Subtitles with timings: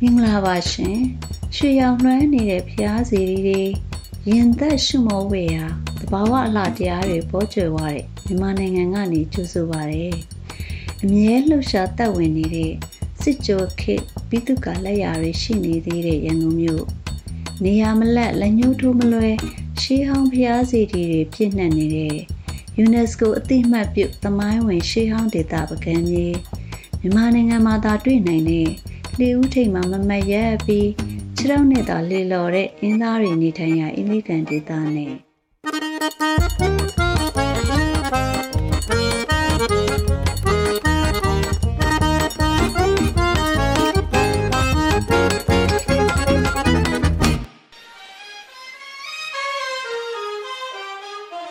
[0.00, 0.98] မင်္ဂလာပါရှင်
[1.56, 3.62] ရွှေရောင်လွှမ်းနေတဲ့ဖျားစီတွေ
[4.28, 5.64] ရင်သက်ရှုမောဝေရာ
[6.00, 10.08] တဘာဝအလှတရားတွေပေါ်ကျွယ်ဝတဲ့မြန်မာနိုင်ငံကနေကြိုဆိုပါရစေ
[11.02, 12.72] အမြဲလှူရှားတက်ဝင်နေတဲ့
[13.22, 16.84] စစ်ကြောခေတ်ပြီးသူကလက်ရာတွေရှိနေသေးတဲ့ရန်ကုန်မြို့
[17.64, 19.28] နေရာမလက်လက်ညှိုးထိုးမလွဲ
[19.80, 22.16] ရှေးဟောင်းဖျားစီတွေပြည့်နှက်နေတဲ့
[22.84, 26.36] UNESCO အသိမှတ်ပြုသမိုင်းဝင်ရှေးဟောင်းဒေသပကံကြီး
[27.00, 28.68] မြန်မာနိုင်ငံမှာသာတွေ့နိုင်တဲ့
[29.19, 30.89] လေဦးထိပ်မှာမမတ်ရက်ပြီး
[31.37, 35.13] ခြေထောက်နဲ့သာလေလော်တဲ့အင်းသားတွေနေထိုင်ရာအင်းလေးကန်ဒေသနဲ့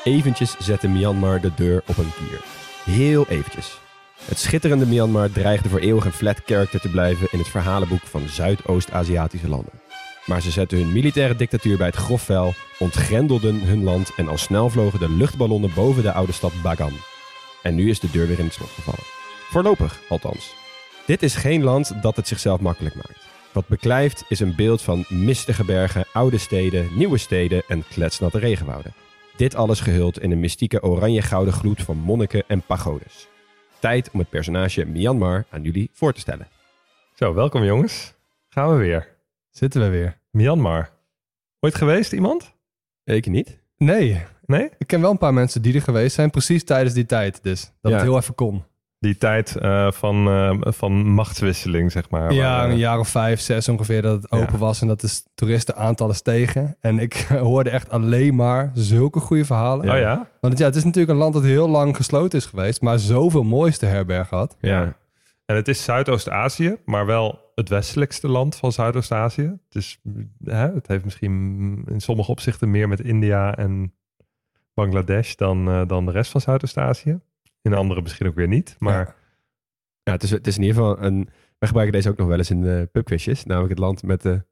[0.04, 2.40] Eventjes zette Myanmar de deur op een kier.
[2.84, 3.83] Heel eventjes.
[4.25, 8.29] Het schitterende Myanmar dreigde voor eeuwig een flat character te blijven in het verhalenboek van
[8.29, 9.71] Zuidoost-Aziatische landen.
[10.25, 14.37] Maar ze zetten hun militaire dictatuur bij het grof vuil, ontgrendelden hun land en al
[14.37, 16.93] snel vlogen de luchtballonnen boven de oude stad Bagan.
[17.61, 19.03] En nu is de deur weer in het slot gevallen.
[19.49, 20.53] Voorlopig, althans.
[21.05, 23.27] Dit is geen land dat het zichzelf makkelijk maakt.
[23.51, 28.93] Wat beklijft is een beeld van mistige bergen, oude steden, nieuwe steden en kletsnatte regenwouden.
[29.35, 33.27] Dit alles gehuld in een mystieke oranje-gouden gloed van monniken en pagodes.
[33.85, 36.47] Tijd om het personage Myanmar aan jullie voor te stellen.
[37.15, 38.13] Zo, welkom jongens.
[38.49, 39.07] Gaan we weer.
[39.49, 40.17] Zitten we weer?
[40.31, 40.89] Myanmar.
[41.59, 42.53] Ooit geweest iemand?
[43.03, 43.59] Ik niet.
[43.77, 44.23] Nee.
[44.45, 44.69] Nee?
[44.77, 47.43] Ik ken wel een paar mensen die er geweest zijn, precies tijdens die tijd.
[47.43, 47.97] Dus dat Ja.
[47.97, 48.63] het heel even kon.
[49.05, 52.33] Die tijd eh, van, eh, van machtswisseling, zeg maar.
[52.33, 54.57] ja, Waar, eh, een jaar of vijf, zes ongeveer dat het open Ja.
[54.57, 56.77] was en dat de toeristenaantallen stegen.
[56.79, 57.13] En ik
[57.49, 59.89] hoorde echt alleen maar zulke goede verhalen.
[59.91, 60.29] Oh ja?
[60.41, 63.43] Want ja, het is natuurlijk een land dat heel lang gesloten is geweest, maar zoveel
[63.43, 64.57] moois te herbergen had.
[64.59, 64.95] Ja.
[65.45, 69.57] En het is Zuidoost-Azië, maar wel het westelijkste land van Zuidoost-Azië.
[69.69, 69.99] Dus
[70.43, 71.31] hè, het heeft misschien
[71.87, 73.93] in sommige opzichten meer met India en
[74.73, 77.19] Bangladesh dan, eh, dan de rest van Zuidoost-Azië.
[77.65, 78.75] In andere misschien ook weer niet.
[78.79, 79.15] Maar Ja.
[80.03, 81.29] Ja, het is, het is in ieder geval een...
[81.57, 83.43] Wij gebruiken deze ook nog wel eens in de pubquizjes.
[83.45, 84.43] Namelijk het land met de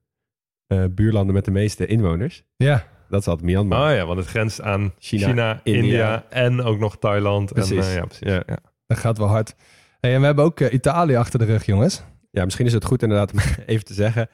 [0.68, 2.44] eh, buurlanden met de meeste inwoners.
[2.56, 3.90] Ja, Dat is altijd Myanmar.
[3.90, 5.82] oh ja, want het grenst aan China, China, India.
[5.84, 6.26] India.
[6.30, 7.50] en ook nog Thailand.
[7.52, 7.88] En, Precies.
[7.88, 8.28] eh, ja, precies.
[8.28, 8.44] Ja.
[8.46, 8.58] Ja.
[8.88, 9.56] dat gaat wel hard.
[10.00, 12.04] Hey, en we hebben ook eh, Italië achter de rug, jongens.
[12.32, 14.30] Ja, misschien is het goed inderdaad om even te zeggen...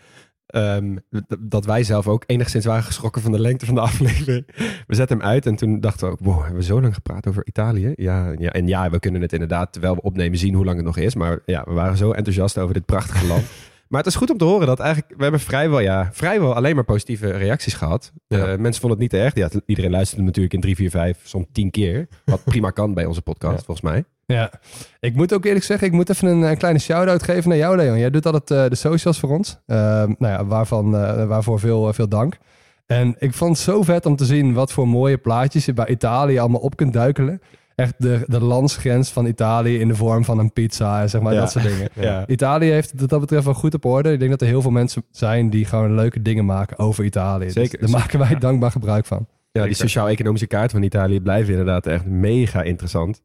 [0.49, 0.95] ehm,
[1.39, 4.45] dat wij zelf ook enigszins waren geschrokken van de lengte van de aflevering.
[4.87, 6.19] We zetten hem uit en toen dachten we ook...
[6.21, 7.93] Wow, hebben we zo lang gepraat over Italië?
[7.95, 10.85] Ja, ja, en ja, we kunnen het inderdaad, terwijl we opnemen, zien hoe lang het
[10.85, 11.15] nog is.
[11.15, 13.43] Maar ja, we waren zo enthousiast over dit prachtige land.
[13.89, 15.13] Maar het is goed om te horen dat eigenlijk...
[15.17, 18.13] We hebben vrijwel, ja, vrijwel alleen maar positieve reacties gehad.
[18.27, 18.37] Ja.
[18.37, 19.35] Eh, mensen vonden het niet te erg.
[19.35, 22.07] Ja, iedereen luisterde natuurlijk in drie, vier, vijf, soms tien keer.
[22.25, 23.63] Wat prima kan bij onze podcast, Ja.
[23.65, 24.03] volgens mij.
[24.33, 24.51] Ja,
[24.99, 27.75] ik moet ook eerlijk zeggen, ik moet even een, eh, kleine shout-out geven naar jou,
[27.75, 27.99] Leon.
[27.99, 29.57] Jij doet altijd eh, de socials voor ons.
[29.65, 32.37] Ehm, nou ja, waarvan, eh, waarvoor veel, veel dank.
[32.85, 35.87] En ik vond het zo vet om te zien wat voor mooie plaatjes je bij
[35.87, 37.41] Italië allemaal op kunt duikelen.
[37.75, 41.33] Echt de, de landsgrens van Italië in de vorm van een pizza en zeg maar
[41.33, 41.39] Ja.
[41.39, 41.89] dat soort dingen.
[42.09, 42.27] Ja.
[42.27, 44.11] Italië heeft wat dat betreft wel goed op orde.
[44.11, 47.45] Ik denk dat er heel veel mensen zijn die gewoon leuke dingen maken over Italië.
[47.45, 47.79] Dus Zeker.
[47.79, 49.27] daar maken wij dankbaar gebruik van.
[49.51, 53.21] Ja, die sociaal-economische kaart van Italië blijven inderdaad echt mega interessant.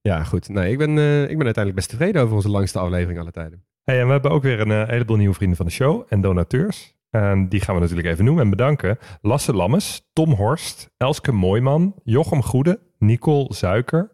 [0.00, 0.48] Ja, goed.
[0.48, 3.64] Nee, ik, ben, eh, ik ben uiteindelijk best tevreden over onze langste aflevering alle tijden.
[3.84, 6.20] Hey, en we hebben ook weer een eh, heleboel nieuwe vrienden van de show en
[6.20, 6.98] donateurs.
[7.10, 8.98] En die gaan we natuurlijk even noemen en bedanken.
[9.20, 14.12] Lasse Lammes, Tom Horst, Elske Mooiman, Jochem Goede, Nicole Zuiker,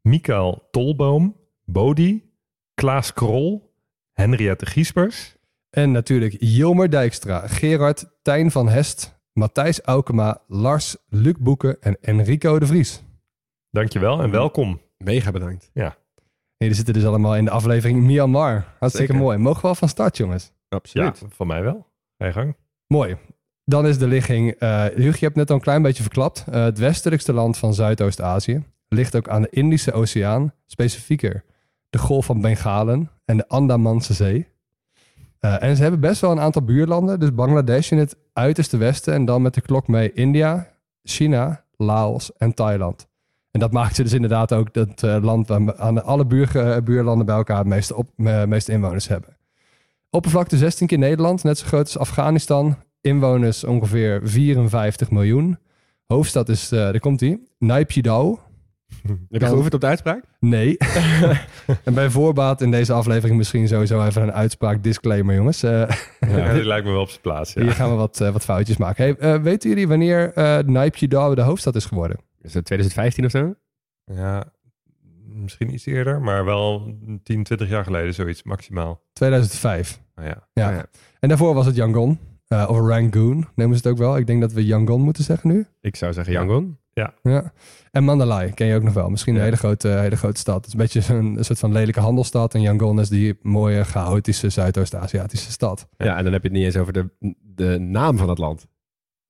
[0.00, 2.32] Mikael Tolboom, Bodie,
[2.74, 3.74] Klaas Krol,
[4.12, 5.36] Henriette Giespers.
[5.70, 12.58] En natuurlijk Jilmer Dijkstra, Gerard, Tijn van Hest, Matthijs Aukema, Lars, Luc Boeken en Enrico
[12.58, 13.02] de Vries.
[13.70, 14.80] Dankjewel en welkom.
[14.96, 15.70] Mega bedankt.
[16.56, 18.52] Jullie zitten dus allemaal in de aflevering Myanmar.
[18.78, 19.26] Hartstikke Zeker.
[19.26, 19.38] mooi.
[19.38, 20.52] Mogen we al van start, jongens?
[20.68, 21.22] Ja, Absoluut.
[21.28, 21.86] van mij wel.
[22.18, 22.56] Ga je gang.
[22.86, 23.16] Mooi.
[23.64, 26.44] Dan is de ligging, eh Hugo, je hebt net al een klein beetje verklapt.
[26.50, 31.44] Eh, het westelijkste land van Zuidoost-Azië ligt ook aan de Indische Oceaan, specifieker
[31.90, 34.48] de Golf van Bengalen en de Andamanse Zee.
[35.38, 39.14] Eh, en ze hebben best wel een aantal buurlanden, dus Bangladesh in het uiterste westen
[39.14, 40.68] en dan met de klok mee India,
[41.02, 43.08] China, Laos en Thailand.
[43.54, 46.82] En dat maakt ze dus inderdaad ook dat eh, land waar aan alle buur, eh,
[46.82, 49.36] buurlanden bij elkaar het meeste, op, eh, meeste inwoners hebben.
[50.10, 52.76] Oppervlakte 16 keer Nederland, net zo groot als Afghanistan.
[53.00, 55.58] Inwoners ongeveer 54 miljoen.
[56.06, 58.36] Hoofdstad is, eh daar komt hij, Naypyidaw.
[59.30, 60.24] Heb je geoefend op de uitspraak?
[60.40, 60.76] Nee.
[61.84, 65.62] en bij voorbaat in deze aflevering misschien sowieso even een uitspraak disclaimer, jongens.
[65.62, 65.90] Eh,
[66.20, 67.52] Ja, die lijkt me wel op zijn plaats.
[67.52, 67.62] Ja.
[67.62, 69.16] Hier gaan we wat, wat foutjes maken.
[69.18, 72.16] Hey, weten jullie wanneer eh Naypyidaw de hoofdstad is geworden?
[72.44, 73.54] Is het 2015 of zo?
[74.04, 74.44] Ja,
[75.24, 79.00] misschien iets eerder, maar wel 10, 20 jaar geleden zoiets maximaal.
[79.12, 80.00] 2005.
[80.14, 80.48] Nou ja.
[80.52, 80.68] Ja.
[80.68, 80.86] Oh ja.
[81.20, 82.18] En daarvoor was het Yangon.
[82.48, 84.16] eh, of Rangoon, nemen ze het ook wel.
[84.16, 85.66] Ik denk dat we Yangon moeten zeggen nu.
[85.80, 86.78] Ik zou zeggen Yangon.
[86.92, 87.52] Ja.
[87.90, 89.08] En Mandalay ken je ook nog wel.
[89.10, 89.44] Misschien een Ja.
[89.44, 90.56] hele grote, hele grote stad.
[90.56, 92.54] Het is een beetje een soort van lelijke handelstad.
[92.54, 95.88] En Yangon is die mooie, chaotische Zuidoost-Aziatische stad.
[95.96, 96.16] Ja.
[96.16, 97.08] en dan heb je het niet eens over de,
[97.42, 98.66] de naam van het land.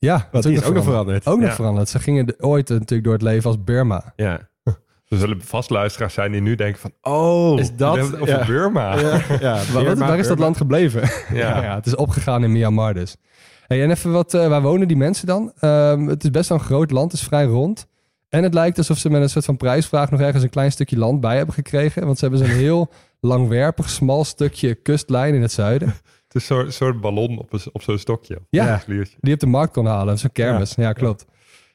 [0.04, 1.26] Ja, Want die is ook nog veranderd.
[1.26, 1.88] Ook nog veranderd.
[1.88, 4.12] Ze gingen de- ooit natuurlijk door het leven als Burma.
[4.16, 4.40] Ja.
[5.08, 6.92] Er zullen vast luisteraars zijn die nu denken van...
[7.02, 8.98] Oh, Is dat over over Burma?
[9.00, 9.60] Ja, ja.
[9.96, 11.02] Waar is dat land gebleven?
[11.38, 11.62] Ja.
[11.62, 13.16] ja, het is opgegaan in Myanmar dus.
[13.66, 15.52] Hey, en even wat, eh, waar wonen die mensen dan?
[15.58, 17.86] Ehm, het is best wel een groot land, het is vrij rond.
[18.28, 20.98] En het lijkt alsof ze met een soort van prijsvraag nog ergens een klein stukje
[20.98, 22.04] land bij hebben gekregen.
[22.06, 22.90] Want ze hebben zo'n heel
[23.20, 25.94] langwerpig, smal stukje kustlijn in het zuiden.
[26.34, 28.38] Het is zo'n soort ballon op, een- op zo'n stokje.
[28.50, 28.64] Ja.
[28.86, 30.74] Die je op de markt kon halen, zo'n kermis.
[30.74, 31.24] Ja, klopt.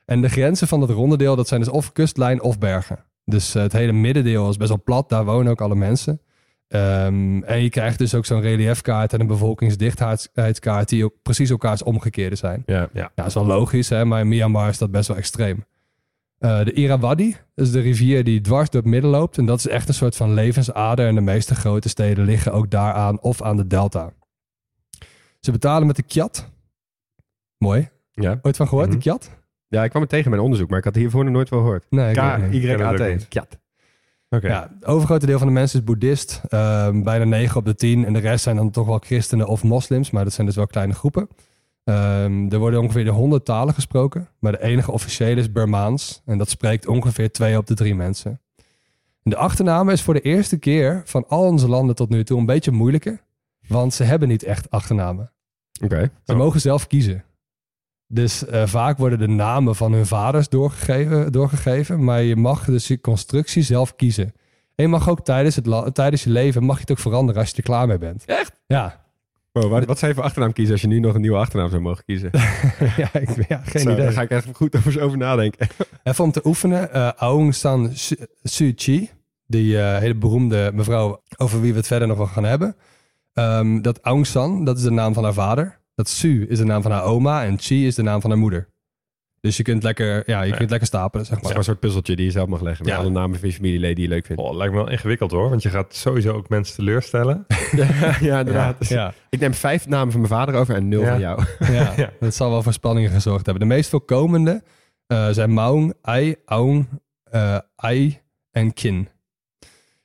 [0.05, 2.99] En de grenzen van dat ronde deel, dat zijn dus of kustlijn of bergen.
[3.25, 6.21] Dus eh, het hele middendeel is best wel plat, daar wonen ook alle mensen.
[6.67, 11.83] Ehm, en je krijgt dus ook zo'n reliefkaart en een bevolkingsdichtheidskaart die ook precies elkaars
[11.83, 12.63] omgekeerde zijn.
[12.65, 12.79] Ja.
[12.79, 12.89] Ja.
[12.93, 14.05] Ja, dat is wel logisch, hè?
[14.05, 15.65] maar in Myanmar is dat best wel extreem.
[16.37, 19.37] Eh, de Irrawaddy, is de rivier die dwars door het midden loopt.
[19.37, 21.07] En dat is echt een soort van levensader.
[21.07, 24.11] En de meeste grote steden liggen ook daaraan of aan de delta.
[25.39, 26.49] Ze betalen met de Kyat.
[27.57, 27.89] Mooi.
[28.13, 28.39] Ja.
[28.41, 28.95] Ooit van gehoord, Mhm.
[28.97, 29.29] de Kyat?
[29.67, 31.49] ja, ik kwam het tegen in mijn onderzoek, maar ik had het hiervoor nog nooit
[31.49, 31.85] wel gehoord.
[31.89, 33.07] Nee, K-Y-A-T.
[33.09, 33.27] niet.
[33.27, 33.57] Kjat.
[34.29, 34.47] Oké.
[34.47, 36.41] Ja, het overgrote deel van de mensen is boeddhist.
[36.49, 38.05] Ehm, bijna 9 op de 10.
[38.05, 40.11] En de rest zijn dan toch wel christenen of moslims.
[40.11, 41.27] Maar dat zijn dus wel kleine groepen.
[41.83, 44.27] Ehm, er worden ongeveer de 100 talen gesproken.
[44.39, 46.21] Maar de enige officiële is Burmaans.
[46.25, 48.41] En dat spreekt ongeveer 2 op de 3 mensen.
[49.23, 52.39] En de achternaam is voor de eerste keer van al onze landen tot nu toe
[52.39, 53.21] een beetje moeilijker.
[53.69, 55.31] Want ze hebben niet echt achternamen.
[55.83, 56.11] Oké.
[56.25, 56.37] Ze Oh.
[56.37, 57.23] mogen zelf kiezen.
[58.07, 62.03] Dus eh, vaak worden de namen van hun vaders doorgegeven, doorgegeven.
[62.03, 64.25] Maar je mag dus je constructie zelf kiezen.
[64.75, 67.49] En je mag ook tijdens, het tijdens je leven mag je het ook veranderen als
[67.51, 68.25] je er klaar mee bent.
[68.25, 68.61] Echt?
[68.67, 69.07] Ja.
[69.51, 71.81] Wat, wat zou je voor achternaam kiezen als je nu nog een nieuwe achternaam zou
[71.81, 72.29] mogen kiezen?
[72.97, 74.03] ja, ik, ja, geen Zo, idee.
[74.03, 75.67] Daar ga ik echt goed over, over nadenken.
[76.03, 76.93] Even om te oefenen.
[76.93, 79.09] eh Aung San Su- Suu Kyi,
[79.45, 82.75] die eh, hele beroemde mevrouw over wie we het verder nog wel gaan hebben.
[83.33, 85.79] Ehm, dat Aung San, dat is de naam van haar vader.
[85.95, 88.39] Dat Su is de naam van haar oma en Chi is de naam van haar
[88.39, 88.69] moeder.
[89.41, 91.49] Dus je kunt lekker, ja, je kunt lekker stapelen, zeg Het is maar.
[91.51, 92.85] maar een soort puzzeltje die je zelf mag leggen.
[92.85, 92.99] Met Ja.
[92.99, 94.41] alle namen van je familieleden die je leuk vindt.
[94.41, 97.45] Oh, lijkt me wel ingewikkeld hoor, want je gaat sowieso ook mensen teleurstellen.
[98.19, 98.77] ja, inderdaad.
[98.79, 101.09] Dus Ja, Ik neem vijf namen van mijn vader over en nul Ja.
[101.09, 101.43] van jou.
[101.73, 102.09] ja, Ja.
[102.19, 103.67] dat zal wel voor spanningen gezorgd hebben.
[103.67, 104.63] De meest voorkomende
[105.07, 106.87] eh, zijn Maung, Ai, Aung,
[107.23, 108.19] eh, Ai
[108.51, 109.07] en Kin.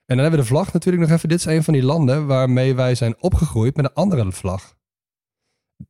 [0.07, 1.29] En dan hebben we de vlag natuurlijk nog even.
[1.29, 4.77] Dit is een van die landen waarmee wij zijn opgegroeid met een andere vlag.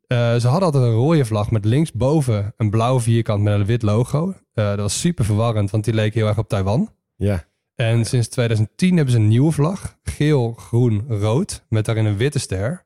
[0.06, 3.83] Eh, ze hadden altijd een rode vlag met linksboven een blauw vierkant met een wit
[3.83, 4.35] logo.
[4.52, 6.92] Eh, dat was super verwarrend, want die leek heel erg op Taiwan.
[7.16, 7.44] Ja.
[7.75, 9.97] En sinds 2010 hebben ze een nieuwe vlag.
[10.02, 11.64] Geel, groen, rood.
[11.68, 12.85] Met daarin een witte ster.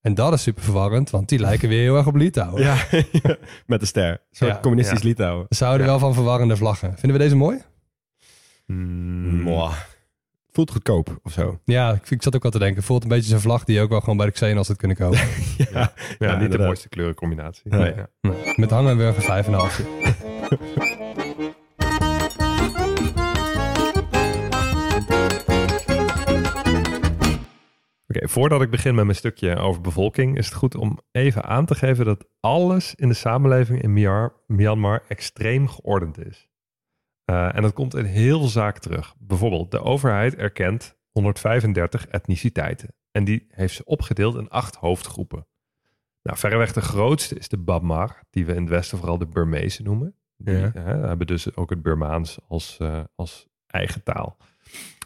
[0.00, 2.62] En dat is super verwarrend, want die lijken weer heel erg op Litouwen.
[2.62, 2.76] Ja,
[3.66, 4.22] met de ster.
[4.30, 4.58] Ja.
[4.62, 5.08] communistisch Ja.
[5.08, 5.46] Litouwen.
[5.48, 5.92] Ze houden Ja.
[5.92, 6.90] wel van verwarrende vlaggen.
[6.98, 7.62] Vinden we deze mooi?
[8.66, 9.74] Mm, Mwah.
[10.56, 11.60] Voelt goedkoop of zo.
[11.64, 12.82] Ja, ik, ik zat ook al te denken.
[12.82, 14.96] Voelt een beetje zo'n vlag die je ook wel gewoon bij de Xenos had kunnen
[14.96, 15.18] kopen.
[15.72, 17.62] Ja, Ja, niet de mooiste kleurencombinatie.
[17.64, 17.94] Nee.
[17.94, 18.08] Ja.
[18.56, 19.50] Met hangenburger 5,5.
[28.08, 31.66] Oké, voordat ik begin met mijn stukje over bevolking, is het goed om even aan
[31.66, 36.45] te geven dat alles in de samenleving in Myanmar, Myanmar extreem geordend is.
[37.26, 39.14] Eh, en dat komt in heel veel zaken terug.
[39.18, 42.88] Bijvoorbeeld, de overheid erkent 135 etniciteiten.
[43.10, 45.46] En die heeft ze opgedeeld in acht hoofdgroepen.
[46.22, 49.84] Nou, verreweg de grootste is de Bamar, die we in het Westen vooral de Burmezen
[49.84, 50.14] noemen.
[50.36, 50.70] Die Ja.
[50.74, 54.36] eh, hebben dus ook het Burmaans als, eh, als eigen taal.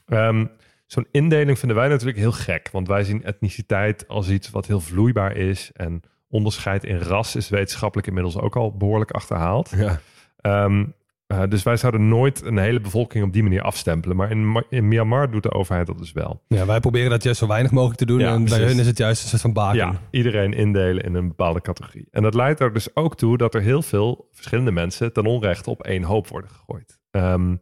[0.06, 0.46] Ehm,
[0.86, 4.80] Zo'n indeling vinden wij natuurlijk heel gek, want wij zien etniciteit als iets wat heel
[4.80, 9.70] vloeibaar is en onderscheid in ras is wetenschappelijk inmiddels ook al behoorlijk achterhaald.
[9.76, 10.00] Ja.
[10.36, 10.86] Ehm,
[11.30, 14.16] eh, dus wij zouden nooit een hele bevolking op die manier afstempelen.
[14.16, 16.42] Maar in, Ma- in Myanmar doet de overheid dat dus wel.
[16.46, 18.18] Ja, wij proberen dat juist zo weinig mogelijk te doen.
[18.18, 19.78] Ja, en bij hun is het juist een soort van baken.
[19.78, 22.08] Ja, iedereen indelen in een bepaalde categorie.
[22.10, 25.70] En dat leidt er dus ook toe dat er heel veel verschillende mensen ten onrechte
[25.70, 27.00] op één hoop worden gegooid.
[27.10, 27.56] Ehm,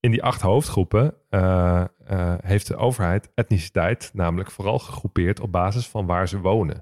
[0.00, 5.86] in die acht hoofdgroepen eh, eh, heeft de overheid etniciteit namelijk vooral gegroepeerd op basis
[5.86, 6.76] van waar ze wonen.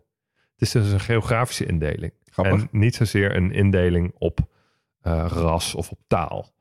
[0.52, 2.12] Het is dus een geografische indeling.
[2.24, 2.60] Grappig.
[2.60, 4.54] En niet zozeer een indeling op
[5.26, 6.54] ras of op taal.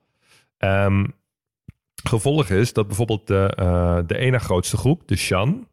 [0.57, 1.05] Ehm,
[2.03, 5.67] gevolg is dat bijvoorbeeld de, eh, de ene grootste groep, de Shan,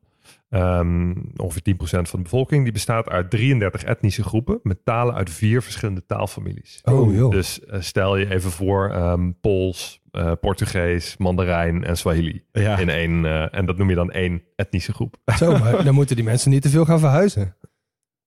[0.48, 5.30] ehm, ongeveer 10% van de bevolking, die bestaat uit 33 etnische groepen met talen uit
[5.30, 6.80] vier verschillende taalfamilies.
[6.84, 7.30] Oh, joh.
[7.30, 12.44] Dus eh, stel je even voor ehm, Pools, eh, Portugees, Mandarijn en Swahili.
[12.52, 12.78] Ja.
[12.78, 15.16] In één, eh, en dat noem je dan één etnische groep.
[15.36, 17.56] Zo, maar dan moeten die mensen niet te veel gaan verhuizen.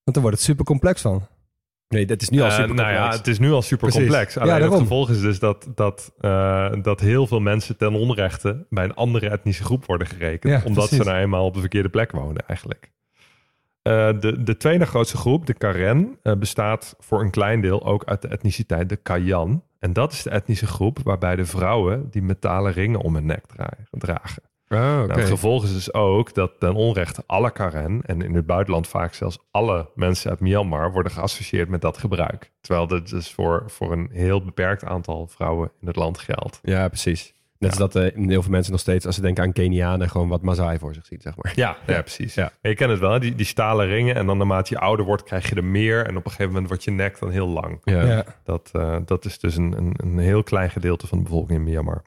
[0.04, 1.28] Want dan wordt het super complex van.
[1.88, 3.18] Nee, dat is nu al Eh, super nou ja, complex.
[3.18, 4.08] het is nu al super Precies.
[4.08, 4.38] complex.
[4.38, 8.84] Alleen het gevolg is dus dat, dat, eh, dat heel veel mensen ten onrechte bij
[8.84, 10.54] een andere etnische groep worden gerekend.
[10.54, 11.06] Ja, omdat precies.
[11.06, 12.92] ze nou eenmaal op de verkeerde plek wonen eigenlijk.
[13.82, 18.22] Eh, de, de tweede grootste groep, de Karen, bestaat voor een klein deel ook uit
[18.22, 19.64] de etniciteit de Kayan.
[19.80, 23.46] En dat is de etnische groep waarbij de vrouwen die metalen ringen om hun nek
[23.46, 24.44] dra- dragen.
[24.70, 25.08] Oh, oké.
[25.08, 28.88] Nou, het gevolg is dus ook dat ten onrechte alle Karen en in het buitenland
[28.88, 32.52] vaak zelfs alle mensen uit Myanmar worden geassocieerd met dat gebruik.
[32.62, 36.60] Terwijl dat dus voor, voor een heel beperkt aantal vrouwen in het land geldt.
[36.64, 37.34] Ja, precies.
[37.58, 40.28] Net als dat eh, heel veel mensen nog steeds, als ze denken aan Kenianen, gewoon
[40.28, 41.52] wat Maasai voor zich zien, zeg maar.
[41.56, 42.34] Ja, ja, precies.
[42.34, 42.52] Ja.
[42.62, 43.20] Je kent het wel, hè?
[43.20, 46.18] die, die stalen ringen en dan naarmate je ouder wordt krijg je er meer en
[46.18, 47.82] op een gegeven moment wordt je nek dan heel lang.
[47.84, 48.06] Ja.
[48.06, 48.26] Ja.
[48.44, 51.64] Dat, eh, dat is dus een, een, een heel klein gedeelte van de bevolking in
[51.64, 52.02] Myanmar.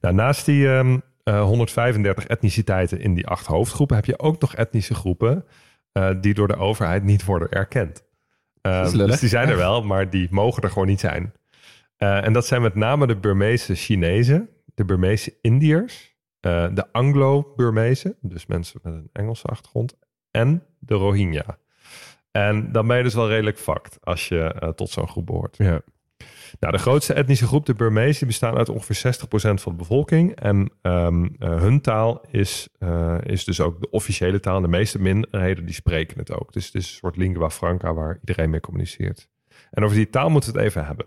[0.00, 0.98] Nou, naast die ehm,
[1.30, 5.44] eh, 135 etniciteiten in die acht hoofdgroepen heb je ook nog etnische groepen
[5.92, 8.08] eh, die door de overheid niet worden erkend.
[8.62, 8.92] Lullig.
[8.92, 11.32] dus die zijn er wel, maar die mogen er gewoon niet zijn.
[12.00, 18.16] Eh, en dat zijn met name de Burmeese Chinezen, de Burmeese Indiërs, eh, de Anglo-Burmezen,
[18.20, 19.98] dus mensen met een Engelse achtergrond,
[20.30, 21.58] en de Rohingya.
[22.30, 25.56] En dan ben je dus wel redelijk fucked als je eh, tot zo'n groep behoort.
[25.56, 25.80] Ja.
[26.58, 30.34] Nou, de grootste etnische groep, de Burmezen, bestaan uit ongeveer 60% van de bevolking.
[30.34, 34.60] En ehm, eh, hun taal is, eh, is dus ook de officiële taal.
[34.60, 36.52] De meeste minderheden die spreken het ook.
[36.52, 39.28] Dus het is een soort lingua franca waar iedereen mee communiceert.
[39.70, 41.06] En over die taal moeten we het even hebben.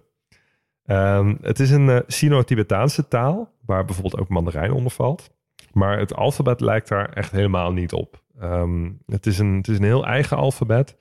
[0.86, 5.30] Ehm, het is een eh, Sino-Tibetaanse taal, waar bijvoorbeeld ook Mandarijn onder valt.
[5.72, 8.24] Maar het alfabet lijkt daar echt helemaal niet op.
[8.40, 10.96] Ehm, het, is een, het is een heel eigen alfabet.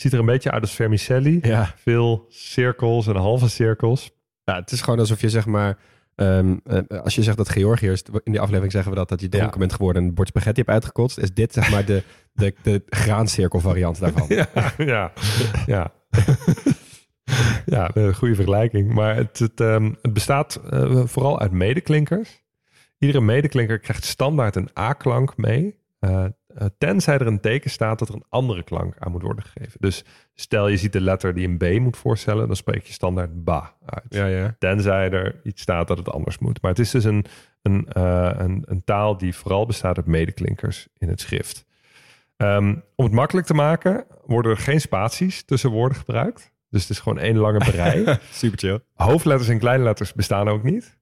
[0.00, 1.38] Ziet er een beetje uit als vermicelli.
[1.42, 1.74] Ja.
[1.76, 4.10] Veel cirkels en halve cirkels.
[4.44, 5.78] ja, het is gewoon alsof je zeg maar,
[6.14, 9.28] ehm, eh, als je zegt dat Georgiërs, in die aflevering zeggen we dat, dat je
[9.28, 9.58] dronken Ja.
[9.58, 12.02] bent geworden en een bord spaghetti hebt uitgekotst, is dit zeg maar de,
[12.32, 14.26] de, de graancirkel variant daarvan.
[14.36, 14.46] Ja,
[14.78, 15.12] ja,
[15.66, 15.92] ja.
[17.66, 18.92] ja, een goede vergelijking.
[18.94, 22.42] Maar het, het, ehm, het bestaat eh, vooral uit medeklinkers.
[22.98, 25.78] Iedere medeklinker krijgt standaard een A-klank mee.
[25.98, 29.44] eh, eh, tenzij er een teken staat dat er een andere klank aan moet worden
[29.44, 29.80] gegeven.
[29.80, 30.04] Dus
[30.34, 33.76] stel je ziet de letter die een B moet voorstellen, dan spreek je standaard ba
[33.84, 34.06] uit.
[34.08, 34.56] Ja, ja.
[34.58, 36.62] Tenzij er iets staat dat het anders moet.
[36.62, 37.24] Maar het is dus een,
[37.62, 41.66] een, eh, een, een taal die vooral bestaat uit medeklinkers in het schrift.
[42.36, 46.52] Ehm, om het makkelijk te maken, worden er geen spaties tussen woorden gebruikt.
[46.70, 48.18] Dus het is gewoon één lange brei.
[48.32, 48.80] Super chill.
[48.94, 50.98] Hoofdletters en kleinletters bestaan ook niet.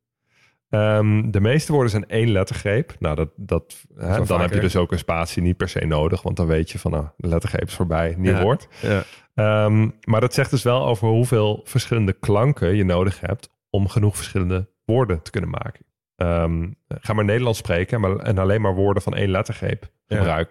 [0.71, 2.97] Ehm, de meeste woorden zijn één lettergreep.
[2.99, 6.23] Nou, dat, dat, hè, dan heb je dus ook een spatie niet per se nodig.
[6.23, 8.43] Want dan weet je van, nou, de lettergreep is voorbij, nieuw Ja.
[8.43, 8.69] woord.
[8.83, 9.03] Ja.
[9.35, 14.17] Ehm, maar dat zegt dus wel over hoeveel verschillende klanken je nodig hebt om genoeg
[14.17, 15.85] verschillende woorden te kunnen maken.
[16.17, 20.45] Ehm, ga maar Nederlands spreken maar, en alleen maar woorden van één lettergreep Ja.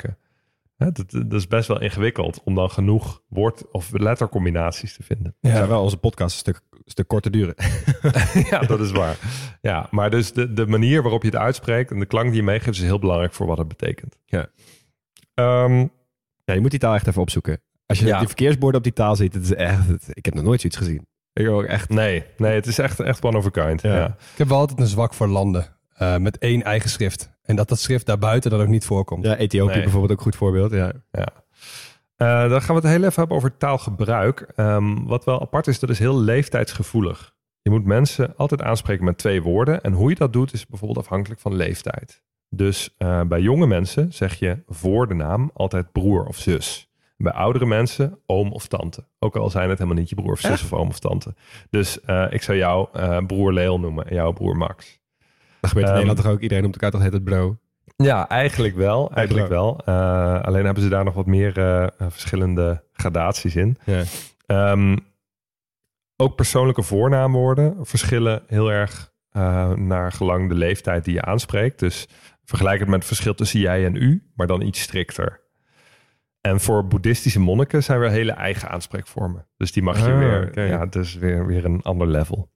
[0.78, 5.36] Hè, dat, dat is best wel ingewikkeld om dan genoeg woord- of lettercombinaties te vinden.
[5.40, 5.68] Ja.
[5.68, 7.56] Wel onze podcast een stuk, een stuk korter duren.
[8.52, 9.18] ja, dat is waar.
[9.62, 12.44] Ja, maar dus de, de manier waarop je het uitspreekt en de klank die je
[12.44, 14.18] meegeeft is heel belangrijk voor wat het betekent.
[14.26, 14.48] Ja.
[15.34, 15.88] Ehm,
[16.44, 17.62] Ja, je moet die taal echt even opzoeken.
[17.86, 18.18] Als je Ja.
[18.18, 20.80] die verkeersborden op die taal ziet, het is echt, het- ik heb nog nooit zoiets
[20.80, 21.08] gezien.
[21.34, 21.90] Ik ook echt...
[21.90, 23.82] nee, nee, het is echt, echt one of a kind.
[23.82, 23.96] Ja.
[23.96, 24.06] Ja.
[24.08, 27.30] Ik heb wel altijd een zwak voor landen eh, met één eigen schrift.
[27.44, 29.26] En dat dat schrift daarbuiten dan ook niet voorkomt.
[29.26, 29.82] Ja, Ethiopië Nee.
[29.82, 30.72] bijvoorbeeld ook een goed voorbeeld.
[30.72, 30.92] Ja.
[31.12, 31.28] Ja.
[32.16, 34.52] Eh, dan gaan we het heel even hebben over taalgebruik.
[34.56, 37.36] Ehm, wat wel apart is, dat is heel leeftijdsgevoelig.
[37.62, 39.82] Je moet mensen altijd aanspreken met twee woorden.
[39.82, 42.22] En hoe je dat doet, is bijvoorbeeld afhankelijk van leeftijd.
[42.50, 46.90] Dus eh, bij jonge mensen zeg je voor de naam altijd broer of zus.
[47.18, 49.04] Bij oudere mensen oom of tante.
[49.20, 51.36] Ook al zijn het helemaal niet je broer of zus of oom of tante.
[51.70, 55.00] Dus eh, ik zou jou eh, broer Leel noemen en jouw broer Max.
[55.68, 56.42] Dat gebeurt in Ehm, Nederland toch ook.
[56.42, 57.58] Iedereen noemt elkaar toch het bro.
[57.96, 59.12] Ja, eigenlijk wel.
[59.12, 59.82] Eigenlijk wel.
[59.86, 63.78] Eh, alleen hebben ze daar nog wat meer eh, eh, verschillende gradaties in.
[63.86, 64.04] Ja.
[64.46, 64.98] Ehm,
[66.16, 69.16] ook persoonlijke voornaamwoorden verschillen heel erg
[69.76, 71.80] naar gelang de leeftijd die je aanspreekt.
[71.80, 72.08] Dus
[72.44, 75.42] vergelijk het met het verschil tussen jij en u, maar dan iets strikter.
[76.42, 79.48] En voor boeddhistische monniken zijn weer hele eigen aanspreekvormen.
[79.58, 82.52] Dus die mag je Ah, weer, ja, dus weer, weer een ander level.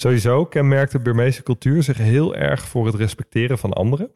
[0.00, 4.10] Sowieso kenmerkt de Burmeese cultuur zich heel erg voor het respecteren van anderen.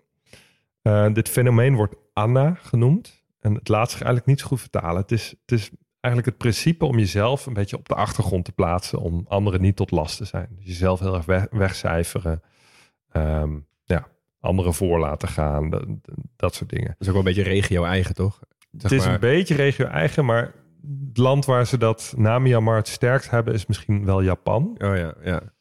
[0.83, 3.25] Eh, dit fenomeen wordt Anna genoemd.
[3.41, 5.01] En het laat zich eigenlijk niet zo goed vertalen.
[5.01, 5.71] Het is, het is
[6.01, 8.99] eigenlijk het principe om jezelf een beetje op de achtergrond te plaatsen.
[8.99, 10.49] Om anderen niet tot last te zijn.
[10.51, 12.43] Dus jezelf heel erg weg, wegcijferen.
[13.11, 14.07] Ehm, ja,
[14.41, 15.71] anderen voor laten gaan.
[15.71, 15.85] Dat,
[16.37, 16.89] dat soort dingen.
[16.89, 18.41] Dat is ook wel een beetje regio-eigen, toch?
[18.71, 20.55] Zeg het is maar- een beetje regio-eigen, maar
[21.09, 24.63] het land waar ze dat na Myanmar het sterkst hebben is misschien wel Japan.
[24.79, 25.52] Oh ja, ja.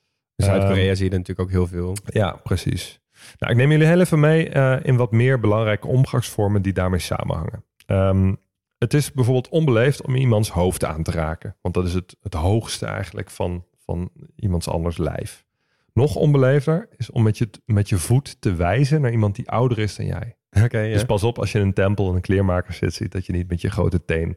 [0.42, 1.96] In Zuid-Korea Ehm, zie je er natuurlijk ook heel veel.
[2.06, 3.00] Ja, precies.
[3.38, 7.00] Nou, ik neem jullie heel even mee eh, in wat meer belangrijke omgangsvormen die daarmee
[7.00, 7.64] samenhangen.
[7.86, 8.34] Ehm,
[8.78, 11.56] het is bijvoorbeeld onbeleefd om iemands hoofd aan te raken.
[11.62, 15.46] Want dat is het, het hoogste eigenlijk van, van iemands anders lijf.
[15.94, 19.80] Nog onbeleefder is om met je, met je voet te wijzen naar iemand die ouder
[19.80, 20.36] is dan jij.
[20.64, 20.94] Oké, ja.
[20.94, 23.34] Dus pas op als je in een tempel en een kleermaker zit, ziet dat je
[23.34, 24.36] niet met je grote teen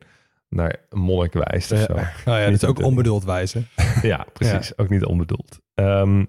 [0.48, 1.84] naar een monnik wijst of Ja.
[1.84, 1.94] zo.
[2.24, 3.68] Nou ja, dat is ook onbedoeld wijzen.
[4.02, 4.78] Ja, precies.
[4.78, 5.60] Ook niet onbedoeld.
[5.74, 6.24] Ehm,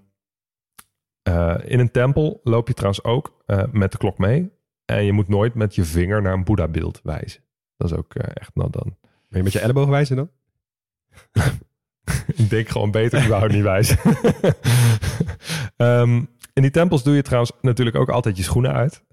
[1.26, 4.52] eh, in een tempel loop je trouwens ook eh, met de klok mee.
[4.86, 7.42] En je moet nooit met je vinger naar een Boeddha-beeld wijzen.
[7.78, 8.96] Dat is ook eh, echt nou dan.
[9.02, 10.30] Ben je met je elleboog wijzen dan?
[12.36, 13.98] Ik denk gewoon beter überhaupt niet wijzen.
[15.78, 16.24] Ehm,
[16.54, 19.04] in die tempels doe je trouwens natuurlijk ook altijd je schoenen uit.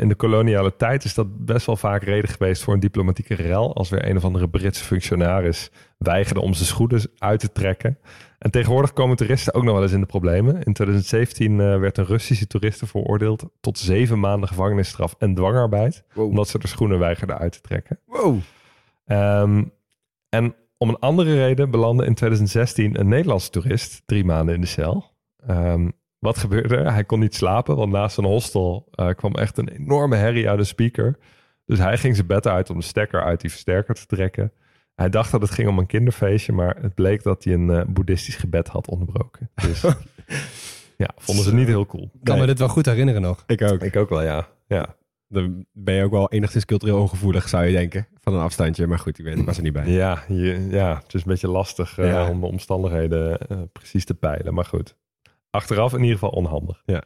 [0.00, 3.74] In de koloniale tijd is dat best wel vaak reden geweest voor een diplomatieke rel.
[3.74, 7.98] Als weer een of andere Britse functionaris weigerde om zijn schoenen uit te trekken.
[8.40, 10.54] En tegenwoordig komen toeristen ook nog wel eens in de problemen.
[10.62, 16.04] In 2017 eh, werd een Russische toeriste veroordeeld tot zeven maanden gevangenisstraf en dwangarbeid.
[16.12, 16.28] Wow.
[16.28, 17.98] Omdat ze de schoenen weigerden uit te trekken.
[18.06, 18.38] Wow.
[19.04, 19.64] Ehm,
[20.28, 24.66] en om een andere reden belandde in 2016 een Nederlandse toerist drie maanden in de
[24.66, 25.04] cel.
[25.46, 26.92] Ehm, wat gebeurde er?
[26.92, 30.58] Hij kon niet slapen, want naast een hostel eh, kwam echt een enorme herrie uit
[30.58, 31.18] de speaker.
[31.64, 34.52] Dus hij ging zijn bed uit om de stekker uit die versterker te trekken.
[35.00, 37.84] Hij dacht dat het ging om een kinderfeestje, maar het bleek dat hij een eh,
[37.86, 39.50] boeddhistisch gebed had onderbroken.
[39.54, 39.80] Dus
[40.96, 42.10] ja, vonden ze niet heel cool.
[42.14, 43.44] Ik kan me dit wel goed herinneren nog.
[43.46, 43.82] Ik ook.
[43.82, 44.48] Ik ook wel, ja.
[44.66, 44.94] ja.
[45.28, 48.06] Dan ben je ook wel enigszins cultureel ongevoelig, zou je denken.
[48.20, 48.86] Van een afstandje.
[48.86, 49.86] Maar goed, ik, was er niet bij.
[49.86, 52.28] Ja, je, ja, het is een beetje lastig eh, Ja.
[52.28, 54.54] om de omstandigheden eh, precies te peilen.
[54.54, 54.96] Maar goed,
[55.50, 56.82] achteraf in ieder geval onhandig.
[56.84, 57.02] Ja.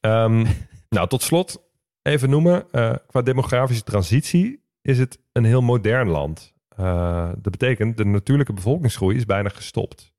[0.00, 0.46] Ehm,
[0.96, 1.62] nou, tot slot
[2.02, 2.66] even noemen.
[2.72, 6.56] eh, qua demografische transitie is het een heel modern land.
[6.78, 10.12] Eh, dat betekent, de natuurlijke bevolkingsgroei is bijna gestopt.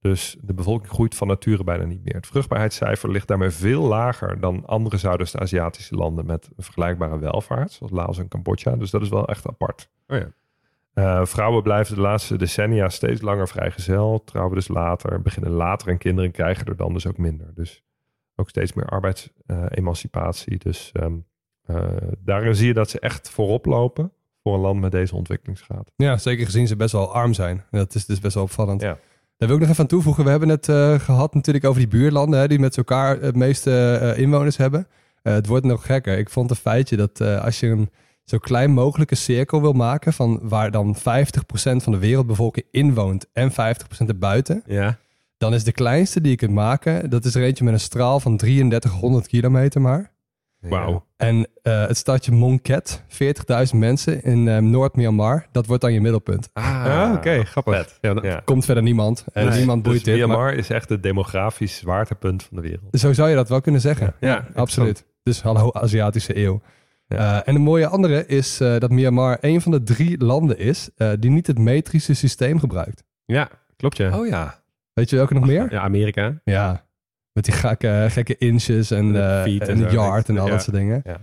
[0.00, 2.14] Dus de bevolking groeit van nature bijna niet meer.
[2.14, 7.92] Het vruchtbaarheidscijfer ligt daarmee veel lager dan andere Zuidoost-Aziatische landen met een vergelijkbare welvaart, zoals
[7.92, 8.76] Laos en Cambodja.
[8.76, 9.88] Dus dat is wel echt apart.
[10.06, 10.32] Oh ja.
[10.94, 15.98] Eh, vrouwen blijven de laatste decennia steeds langer vrijgezel, trouwen dus later, beginnen later en
[15.98, 17.54] kinderen krijgen er dan dus ook minder.
[17.54, 17.84] Dus
[18.36, 20.58] ook steeds meer arbeidsemancipatie.
[20.58, 21.16] dus ehm,
[21.62, 21.86] eh,
[22.18, 24.12] daarin zie je dat ze echt voorop lopen
[24.44, 25.90] voor een land met deze ontwikkelingsgraad.
[25.96, 27.56] Ja, zeker gezien ze best wel arm zijn.
[27.70, 28.80] En dat is dus best wel opvallend.
[28.80, 28.98] Ja.
[29.36, 30.24] Daar wil ik nog even aan toevoegen.
[30.24, 32.40] We hebben het eh, gehad natuurlijk over die buurlanden...
[32.40, 34.86] Hè, die met elkaar het meeste eh, inwoners hebben.
[35.22, 36.18] Eh, het wordt nog gekker.
[36.18, 37.90] Ik vond een feitje dat als je een
[38.24, 40.12] zo klein mogelijke cirkel wil maken...
[40.12, 41.00] van waar dan 50%
[41.52, 43.54] van de wereldbevolking in woont en 50%
[44.06, 44.62] erbuiten...
[44.66, 44.98] Ja.
[45.36, 47.10] dan is de kleinste die je kunt maken...
[47.10, 50.13] dat is er eentje met een straal van 3300 kilometer maar...
[50.68, 51.06] Wauw.
[51.16, 56.50] En eh, het stadje Monket, 40.000 mensen in eh, Noord-Myanmar, dat wordt dan je middelpunt.
[56.52, 57.44] Ah, oké.
[57.44, 57.98] grappig.
[58.00, 58.42] Ja.
[58.44, 60.14] Komt verder niemand en Dus- niemand boeit dus dit.
[60.14, 62.98] Myanmar Maar is echt het demografisch zwaartepunt van de wereld.
[63.00, 64.14] zo zou je dat wel kunnen zeggen.
[64.20, 65.06] Ja, absoluut.
[65.22, 66.60] Dus hallo Aziatische eeuw.
[67.08, 67.16] Ja.
[67.40, 70.90] Eh, en een mooie andere is eh, dat Myanmar een van de drie landen is
[70.96, 73.04] eh, die niet het metrische systeem gebruikt.
[73.24, 74.18] Ja, klopt ja.
[74.18, 74.62] Oh ja.
[74.92, 75.72] Weet je welke nog meer?
[75.72, 76.40] Ja, Amerika.
[76.44, 76.84] Ja,
[77.34, 79.96] met die gekke, gekke inches en, De eh, feet en en zo.
[79.96, 80.52] yard en al Ja.
[80.52, 81.00] dat soort dingen.
[81.04, 81.20] Ja.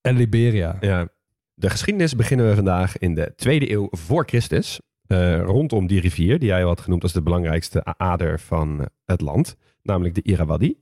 [0.00, 0.76] En Liberia.
[0.80, 1.08] Ja.
[1.54, 4.80] De geschiedenis beginnen we vandaag in de tweede eeuw voor Christus.
[5.06, 9.20] eh, rondom die rivier, die jij had genoemd als de belangrijkste ader van eh, het
[9.20, 9.56] land.
[9.82, 10.74] Namelijk de Irrawaddy.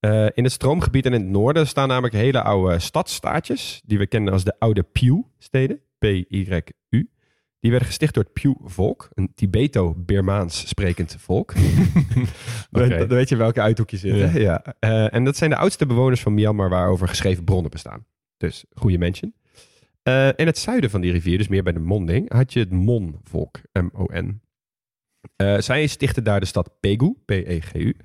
[0.00, 3.82] Eh, in het stroomgebied en in het noorden staan namelijk hele oude stadstaatjes.
[3.84, 5.80] Die we kennen als de oude Pyu-steden.
[5.98, 6.62] P-Y-U.
[7.60, 9.08] Die werden gesticht door het Pyu-volk.
[9.14, 11.54] Een Tibeto-Birmaans sprekend volk.
[12.70, 14.32] Dan- Dan weet je welke uithoek je zit.
[14.32, 14.62] Ja.
[14.80, 18.04] Eh, en dat zijn de oudste bewoners van Myanmar waarover geschreven bronnen bestaan.
[18.36, 19.34] Dus goede mensen.
[20.02, 22.70] Eh, in het zuiden van die rivier, dus meer bij de monding, had je het
[22.72, 23.60] Mon-volk.
[23.72, 24.40] M-O-N.
[25.36, 27.96] Eh, zij stichtten daar de stad Pegu, P-E-G-U.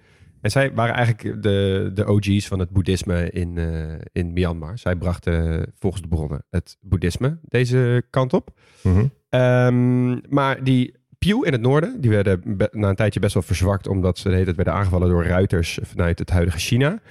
[0.43, 4.77] En zij waren eigenlijk de, de OG's van het boeddhisme in, eh, in Myanmar.
[4.77, 8.49] Zij brachten volgens de bronnen het boeddhisme deze kant op.
[8.82, 9.06] Mhm.
[9.29, 13.88] Ehm, maar die Pew in het noorden, die werden na een tijdje best wel verzwakt,
[13.88, 17.01] omdat ze de hele tijd werden aangevallen door ruiters vanuit het huidige China.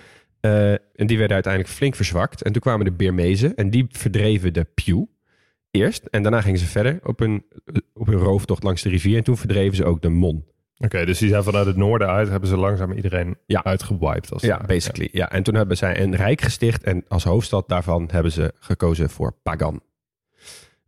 [0.40, 2.42] Eh, en die werden uiteindelijk flink verzwakt.
[2.42, 5.04] En toen kwamen de Birmezen en die verdreven de Pew
[5.70, 6.04] eerst.
[6.04, 7.44] En daarna gingen ze verder op hun,
[7.94, 9.16] op hun rooftocht langs de rivier.
[9.16, 10.44] En toen verdreven ze ook de Mon.
[10.84, 13.64] Oké, dus die zijn vanuit het noorden uit, hebben ze langzaam iedereen Ja.
[13.64, 14.32] uitgewiped.
[14.32, 15.08] Als Ja, basically.
[15.12, 15.30] Ja.
[15.30, 19.32] En toen hebben zij een rijk gesticht en als hoofdstad daarvan hebben ze gekozen voor
[19.42, 19.80] Pagan.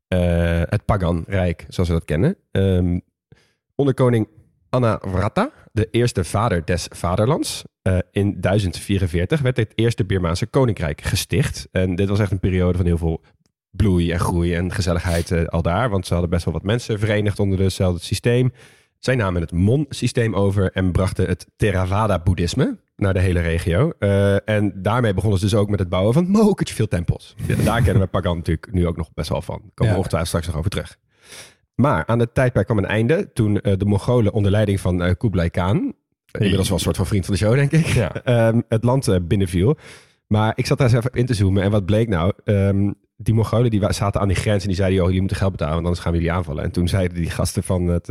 [0.09, 2.37] Eh, het Pagan-rijk, zoals we dat kennen.
[2.50, 2.98] Ehm,
[3.74, 4.28] onder koning
[4.68, 11.68] Anawrata, de eerste vader des vaderlands, eh, in 1044 werd het eerste Birmaanse koninkrijk gesticht.
[11.72, 13.20] En dit was echt een periode van heel veel
[13.70, 15.90] bloei en groei en gezelligheid eh, al daar.
[15.90, 18.52] Want ze hadden best wel wat mensen verenigd onder hetzelfde systeem.
[19.04, 23.92] Zij namen het Mon-systeem over en brachten het Theravada-boeddhisme naar de hele regio.
[23.98, 27.34] Eh, en daarmee begonnen ze dus ook met het bouwen van mokertje veel tempels.
[27.46, 29.70] Ja, daar kennen we Pagan natuurlijk nu ook nog best wel van.
[29.74, 30.98] Komen we ongetwijfeld straks nog over terug.
[31.74, 35.14] Maar aan het tijdperk kwam een einde toen eh, de Mongolen onder leiding van eh,
[35.18, 35.94] Kublai Khan,
[36.32, 38.12] inmiddels wel een soort van vriend van de show denk ik, Ja.
[38.24, 39.76] ehm, het land binnenviel.
[40.26, 42.32] Maar ik zat daar eens even in te zoomen en wat bleek nou?
[42.44, 45.52] Ehm, die Mongolen die zaten aan die grens en die zeiden, joh, jullie moeten geld
[45.52, 46.64] betalen, want anders gaan we jullie aanvallen.
[46.64, 48.08] En toen zeiden die gasten van het,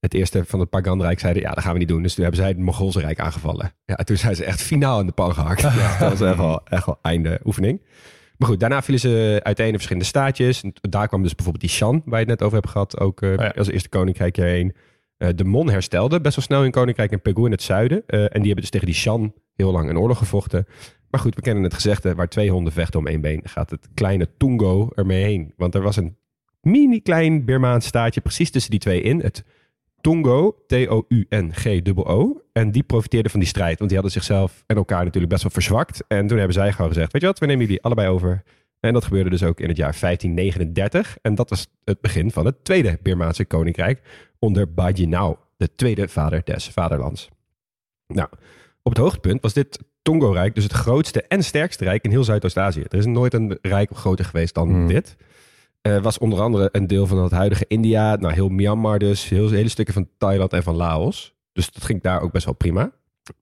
[0.00, 2.02] het eerste van het Pagan-rijk, zeiden, ja, dat gaan we niet doen.
[2.02, 3.72] Dus toen hebben zij het Mongoolse rijk aangevallen.
[3.84, 5.60] Ja, en toen zijn ze echt finaal in de pan gehakt.
[5.78, 7.80] Ja, dat was echt wel, echt wel einde oefening.
[8.38, 10.62] Maar goed, daarna vielen ze uiteen in verschillende staatjes.
[10.62, 13.22] En daar kwam dus bijvoorbeeld die Shan, waar je het net over hebt gehad, ook
[13.22, 13.52] eh, ja.
[13.56, 14.74] als eerste koninkrijk hierheen.
[15.16, 18.02] Eh, de Mon herstelde best wel snel hun koninkrijk in Pegu in het zuiden.
[18.06, 20.66] Eh, en die hebben dus tegen die Shan heel lang een oorlog gevochten.
[21.10, 23.88] Maar goed, we kennen het gezegde, waar twee honden vechten om één been, gaat het
[23.94, 25.52] kleine Tungo ermee heen.
[25.56, 26.16] Want er was een
[26.60, 29.20] mini klein Birmaans staatje precies tussen die twee in.
[29.20, 29.44] Het
[30.00, 32.42] Tungo, T-O-U-N-G-O.
[32.52, 35.52] En die profiteerden van die strijd, want die hadden zichzelf en elkaar natuurlijk best wel
[35.52, 36.04] verzwakt.
[36.08, 38.42] En toen hebben zij gewoon gezegd, weet je wat, we nemen jullie allebei over.
[38.80, 41.18] En dat gebeurde dus ook in het jaar 1539.
[41.22, 44.00] En dat was het begin van het tweede Birmaanse koninkrijk
[44.38, 47.28] onder Bajinao, de tweede vader des vaderlands.
[48.06, 48.28] Nou,
[48.82, 52.82] op het hoogtepunt was dit Tongo-rijk dus het grootste en sterkste rijk in heel Zuidoost-Azië.
[52.88, 54.86] Er is nooit een rijk groter geweest dan Hmm.
[54.88, 55.16] dit.
[55.80, 59.50] Eh, was onder andere een deel van het huidige India, nou heel Myanmar dus, heel,
[59.50, 61.34] hele stukken van Thailand en van Laos.
[61.52, 62.92] Dus dat ging daar ook best wel prima.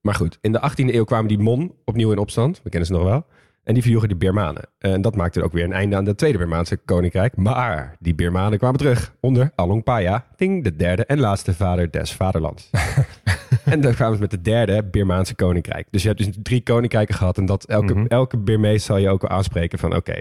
[0.01, 2.61] Maar goed, in de 18e eeuw kwamen die Mon opnieuw in opstand.
[2.63, 3.25] We kennen ze nog wel.
[3.67, 4.63] En die verjoegen de Birmanen.
[4.79, 7.35] En dat maakte ook weer een einde aan het tweede Birmaanse koninkrijk.
[7.35, 12.13] Maar die Birmanen kwamen terug onder Along Paya, Ting, de derde en laatste vader des
[12.13, 12.69] vaderlands.
[13.65, 15.87] en dan kwamen ze met het derde Birmaanse koninkrijk.
[15.91, 17.37] Dus je hebt dus drie koninkrijken gehad.
[17.37, 18.05] En dat elke, Mhm.
[18.05, 19.95] elke Birmees zal je ook aanspreken van...
[19.95, 20.19] oké,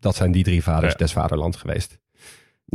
[0.00, 0.98] dat zijn die drie vaders Ja.
[0.98, 1.98] des vaderlands geweest.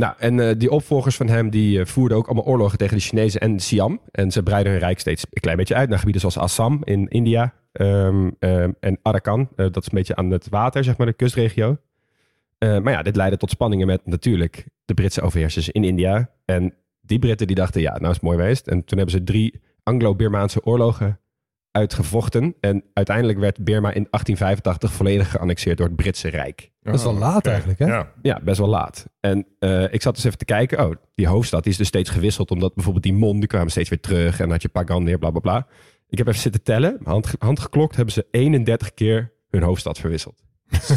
[0.00, 3.02] Nou, en eh, die opvolgers van hem die eh, voerden ook allemaal oorlogen tegen de
[3.02, 4.00] Chinezen en Siam.
[4.10, 7.08] En ze breiden hun rijk steeds een klein beetje uit naar gebieden zoals Assam in
[7.08, 7.54] India.
[7.72, 11.12] ehm, ehm, en Arakan, eh, dat is een beetje aan het water, zeg maar, de
[11.12, 11.76] kustregio.
[12.58, 16.30] Maar ja, dit leidde tot spanningen met natuurlijk de Britse overheersers in India.
[16.44, 18.66] En die Britten die dachten, ja, nou is het mooi geweest.
[18.66, 21.20] En toen hebben ze drie Anglo-Birmaanse oorlogen
[21.72, 22.54] uitgevochten.
[22.60, 26.70] En uiteindelijk werd Birma in 1885 volledig geannexeerd door het Britse Rijk.
[26.82, 27.48] Dat is wel laat oké.
[27.48, 27.86] eigenlijk, hè?
[27.86, 28.12] Ja.
[28.22, 29.06] Ja, best wel laat.
[29.20, 30.86] En eh, ik zat dus even te kijken.
[30.86, 32.50] Oh, die hoofdstad die is dus steeds gewisseld.
[32.50, 34.32] Omdat bijvoorbeeld die Mon, die kwamen steeds weer terug.
[34.32, 35.66] En dan had je Pagan weer, bla bla bla.
[36.08, 36.98] Ik heb even zitten tellen.
[37.04, 40.42] Hand, handgeklokt hebben ze 31 keer hun hoofdstad verwisseld.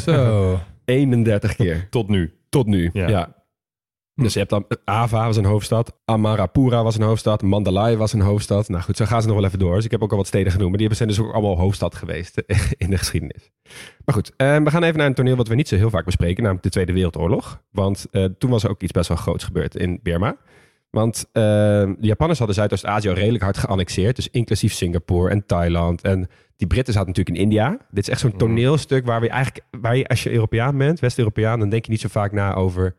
[0.03, 0.59] Zo.
[0.85, 1.87] 31 keer.
[1.89, 2.33] Tot nu.
[2.49, 3.07] Tot nu, Ja.
[3.07, 3.42] ja.
[4.15, 8.21] Dus je hebt dan Ava was een hoofdstad, Amarapura was een hoofdstad, Mandalay was een
[8.21, 8.69] hoofdstad.
[8.69, 9.75] Nou goed, zo gaan ze nog wel even door.
[9.75, 11.95] Dus ik heb ook al wat steden genoemd, maar die zijn dus ook allemaal hoofdstad
[11.95, 12.43] geweest
[12.77, 13.51] in de geschiedenis.
[14.05, 16.05] Maar goed, eh, we gaan even naar een toneel wat we niet zo heel vaak
[16.05, 17.61] bespreken, namelijk de Tweede Wereldoorlog.
[17.71, 20.37] Want eh, toen was er ook iets best wel groots gebeurd in Burma.
[20.89, 26.01] Want eh, de Japanners hadden Zuidoost-Azië al redelijk hard geannexeerd, dus inclusief Singapore en Thailand.
[26.01, 27.69] En die Britten zaten natuurlijk in India.
[27.69, 31.59] Dit is echt zo'n toneelstuk waar we eigenlijk, waar je als je Europeaan bent, West-Europeaan,
[31.59, 32.95] dan denk je niet zo vaak na over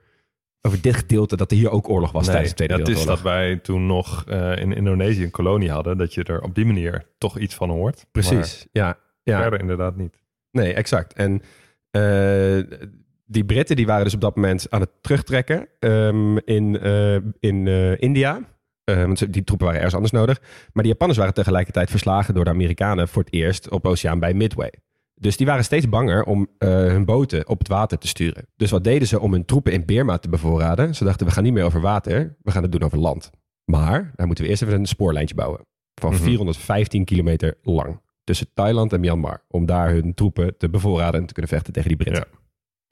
[0.66, 3.22] over dit gedeelte dat er hier ook oorlog was tijdens de Tweede dat is Wereldoorlog.
[3.22, 6.64] dat wij toen nog eh, in Indonesië een kolonie hadden, dat je er op die
[6.64, 8.06] manier toch iets van hoort.
[8.12, 8.98] Precies, ja.
[9.22, 9.40] Ja.
[9.40, 10.22] verder inderdaad niet.
[10.50, 11.12] Nee, exact.
[11.12, 11.42] En
[11.90, 12.78] eh,
[13.26, 17.66] die Britten die waren dus op dat moment aan het terugtrekken ehm, in, eh, in
[17.98, 18.40] India.
[18.84, 20.40] Eh, want die troepen waren ergens anders nodig.
[20.72, 24.34] Maar die Japanners waren tegelijkertijd verslagen door de Amerikanen voor het eerst op oceaan bij
[24.34, 24.72] Midway.
[25.14, 28.46] Dus die waren steeds banger om eh, hun boten op het water te sturen.
[28.56, 30.94] Dus wat deden ze om hun troepen in Burma te bevoorraden?
[30.94, 33.30] Ze dachten, we gaan niet meer over water, we gaan het doen over land.
[33.64, 35.60] Maar daar moeten we eerst even een spoorlijntje bouwen.
[36.00, 36.22] Van Mhm.
[36.22, 38.00] 415 kilometer lang.
[38.24, 39.42] Tussen Thailand en Myanmar.
[39.48, 42.24] Om daar hun troepen te bevoorraden en te kunnen vechten tegen die Britten.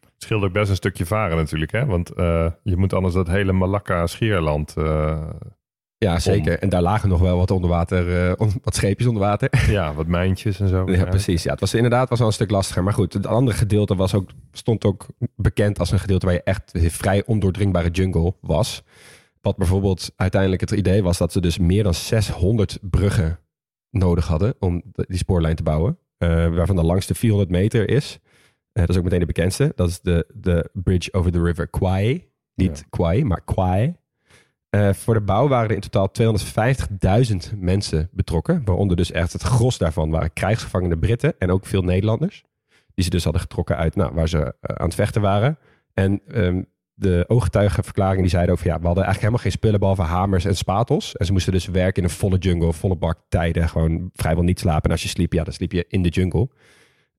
[0.01, 1.87] Het scheelt ook best een stukje varen natuurlijk, hè?
[1.87, 4.75] Want eh, je moet anders dat hele Malakka-schierland...
[4.77, 5.29] eh,
[6.03, 6.59] Ja, zeker.
[6.59, 9.51] En daar lagen nog wel wat onder water, eh, wat scheepjes onder water.
[9.71, 10.91] Ja, wat mijntjes en zo.
[10.93, 11.43] Ja, precies.
[11.43, 12.83] Ja, het was inderdaad was wel een stuk lastiger.
[12.85, 16.43] Maar goed, het andere gedeelte was ook, stond ook bekend als een gedeelte waar je
[16.43, 18.83] echt vrij ondoordringbare jungle was.
[19.41, 23.39] Wat bijvoorbeeld uiteindelijk het idee was dat ze dus meer dan 600 bruggen
[23.91, 25.99] nodig hadden om die spoorlijn te bouwen.
[26.19, 28.19] eh, waarvan de langste 400 meter is.
[28.73, 29.73] Eh, dat is ook meteen de bekendste.
[29.77, 32.29] Dat is de, de Bridge over the River Kwai.
[32.55, 33.95] Niet Kwai, maar Kwai.
[34.73, 38.63] Eh, voor de bouw waren er in totaal 250.000 mensen betrokken.
[38.65, 42.45] Waaronder dus echt het gros daarvan waren krijgsgevangene Britten en ook veel Nederlanders.
[42.95, 45.59] Die ze dus hadden getrokken uit nou, waar ze eh, aan het vechten waren.
[45.95, 46.63] En ehm,
[46.95, 48.67] de ooggetuigenverklaringen die zeiden over...
[48.67, 51.17] ja, we hadden eigenlijk helemaal geen spullen behalve hamers en spatels.
[51.17, 53.69] En ze moesten dus werken in een volle jungle, volle bak tijden.
[53.69, 54.85] Gewoon vrijwel niet slapen.
[54.85, 56.49] En als je sliep, ja, dan sliep je in de jungle.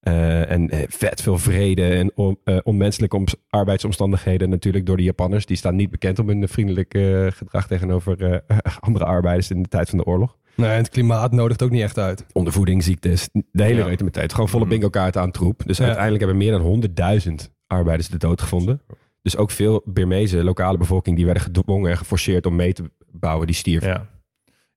[0.04, 5.04] Eh, en eh, vet veel vrede en on- eh, onmenselijke oms- arbeidsomstandigheden natuurlijk door de
[5.04, 5.46] Japanners.
[5.46, 9.70] Die staan niet bekend om hun vriendelijke eh, gedrag tegenover eh, andere arbeiders in de
[9.70, 10.38] tijd van de oorlog.
[10.56, 12.26] Nee, en het klimaat nodigt ook niet echt uit.
[12.32, 13.96] Ondervoeding, ziektes, de hele Ja.
[14.04, 14.34] met tijd.
[14.34, 14.70] Gewoon volle Mm.
[14.70, 15.62] bingo kaarten aan troep.
[15.66, 15.84] Dus Ja.
[15.86, 18.82] uiteindelijk hebben meer dan 100.000 arbeiders de dood gevonden.
[19.22, 23.48] Dus ook veel Birmeese lokale bevolking die werden gedwongen en geforceerd om mee te bouwen,
[23.48, 23.86] die stierf.
[23.86, 24.08] Ja.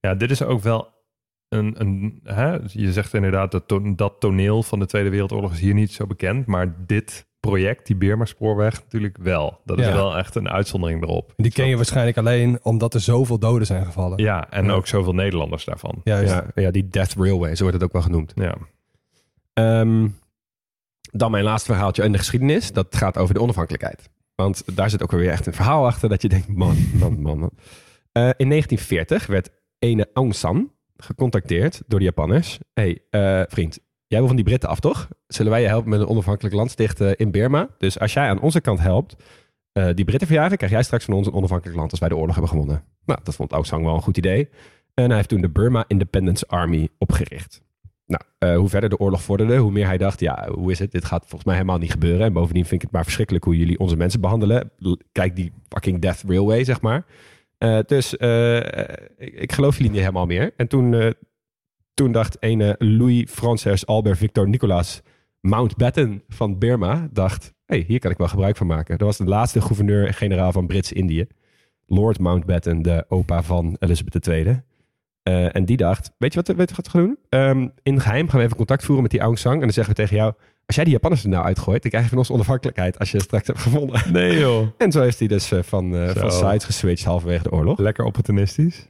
[0.00, 0.88] ja, dit is ook wel
[1.48, 1.74] een...
[1.78, 2.56] een hè?
[2.66, 6.06] Je zegt inderdaad, dat, to- dat toneel van de Tweede Wereldoorlog is hier niet zo
[6.06, 6.46] bekend.
[6.46, 9.61] Maar dit project, die Birma-spoorweg, natuurlijk wel.
[9.64, 9.92] Dat is Ja.
[9.92, 11.32] wel echt een uitzondering erop.
[11.37, 14.18] Die ken je waarschijnlijk alleen omdat er zoveel doden zijn gevallen.
[14.22, 14.72] Ja, en Ja.
[14.72, 16.00] ook zoveel Nederlanders daarvan.
[16.04, 16.32] Juist.
[16.32, 18.32] Ja, ja, die Death Railway, zo wordt het ook wel genoemd.
[18.35, 18.54] Ja.
[19.52, 20.09] Ehm,
[21.12, 22.72] dan mijn laatste verhaaltje in de geschiedenis.
[22.72, 24.11] Dat gaat over de onafhankelijkheid.
[24.35, 27.38] Want daar zit ook weer echt een verhaal achter dat je denkt, man, man, man,
[27.38, 27.50] man.
[28.12, 32.59] Eh, in 1940 werd ene Aung San gecontacteerd door de Japanners.
[32.72, 35.09] hey, eh, vriend, jij wil van die Britten af, toch?
[35.26, 37.68] Zullen wij je helpen met een onafhankelijk land stichten in Burma?
[37.78, 39.16] Dus als jij aan onze kant helpt,
[39.72, 42.16] eh, die Britten verjagen, krijg jij straks van ons een onafhankelijk land als wij de
[42.16, 42.85] oorlog hebben gewonnen.
[43.04, 44.48] Nou, dat vond Aung San wel een goed idee.
[44.94, 47.64] En hij heeft toen de Burma Independence Army opgericht.
[48.06, 50.92] Nou, eh, hoe verder de oorlog vorderde, hoe meer hij dacht, ja, hoe is het?
[50.92, 52.26] Dit gaat volgens mij helemaal niet gebeuren.
[52.26, 54.70] En bovendien vind ik het maar verschrikkelijk hoe jullie onze mensen behandelen.
[55.12, 57.04] Kijk die fucking Death Railway, zeg maar.
[57.58, 58.56] Eh, dus eh,
[59.16, 60.52] ik, ik geloof jullie niet helemaal meer.
[60.56, 61.10] En toen, eh,
[61.94, 65.02] toen dacht ene Louis Frances Albert Victor Nicolas
[65.40, 68.98] Mountbatten van Burma, dacht, hey, hier kan ik wel gebruik van maken.
[68.98, 71.26] Dat was de laatste gouverneur-generaal van Brits-Indië.
[71.86, 74.62] Lord Mountbatten, de opa van Elizabeth II.
[75.22, 77.18] En die dacht, weet je wat, weet je wat we gaan doen?
[77.28, 79.52] Ehm, in geheim gaan we even contact voeren met die Aung San.
[79.52, 80.34] En dan zeggen we tegen jou,
[80.66, 83.20] als jij die Japanners er nou uitgooit, dan krijg je van ons onafhankelijkheid als je
[83.20, 84.12] straks hebt gevonden.
[84.12, 84.66] Nee joh.
[84.79, 86.12] En zo heeft hij dus eh, van, Zo.
[86.12, 87.79] van sides geswitcht halverwege de oorlog.
[87.79, 88.87] Lekker opportunistisch.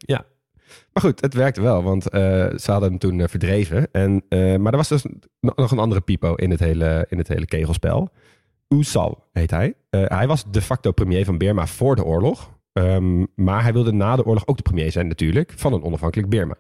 [0.93, 2.21] Maar goed, het werkte wel, want eh,
[2.57, 3.89] ze hadden hem toen verdreven.
[3.93, 4.23] En,
[4.63, 5.05] maar er was dus
[5.41, 8.09] no- nog een andere pipo in het hele, in het hele kegelspel.
[8.69, 9.75] Oesal heet hij.
[9.91, 12.51] Hij was de facto premier van Burma voor de oorlog.
[12.73, 16.29] Ehm, maar hij wilde na de oorlog ook de premier zijn natuurlijk van een onafhankelijk
[16.29, 16.55] Burma.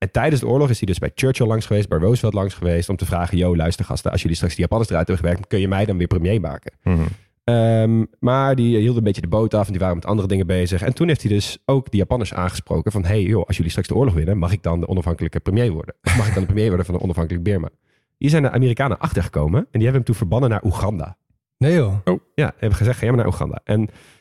[0.00, 2.88] En tijdens de oorlog is hij dus bij Churchill langs geweest, bij Roosevelt langs geweest...
[2.88, 5.48] om te vragen, yo luister gasten, als jullie straks die Japanners eruit hebben gewerkt...
[5.48, 6.72] kun je mij dan weer premier maken?
[6.82, 7.02] Mhm.
[7.44, 10.46] Ehm, maar die hield een beetje de boot af en die waren met andere dingen
[10.46, 10.82] bezig.
[10.82, 13.04] En toen heeft hij dus ook de Japanners aangesproken van...
[13.04, 15.94] hey joh, als jullie straks de oorlog winnen, mag ik dan de onafhankelijke premier worden?
[16.16, 17.68] Mag ik dan de premier worden van een onafhankelijk Burma?
[18.16, 21.16] Hier zijn de Amerikanen achtergekomen en die hebben hem toen verbannen naar Oeganda.
[21.58, 21.94] Nee joh.
[22.34, 23.60] Ja, hebben gezegd, ga jij maar naar Oeganda.
[23.64, 23.80] En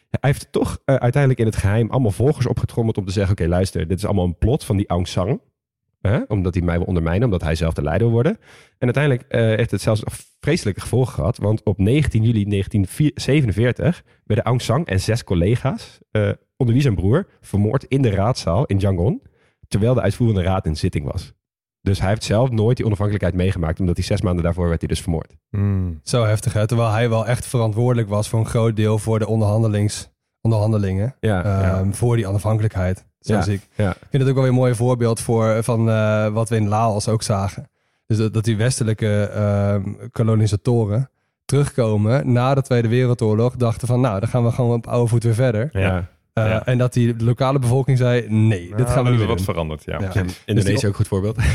[0.09, 3.31] hij heeft toch eh, uiteindelijk in het geheim allemaal volgers opgetrommeld om te zeggen...
[3.31, 5.41] oké, luister, dit is allemaal een plot van die Aung San.
[6.01, 6.19] Hè?
[6.27, 8.37] Omdat hij mij wil ondermijnen, omdat hij zelf de leider wil worden.
[8.77, 11.37] En uiteindelijk eh, heeft het zelfs nog vreselijke gevolgen gehad.
[11.37, 15.99] Want op 19 juli 1947 werden Aung San en zes collega's...
[16.11, 19.21] eh, onder wie zijn broer, vermoord in de raadzaal in Yangon...
[19.67, 21.33] terwijl de uitvoerende raad in zitting was.
[21.81, 23.79] Dus hij heeft zelf nooit die onafhankelijkheid meegemaakt...
[23.79, 25.35] omdat hij zes maanden daarvoor werd hij dus vermoord.
[25.49, 25.99] Mm.
[26.03, 26.67] Zo heftig hè.
[26.67, 30.09] Terwijl hij wel echt verantwoordelijk was voor een groot deel voor de onderhandelings,
[30.41, 31.15] onderhandelingen.
[31.19, 33.08] Ja, ehm, Voor die onafhankelijkheid.
[33.35, 33.61] Ja, ik.
[33.75, 33.89] ja.
[33.91, 36.67] Ik vind het ook wel weer een mooi voorbeeld voor, van eh, wat we in
[36.67, 37.69] Laos ook zagen.
[38.07, 41.09] Dus dat, dat die westelijke ehm, kolonisatoren
[41.45, 43.55] terugkomen na de Tweede Wereldoorlog.
[43.55, 45.69] Dachten van nou, dan gaan we gewoon op oude voet weer verder.
[45.71, 45.97] Ja.
[46.33, 46.65] Eh, Ja.
[46.65, 49.45] En dat die lokale bevolking zei nee, dit Nou, gaan we niet wat doen.
[49.45, 49.99] veranderd, ja.
[49.99, 50.13] Ja.
[50.13, 51.37] En Indonesië die- ook een goed voorbeeld.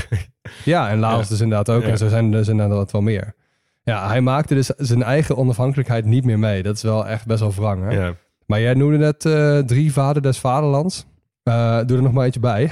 [0.65, 1.29] Ja, en Laos Ja.
[1.29, 1.83] dus inderdaad ook.
[1.83, 1.89] Ja.
[1.89, 3.35] En zo zijn er dus inderdaad wel meer.
[3.83, 6.63] Ja, hij maakte dus zijn eigen onafhankelijkheid niet meer mee.
[6.63, 7.83] Dat is wel echt best wel wrang.
[7.85, 7.91] Hè?
[7.91, 8.15] ja.
[8.47, 11.07] Maar jij noemde net eh, drie vader des vaderlands.
[11.45, 12.71] Eh, doe er nog maar eentje bij.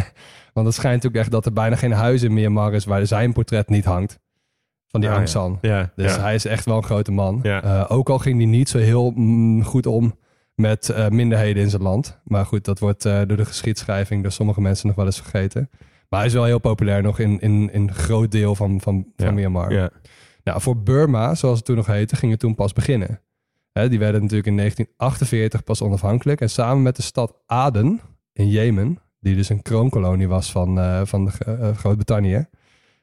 [0.54, 3.32] Want het schijnt ook echt dat er bijna geen huis in Myanmar is waar zijn
[3.32, 4.18] portret niet hangt.
[4.86, 5.28] Van die Ah, Aung.
[5.28, 5.58] San.
[5.60, 6.20] Ja, Dus ja.
[6.20, 7.40] hij is echt wel een grote man.
[7.42, 7.62] Ja.
[7.62, 10.18] Eh, ook al ging hij niet zo heel mm, goed om
[10.54, 12.20] met eh, minderheden in zijn land.
[12.24, 15.70] Maar goed, dat wordt door de geschiedschrijving door sommige mensen nog wel eens vergeten.
[16.08, 19.06] Maar hij is wel heel populair nog in, in, in een groot deel van, van,
[19.16, 19.34] van.
[19.34, 19.72] Myanmar.
[19.72, 19.90] Ja.
[20.44, 23.20] Nou, voor Burma, zoals het toen nog heette, ging het toen pas beginnen.
[23.72, 26.40] Hè, die werden natuurlijk in 1948 pas onafhankelijk.
[26.40, 28.00] En samen met de stad Aden
[28.34, 32.46] in Jemen die dus een kroonkolonie was van, eh, van de, eh, Groot-Brittannië,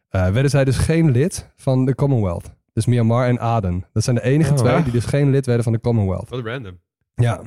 [0.10, 2.52] eh, werden zij dus geen lid van de Commonwealth.
[2.74, 3.86] Dus Myanmar en Aden.
[3.94, 6.30] Dat zijn de enige Oh, twee die dus geen lid werden van de Commonwealth.
[6.30, 6.80] Wat random.
[7.15, 7.41] Ja.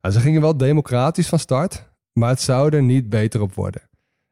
[0.00, 3.82] Nou, ze gingen wel democratisch van start, maar het zou er niet beter op worden.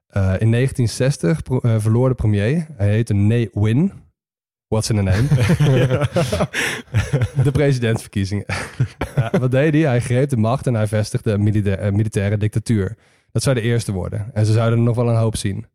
[0.06, 3.92] Eh, in 1960 pro- eh, verloor de premier, hij heette Ne Win.
[4.72, 5.28] What's in a name?
[7.44, 8.44] de presidentsverkiezingen.
[9.16, 9.82] Ja, wat deed hij?
[9.82, 12.96] Hij greep de macht en hij vestigde een milita- militaire dictatuur.
[13.32, 14.30] Dat zou de eerste worden.
[14.34, 15.66] En ze zouden er nog wel een hoop zien.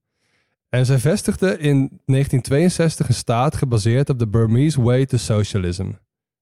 [0.70, 5.92] En zij vestigde in 1962 een staat gebaseerd op de Burmese Way to Socialism.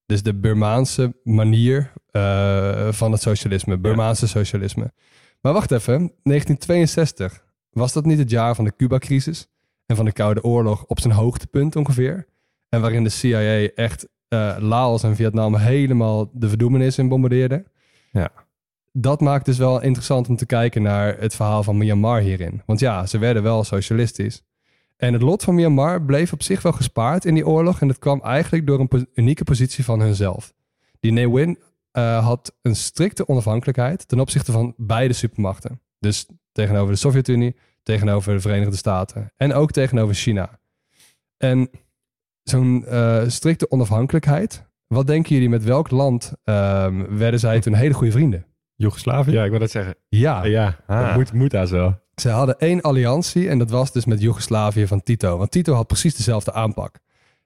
[0.06, 3.78] Dus de Burmaanse manier eh, van het socialisme.
[3.78, 4.94] Burmaanse socialisme.
[5.42, 6.12] Maar wacht even.
[6.24, 7.46] 1962.
[7.70, 9.48] Was dat niet het jaar van de Cuba-crisis?
[9.86, 12.28] En van de Koude Oorlog op zijn hoogtepunt ongeveer?
[12.76, 17.66] En waarin de CIA echt eh, Laos en Vietnam helemaal de verdoemenis in bombardeerde?
[18.12, 18.32] Ja.
[18.92, 22.62] Dat maakt dus wel interessant om te kijken naar het verhaal van Myanmar hierin.
[22.66, 24.44] Want ja, ze werden wel socialistisch.
[24.98, 27.82] En het lot van Myanmar bleef op zich wel gespaard in die oorlog.
[27.82, 30.54] En dat kwam eigenlijk door een po- unieke positie van hunzelf.
[31.00, 31.60] Die Ne Win
[31.92, 35.82] eh, had een strikte onafhankelijkheid ten opzichte van beide supermachten.
[36.00, 40.60] Dus tegenover de Sovjet-Unie, tegenover de Verenigde Staten en ook tegenover China.
[41.38, 41.70] En
[42.50, 47.94] zo'n eh, strikte onafhankelijkheid, wat denken jullie met welk land ehm, werden zij toen hele
[47.94, 48.46] goede vrienden?
[48.76, 49.32] Joegoslavië?
[49.32, 49.96] Ja, ik wil dat zeggen.
[50.10, 51.06] Ja, Ja, Ah.
[51.06, 51.96] dat moet, moet daar zo.
[52.16, 55.38] Ze hadden één alliantie en dat was dus met Joegoslavië van Tito.
[55.38, 57.00] Want Tito had precies dezelfde aanpak.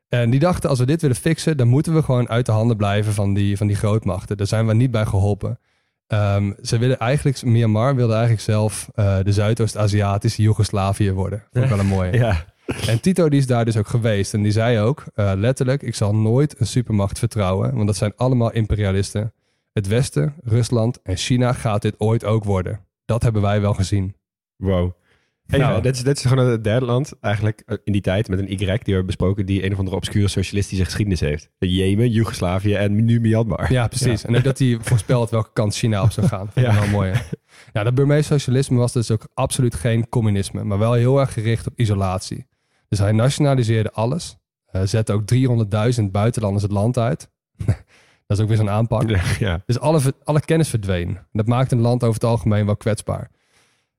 [0.09, 2.77] En die dachten, als we dit willen fixen, dan moeten we gewoon uit de handen
[2.77, 4.38] blijven van die, van die grootmachten.
[4.38, 5.59] Daar zijn we niet bij geholpen.
[6.07, 11.43] Ehm, ze willen eigenlijk, Myanmar wilde eigenlijk zelf eh, de Zuidoost-Aziatische Joegoslavië worden.
[11.51, 12.12] Vond ik wel een mooie.
[12.23, 12.45] Ja.
[12.88, 14.34] En Tito die is daar dus ook geweest.
[14.34, 17.73] En die zei ook eh, letterlijk, ik zal nooit een supermacht vertrouwen.
[17.75, 19.34] Want dat zijn allemaal imperialisten.
[19.73, 22.79] Het Westen, Rusland en China gaat dit ooit ook worden.
[23.05, 24.15] Dat hebben wij wel gezien.
[24.55, 24.91] Wow.
[25.47, 25.82] Hey, Nou.
[25.82, 28.51] dit, is, dit is gewoon het derde land eigenlijk eh, in die tijd met een
[28.51, 31.49] Y die we hebben besproken die een of andere obscure socialistische geschiedenis heeft.
[31.58, 33.71] Jemen, Joegoslavië en nu Myanmar.
[33.71, 34.25] Ja, precies.
[34.25, 36.49] En ook dat hij voorspelt welke kant China op zou gaan.
[36.51, 36.79] Vind ik Ja.
[36.79, 37.12] wel mooi.
[37.12, 37.19] hè?
[37.73, 41.67] Ja, dat Burmees socialisme was dus ook absoluut geen communisme, maar wel heel erg gericht
[41.67, 42.45] op isolatie.
[42.89, 47.30] Dus hij nationaliseerde alles, eh, zette ook 300.000 buitenlanders het land uit.
[48.28, 49.10] dat is ook weer zo'n aanpak.
[49.39, 49.62] Ja.
[49.65, 51.17] Dus alle, alle kennis verdween.
[51.32, 53.32] Dat maakt een land over het algemeen wel kwetsbaar.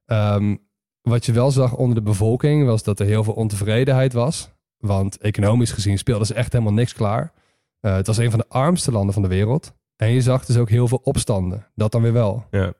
[0.04, 0.56] Ehm,
[1.02, 4.50] wat je wel zag onder de bevolking was dat er heel veel ontevredenheid was.
[4.76, 7.32] Want economisch gezien speelden ze echt helemaal niks klaar.
[7.80, 9.72] Eh, het was een van de armste landen van de wereld.
[9.96, 11.66] En je zag dus ook heel veel opstanden.
[11.74, 12.46] Dat dan weer wel.
[12.50, 12.72] Ja.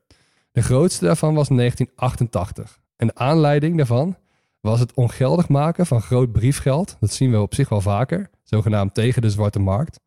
[0.53, 2.81] De grootste daarvan was in 1988.
[2.97, 4.17] En de aanleiding daarvan
[4.61, 6.97] was het ongeldig maken van groot briefgeld.
[7.01, 8.31] Dat zien we op zich wel vaker.
[8.43, 10.01] Zogenaamd tegen de zwarte markt.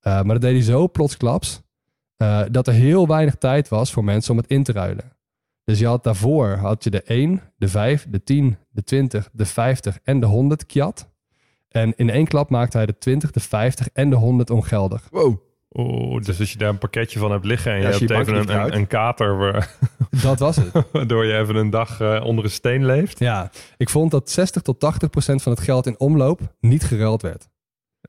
[0.00, 1.60] Eh, maar dat deed hij zo plotsklaps.
[2.16, 5.12] eh, dat er heel weinig tijd was voor mensen om het in te ruilen.
[5.64, 9.46] Dus je had daarvoor had je de 1, de 5, de 10, de 20, de
[9.46, 11.08] 50 en de 100 kjat.
[11.68, 15.08] En in één klap maakte hij de 20, de 50 en de 100 ongeldig.
[15.10, 15.40] Wow.
[15.78, 18.14] Oh, dus als je daar een pakketje van hebt liggen en Ja, je hebt je
[18.16, 19.74] even een, een, een kater waar-
[20.22, 20.70] Dat was het.
[20.92, 23.18] waardoor je even een dag eh, onder een steen leeft.
[23.18, 27.22] Ja, ik vond dat 60 tot 80 procent van het geld in omloop niet geruild
[27.22, 27.48] werd.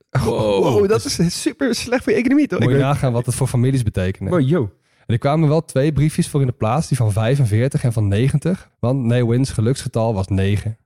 [0.10, 2.60] Wow, dat is super slecht voor je economie toch?
[2.60, 4.32] Moet je nagaan wat het voor families betekende.
[4.32, 4.62] Wow, yo.
[5.00, 8.08] En er kwamen wel twee briefjes voor in de plaats, die van 45 en van
[8.08, 8.70] 90.
[8.80, 10.78] Want Nee Wins geluksgetal was 9.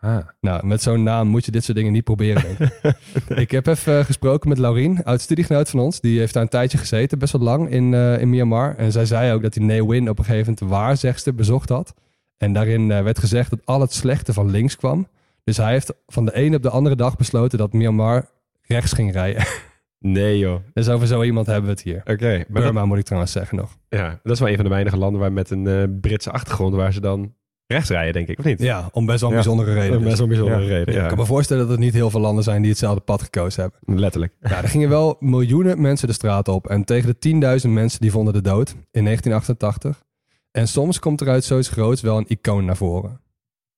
[0.00, 0.18] Ah.
[0.40, 2.96] Nou, met zo'n naam moet je dit soort dingen niet proberen, denk ik.
[3.44, 6.00] ik heb even eh, gesproken met Laurien, oud studiegenoot van ons.
[6.00, 8.76] Die heeft daar een tijdje gezeten, best wel lang in, eh, in Myanmar.
[8.76, 11.68] En zij zei ook dat hij Nee Win op een gegeven moment de waarzegster bezocht
[11.68, 11.94] had.
[12.36, 15.08] En daarin eh, werd gezegd dat al het slechte van links kwam.
[15.44, 18.28] Dus hij heeft van de ene op de andere dag besloten dat Myanmar
[18.62, 19.44] rechts ging rijden.
[19.98, 20.60] Nee joh.
[20.72, 22.00] dus over zo iemand hebben we het hier.
[22.04, 23.76] Oké, dat, Burma moet ik trouwens zeggen nog.
[23.88, 26.92] ja, dat is wel een van de weinige landen waar met een Britse achtergrond waar
[26.92, 27.34] ze dan
[27.66, 28.60] rechts rijden, denk ik, of niet?
[28.60, 29.42] Ja, om best wel een Ja.
[29.42, 29.92] bijzondere reden.
[29.98, 30.02] Dus.
[30.02, 30.68] best wel een bijzondere Ja.
[30.78, 30.94] reden.
[30.94, 31.02] Ja.
[31.02, 33.62] Ik kan me voorstellen dat er niet heel veel landen zijn die hetzelfde pad gekozen
[33.62, 34.00] hebben.
[34.00, 34.32] Letterlijk.
[34.40, 36.66] Ja, er gingen wel miljoenen mensen de straat op.
[36.66, 40.04] En tegen de 10.000 mensen die vonden de dood in 1988.
[40.50, 43.20] En soms komt er uit zoiets groots wel een icoon naar voren.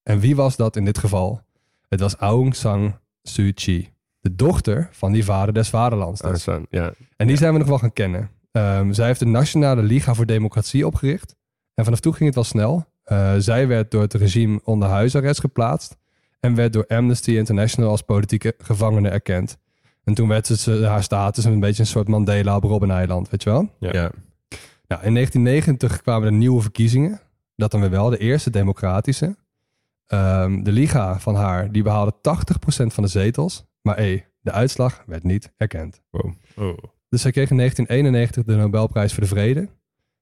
[0.02, 1.40] En wie was dat in dit geval?
[1.88, 3.88] Het was Aung San Suu Kyi.
[4.20, 6.20] De dochter van die vader des vaderlands.
[6.20, 6.46] dus.
[6.70, 6.92] Ja.
[7.16, 8.30] En die zijn we nog wel gaan kennen.
[8.52, 11.36] Ehm, zij heeft de Nationale Liga voor Democratie opgericht.
[11.74, 12.86] En vanaf toen ging het wel snel.
[13.08, 15.96] Eh, zij werd door het regime onder huisarrest geplaatst.
[16.40, 19.58] En werd door Amnesty International als politieke gevangene erkend.
[20.04, 23.50] En toen werd ze haar status een beetje een soort Mandela op Robben-eiland, weet je
[23.50, 23.70] wel?
[23.80, 24.10] Ja.
[24.86, 27.20] Nou, in 1990 kwamen er nieuwe verkiezingen.
[27.56, 29.36] Dat dan weer wel, de eerste democratische.
[30.06, 33.64] Ehm, de Liga van haar, die behaalde 80% van de zetels.
[33.82, 36.02] Maar hé, de uitslag werd niet erkend.
[36.10, 36.78] Oh.
[37.08, 39.68] Dus zij kreeg in 1991 de Nobelprijs voor de Vrede.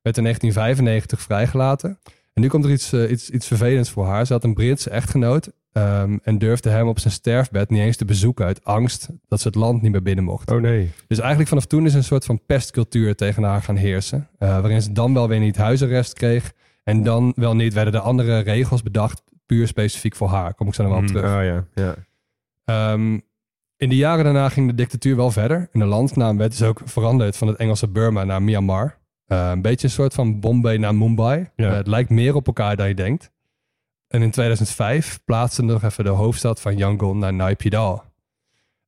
[0.03, 1.99] Werd in 1995 vrijgelaten.
[2.37, 4.26] En nu komt er iets, eh, iets, iets vervelends voor haar.
[4.26, 8.05] Ze had een Britse echtgenoot ehm, en durfde hem op zijn sterfbed niet eens te
[8.05, 10.51] bezoeken uit angst dat ze het land niet meer binnen mocht.
[10.51, 10.91] Oh nee.
[11.07, 14.28] Dus eigenlijk vanaf toen is een soort van pestcultuur tegen haar gaan heersen.
[14.39, 16.53] eh, waarin ze dan wel weer niet huisarrest kreeg.
[16.84, 20.55] En dan wel niet werden er andere regels bedacht, puur specifiek voor haar.
[20.55, 21.37] Kom ik zo nog wel op Mm, terug.
[21.39, 21.95] Oh ja, ja.
[22.64, 23.12] Ehm,
[23.76, 25.68] in de jaren daarna ging de dictatuur wel verder.
[25.72, 28.99] En de landnaam werd dus ook veranderd van het Engelse Burma naar Myanmar.
[29.27, 31.51] Eh, een beetje een soort van Bombay naar Mumbai.
[31.57, 31.68] Ja.
[31.70, 33.31] Eh, het lijkt meer op elkaar dan je denkt.
[34.09, 37.99] En in 2005 plaatsten nog even de hoofdstad van Yangon naar Naypyidaw.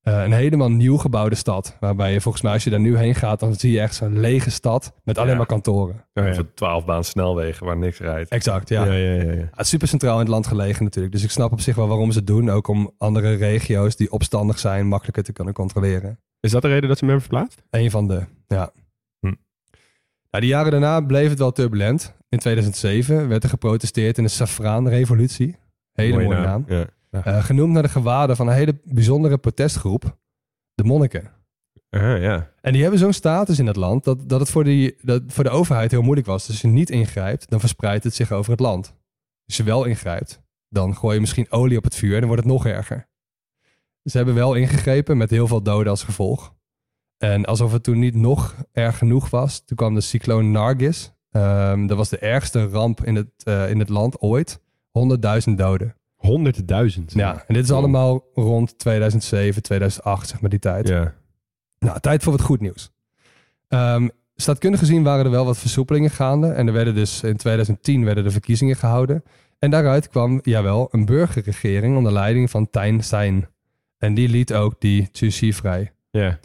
[0.03, 1.76] Eh, een helemaal nieuw gebouwde stad.
[1.80, 4.20] Waarbij je volgens mij als je daar nu heen gaat, dan zie je echt zo'n
[4.20, 5.36] lege stad met alleen Ja.
[5.36, 5.95] maar kantoren.
[6.14, 6.30] Oh, ja.
[6.30, 8.30] Of een 12 baan snelwegen waar niks rijdt.
[8.30, 8.84] Exact, ja.
[8.84, 9.32] Ja, ja, ja, ja.
[9.32, 11.14] Ja, het is super centraal in het land gelegen natuurlijk.
[11.14, 12.51] Dus ik snap op zich wel waarom ze het doen.
[12.51, 16.20] Ook om andere regio's die opstandig zijn makkelijker te kunnen controleren.
[16.41, 17.62] Is dat de reden dat ze hem hebben verplaatst?
[17.70, 18.70] Een van de, ja.
[20.31, 22.14] Nou, de jaren daarna bleef het wel turbulent.
[22.29, 25.57] In 2007 werd er geprotesteerd in de Safraanrevolutie.
[25.93, 26.64] Hele mooie, naam.
[26.68, 26.87] Ja.
[27.11, 30.18] Eh, genoemd naar de gewaden van een hele bijzondere protestgroep.
[30.74, 31.31] De monniken.
[32.61, 35.45] En die hebben zo'n status in het land dat, dat het voor, die, dat voor
[35.45, 36.47] de overheid heel moeilijk was.
[36.47, 38.95] Dus als je niet ingrijpt, dan verspreidt het zich over het land.
[39.47, 42.43] Als je wel ingrijpt, dan gooi je misschien olie op het vuur en dan wordt
[42.43, 43.09] het nog erger.
[44.03, 46.55] Ze hebben wel ingegrepen met heel veel doden als gevolg.
[47.19, 51.12] En alsof het toen niet nog erg genoeg was, toen kwam de cycloon Nargis.
[51.31, 54.61] Ehm, dat was de ergste ramp in het, eh, in het land ooit.
[54.91, 55.95] 100.000 doden.
[56.14, 57.12] Honderdduizend.
[57.12, 60.89] Ja, en dit is allemaal rond 2007, 2008, zeg maar die tijd.
[60.89, 61.14] Ja.
[61.79, 62.91] Nou, tijd voor wat goed nieuws.
[63.69, 64.09] Ehm
[64.41, 66.49] staatkundig gezien waren er wel wat versoepelingen gaande.
[66.49, 69.23] En er werden dus in 2010 werden de verkiezingen gehouden.
[69.59, 73.49] En daaruit kwam, jawel, een burgerregering onder leiding van Thein Sein.
[73.99, 75.93] En die liet ook die Tzu vrij.
[76.11, 76.39] Ja.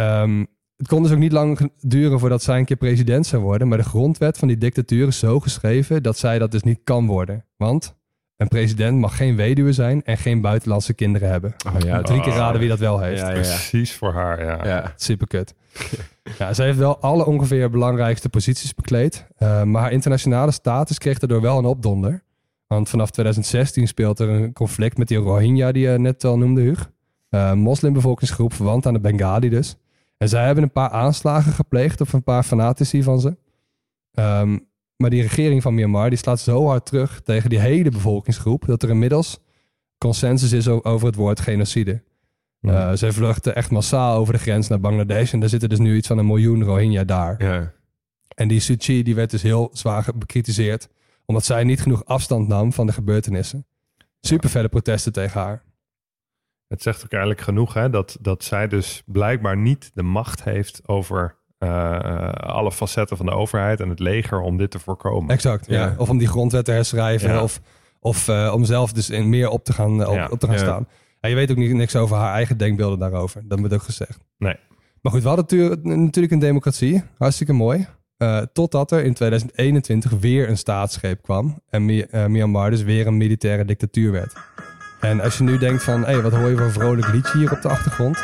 [0.00, 0.44] Ehm,
[0.76, 3.68] het kon dus ook niet lang duren voordat zij een keer president zou worden.
[3.68, 7.06] Maar de grondwet van die dictatuur is zo geschreven dat zij dat dus niet kan
[7.06, 7.44] worden.
[7.56, 7.94] Want
[8.36, 11.54] een president mag geen weduwe zijn en geen buitenlandse kinderen hebben.
[11.66, 12.02] Oh ja.
[12.02, 13.20] Drie keer raden wie dat wel heeft.
[13.20, 13.40] Ja, ja, ja.
[13.40, 14.64] Precies voor haar, ja.
[14.66, 14.92] Ja.
[14.96, 15.54] Super kut.
[16.38, 19.26] ja, zij heeft wel alle ongeveer belangrijkste posities bekleed.
[19.36, 22.22] eh, maar haar internationale status kreeg daardoor wel een opdonder.
[22.66, 26.60] Want vanaf 2016 speelt er een conflict met die Rohingya die je net al noemde,
[26.60, 26.90] Huug.
[27.28, 29.76] Eh, Een moslimbevolkingsgroep verwant aan de Bengali dus.
[30.22, 33.36] En zij hebben een paar aanslagen gepleegd op een paar fanatici van ze.
[34.12, 34.58] Ehm,
[34.96, 38.66] maar die regering van Myanmar die slaat zo hard terug tegen die hele bevolkingsgroep...
[38.66, 39.40] dat er inmiddels
[39.98, 42.02] consensus is over het woord genocide.
[42.60, 45.32] Uh, zij vluchten echt massaal over de grens naar Bangladesh.
[45.32, 47.44] En daar zitten dus nu iets van een miljoen Rohingya daar.
[47.44, 47.72] Ja.
[48.34, 50.88] En die Suu Kyi die werd dus heel zwaar bekritiseerd.
[51.24, 53.66] Omdat zij niet genoeg afstand nam van de gebeurtenissen.
[54.20, 55.62] Super protesten tegen haar.
[56.70, 60.80] Het zegt ook eigenlijk genoeg hè, dat, dat zij dus blijkbaar niet de macht heeft
[60.88, 65.30] over eh, alle facetten van de overheid en het leger om dit te voorkomen.
[65.30, 65.84] Exact, ja.
[65.84, 65.94] Ja.
[65.98, 67.30] Of om die grondwet te herschrijven.
[67.30, 67.42] Ja.
[67.42, 67.60] Of,
[68.00, 70.28] of eh, om zelf dus in meer op te gaan, eh, op, Ja.
[70.30, 70.88] op te gaan staan.
[71.20, 73.42] En je weet ook niet, niks over haar eigen denkbeelden daarover.
[73.44, 74.18] Dat moet ook gezegd.
[74.38, 74.56] Nee.
[75.00, 77.02] Maar goed, we hadden natuurlijk- een democratie.
[77.18, 77.86] Hartstikke mooi.
[78.16, 81.62] Eh, totdat er in 2021 weer een staatsgreep kwam.
[81.68, 84.32] En eh, Myanmar dus weer een militaire dictatuur werd.
[85.00, 87.52] En als je nu denkt van, hé, wat hoor je voor een vrolijk liedje hier
[87.52, 88.18] op de achtergrond?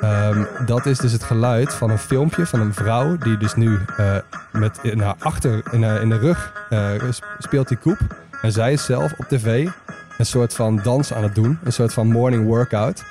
[0.00, 3.78] Ehm, dat is dus het geluid van een filmpje van een vrouw die dus nu
[3.96, 4.16] eh,
[4.52, 7.98] met in haar achter, in, haar, in de rug eh, sp- speelt die koep.
[8.42, 9.68] En zij is zelf op tv
[10.18, 11.58] een soort van dans aan het doen.
[11.64, 13.04] Een soort van morning workout.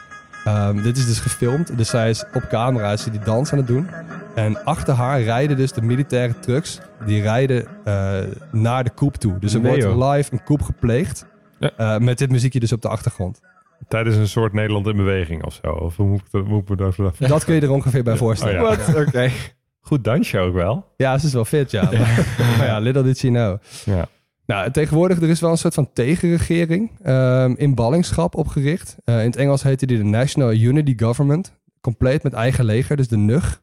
[0.45, 1.77] Ehm, dit is dus gefilmd.
[1.77, 3.89] Dus zij is op camera is ze die dans aan het doen.
[4.35, 6.79] En achter haar rijden dus de militaire trucks.
[7.05, 8.13] Die rijden eh,
[8.51, 9.39] naar de koep toe.
[9.39, 10.11] Dus er Nee, wordt joh.
[10.11, 11.25] live een koep gepleegd.
[11.59, 11.71] Ja.
[11.77, 13.39] Eh, met dit muziekje dus op de achtergrond.
[13.87, 15.71] Tijdens een soort Nederland in beweging of zo.
[15.71, 17.17] Of hoe moet ik, dat- hoe moet ik me daar vanaf?
[17.17, 18.61] Dat kun je er ongeveer bij voorstellen.
[18.69, 18.93] Oh, ja.
[18.93, 19.01] ja.
[19.01, 19.29] Oké.
[19.87, 20.85] Goed dansje ook wel.
[20.97, 21.83] ze is wel fit, ja.
[21.83, 23.57] Maar, maar ja, little did she know.
[23.85, 24.07] Ja.
[24.45, 28.95] Nou, tegenwoordig er is wel een soort van tegenregering ehm, in ballingschap opgericht.
[29.03, 31.55] Eh, in het Engels heette die de National Unity Government.
[31.81, 33.61] Compleet met eigen leger, dus de NUG.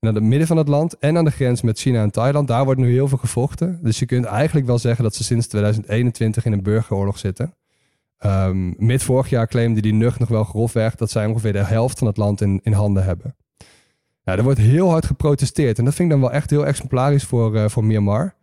[0.00, 2.48] En aan het midden van het land en aan de grens met China en Thailand,
[2.48, 3.78] daar wordt nu heel veel gevochten.
[3.82, 7.54] Dus je kunt eigenlijk wel zeggen dat ze sinds 2021 in een burgeroorlog zitten.
[8.18, 11.98] Ehm mid vorig jaar claimde die NUG nog wel grofweg dat zij ongeveer de helft
[11.98, 13.36] van het land in, in handen hebben.
[14.22, 17.24] Ja, er wordt heel hard geprotesteerd en dat vind ik dan wel echt heel exemplarisch
[17.24, 18.34] voor, eh, voor Myanmar.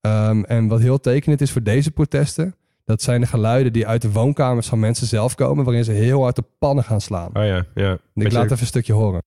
[0.00, 2.54] Ehm, en wat heel tekenend is voor deze protesten,
[2.84, 6.22] dat zijn de geluiden die uit de woonkamers van mensen zelf komen, waarin ze heel
[6.22, 7.30] hard de pannen gaan slaan.
[7.32, 7.98] Oh ja, ja.
[8.14, 9.22] Ik laat even een stukje horen.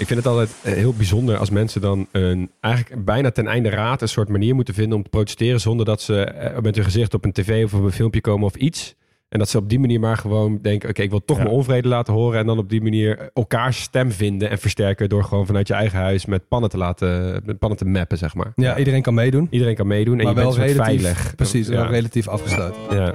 [0.00, 3.68] Ik vind het altijd eh, heel bijzonder als mensen dan een, eigenlijk bijna ten einde
[3.68, 6.84] raad een soort manier moeten vinden om te protesteren zonder dat ze eh, met hun
[6.84, 8.94] gezicht op een tv of op een filmpje komen of iets.
[9.28, 10.88] En dat ze op die manier maar gewoon denken...
[10.88, 11.42] oké, ik wil toch Ja.
[11.42, 12.38] mijn onvrede laten horen...
[12.38, 15.08] en dan op die manier elkaars stem vinden en versterken...
[15.08, 17.42] door gewoon vanuit je eigen huis met pannen te laten...
[17.44, 18.52] met pannen te mappen, zeg maar.
[18.54, 19.46] Ja, iedereen kan meedoen.
[19.50, 21.34] Iedereen kan meedoen en maar je wel bent relatief, veilig.
[21.36, 21.86] precies, ja.
[21.86, 22.80] relatief afgesloten.
[22.90, 23.14] ja.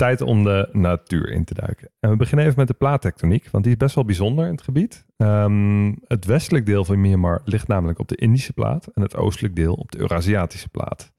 [0.00, 1.90] Tijd om de natuur in te duiken.
[2.00, 4.62] En we beginnen even met de plaattectoniek, want die is best wel bijzonder in het
[4.62, 5.04] gebied.
[5.16, 9.56] Ehm, het westelijk deel van Myanmar ligt namelijk op de Indische plaat en het oostelijk
[9.56, 11.12] deel op de Eurasiatische plaat.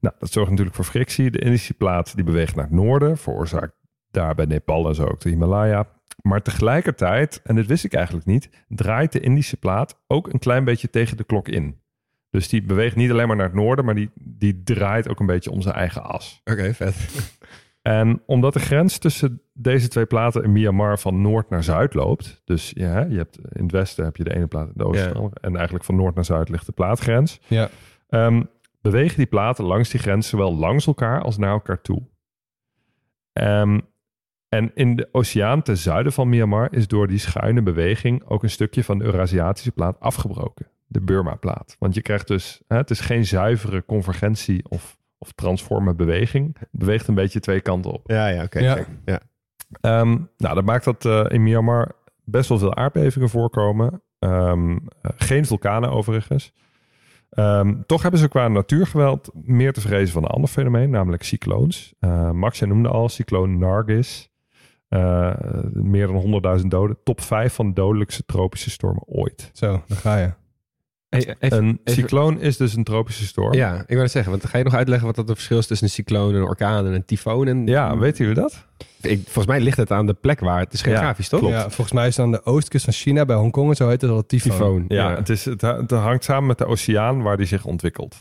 [0.00, 1.30] Nou, dat zorgt natuurlijk voor frictie.
[1.30, 3.74] De Indische plaat die beweegt naar het noorden, veroorzaakt
[4.10, 5.86] daar bij Nepal en zo ook de Himalaya.
[6.22, 10.64] Maar tegelijkertijd, en dit wist ik eigenlijk niet, draait de Indische plaat ook een klein
[10.64, 11.80] beetje tegen de klok in.
[12.30, 15.26] Dus die beweegt niet alleen maar naar het noorden, maar die, die draait ook een
[15.26, 16.40] beetje om zijn eigen as.
[16.44, 16.94] Oké, vet.
[17.88, 22.42] En omdat de grens tussen deze twee platen in Myanmar van noord naar zuid loopt.
[22.44, 25.12] Dus ja, je hebt, in het westen heb je de ene plaat in oosten.
[25.12, 25.40] De andere.
[25.40, 27.40] En eigenlijk van noord naar zuid ligt de plaatgrens.
[27.46, 27.68] Ja.
[28.08, 28.42] Ehm,
[28.80, 32.02] bewegen die platen langs die grens zowel langs elkaar als naar elkaar toe.
[33.32, 33.80] Ehm,
[34.48, 38.50] en in de oceaan ten zuiden van Myanmar is door die schuine beweging ook een
[38.50, 40.66] stukje van de Eurasiatische plaat afgebroken.
[40.86, 41.76] De Burma-plaat.
[41.78, 46.56] Want je krijgt dus, hè, het is geen zuivere convergentie of, of transforme beweging.
[46.58, 48.10] Het beweegt een beetje twee kanten op.
[48.10, 48.58] Ja, ja, oké.
[48.58, 48.84] Ja.
[49.04, 49.20] ja.
[49.80, 51.92] Ehm, nou, dat maakt dat eh, in Myanmar
[52.24, 54.02] best wel veel aardbevingen voorkomen.
[54.18, 56.52] Ehm, eh, geen vulkanen overigens.
[57.30, 61.94] Ehm, toch hebben ze qua natuurgeweld meer te vrezen van een ander fenomeen, namelijk cycloons.
[62.00, 64.30] Eh, Max, jij noemde al cycloon Nargis.
[64.88, 65.34] Eh,
[65.72, 66.98] meer dan 100.000 doden.
[67.04, 69.50] Top 5 van de dodelijkste tropische stormen ooit.
[69.52, 70.32] Zo, daar ga je.
[71.08, 73.52] Hey, even, een even- cycloon is dus een tropische storm.
[73.52, 74.30] ja, ik wou het zeggen.
[74.32, 76.86] Want ga je nog uitleggen wat dat het verschil is tussen een cycloon, een orkaan
[76.86, 77.46] en een tyfoon?
[77.46, 78.66] En, Ja, weten jullie dat?
[79.00, 81.40] Ik, volgens mij ligt het aan de plek waar het is geografisch, toch?
[81.40, 81.54] klopt.
[81.54, 84.00] Ja, volgens mij is het aan de oostkust van China, bij Hongkong en zo heet
[84.00, 84.50] het al tyfoon.
[84.52, 84.84] Tyfoon.
[84.88, 88.16] Ja, Het, is, het, het hangt samen met de oceaan waar die zich ontwikkelt.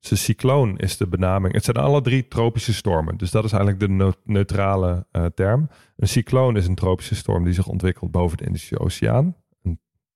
[0.00, 1.54] Dus een cycloon is de benaming.
[1.54, 3.16] Het zijn alle drie tropische stormen.
[3.16, 5.68] Dus dat is eigenlijk de neu- neutrale eh, term.
[5.96, 9.34] Een cycloon is een tropische storm die zich ontwikkelt boven de Indische Oceaan.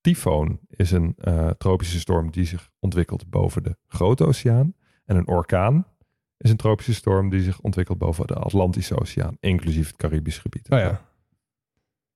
[0.05, 4.73] Tyfoon is een eh, tropische storm die zich ontwikkelt boven de Grote Oceaan.
[5.05, 5.87] En een orkaan
[6.37, 10.69] is een tropische storm die zich ontwikkelt boven de Atlantische Oceaan, inclusief het Caribisch gebied.
[10.71, 11.01] Oh ja,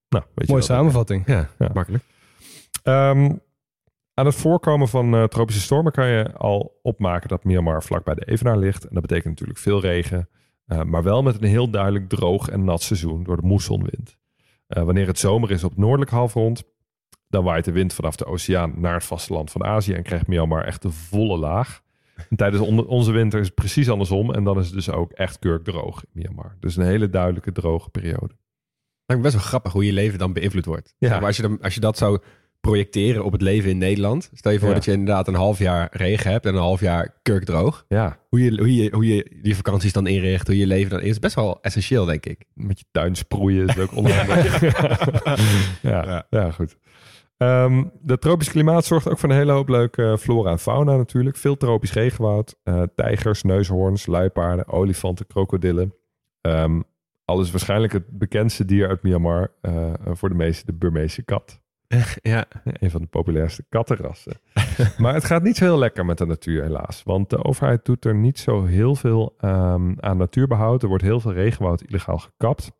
[0.09, 1.25] Nou, weet je mooie samenvatting.
[1.27, 1.69] Ja, Ja.
[1.73, 2.03] makkelijk.
[2.83, 3.35] Ehm,
[4.13, 8.15] aan het voorkomen van eh, tropische stormen kan je al opmaken dat Myanmar vlak bij
[8.15, 8.83] de Evenaar ligt.
[8.83, 10.29] En dat betekent natuurlijk veel regen,
[10.65, 14.17] eh, maar wel met een heel duidelijk droog en nat seizoen door de moessonwind.
[14.67, 16.63] Eh, wanneer het zomer is op het noordelijk halfrond,
[17.29, 20.65] dan waait de wind vanaf de oceaan naar het vasteland van Azië en krijgt Myanmar
[20.65, 21.81] echt de volle laag.
[22.29, 25.11] En tijdens on- onze winter is het precies andersom en dan is het dus ook
[25.11, 26.57] echt kurkdroog in Myanmar.
[26.59, 28.33] Dus een hele duidelijke droge periode.
[29.05, 30.95] Lijkt me best wel grappig hoe je leven dan beïnvloed wordt.
[30.97, 31.09] Ja.
[31.09, 32.19] Maar als, je dan, als je dat zou
[32.61, 34.29] projecteren op het leven in Nederland.
[34.33, 34.73] Stel je voor Ja.
[34.73, 37.85] dat je inderdaad een half jaar regen hebt en een half jaar kurkdroog.
[37.87, 41.01] Ja, Hoe je, hoe, je, hoe je die vakanties dan inricht, hoe je leven dan
[41.01, 42.43] is, best wel essentieel, denk ik.
[42.53, 44.61] met je tuin sproeien is ook onhandig.
[45.81, 46.25] ja, ja.
[46.29, 46.51] Ja.
[46.51, 46.77] goed.
[47.39, 50.95] Ehm de tropisch klimaat zorgt ook voor een hele hoop leuke eh, flora en fauna
[50.97, 51.37] natuurlijk.
[51.37, 55.93] Veel tropisch regenwoud, eh, tijgers, neushoorns, luipaarden, olifanten, krokodillen.
[56.41, 56.81] Ehm
[57.25, 59.51] alles waarschijnlijk het bekendste dier uit Myanmar.
[59.61, 61.61] eh, voor de meeste de Burmeese kat.
[62.21, 62.45] Ja.
[62.63, 64.41] Een van de populairste kattenrassen.
[64.97, 67.03] maar het gaat niet zo heel lekker met de natuur helaas.
[67.03, 70.81] Want de overheid doet er niet zo heel veel ehm, aan natuurbehoud.
[70.81, 72.71] Er wordt heel veel regenwoud illegaal gekapt.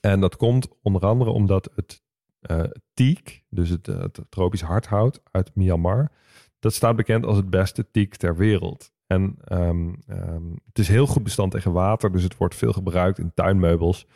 [0.00, 2.02] En dat komt onder andere omdat het
[2.40, 2.62] eh
[2.94, 6.10] teak, dus het, eh, het tropisch hardhout uit Myanmar,
[6.58, 8.92] dat staat bekend als het beste teak ter wereld.
[9.06, 13.18] En ehm, ehm, het is heel goed bestand tegen water, dus het wordt veel gebruikt
[13.18, 14.06] in tuinmeubels.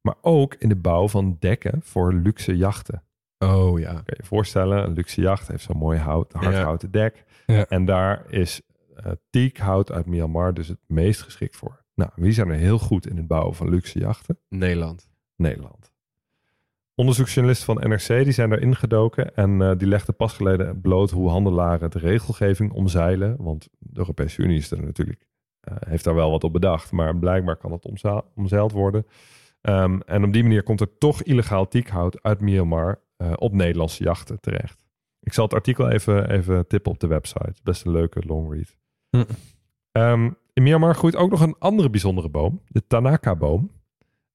[0.00, 3.02] Maar ook in de bouw van dekken voor luxe jachten.
[3.38, 3.92] Oh ja.
[3.92, 7.24] Kan je je voorstellen, een luxe jacht heeft zo'n mooi hout, hardhouten dek.
[7.46, 7.66] Ja.
[7.66, 8.60] En daar is
[8.94, 11.84] eh teakhout uit Myanmar dus het meest geschikt voor.
[11.94, 14.38] Nou, wie zijn er heel goed in het bouwen van luxe jachten?
[14.48, 15.08] Nederland.
[15.36, 15.92] Nederland.
[16.98, 21.28] Onderzoeksjournalisten van NRC die zijn erin gedoken en eh, die legden pas geleden bloot hoe
[21.28, 23.36] handelaren de regelgeving omzeilen.
[23.38, 25.26] Want de Europese Unie is er natuurlijk,
[25.60, 27.86] eh, heeft daar wel wat op bedacht, maar blijkbaar kan het
[28.34, 29.06] omzeild worden.
[29.60, 34.02] Ehm, en op die manier komt er toch illegaal teakhout uit Myanmar eh, op Nederlandse
[34.02, 34.78] jachten terecht.
[35.20, 37.54] Ik zal het artikel even, even tippen op de website.
[37.62, 38.76] Best een leuke long read.
[39.10, 39.32] Hm.
[39.92, 43.70] Ehm, in Myanmar groeit ook nog een andere bijzondere boom, de Tanaka-boom.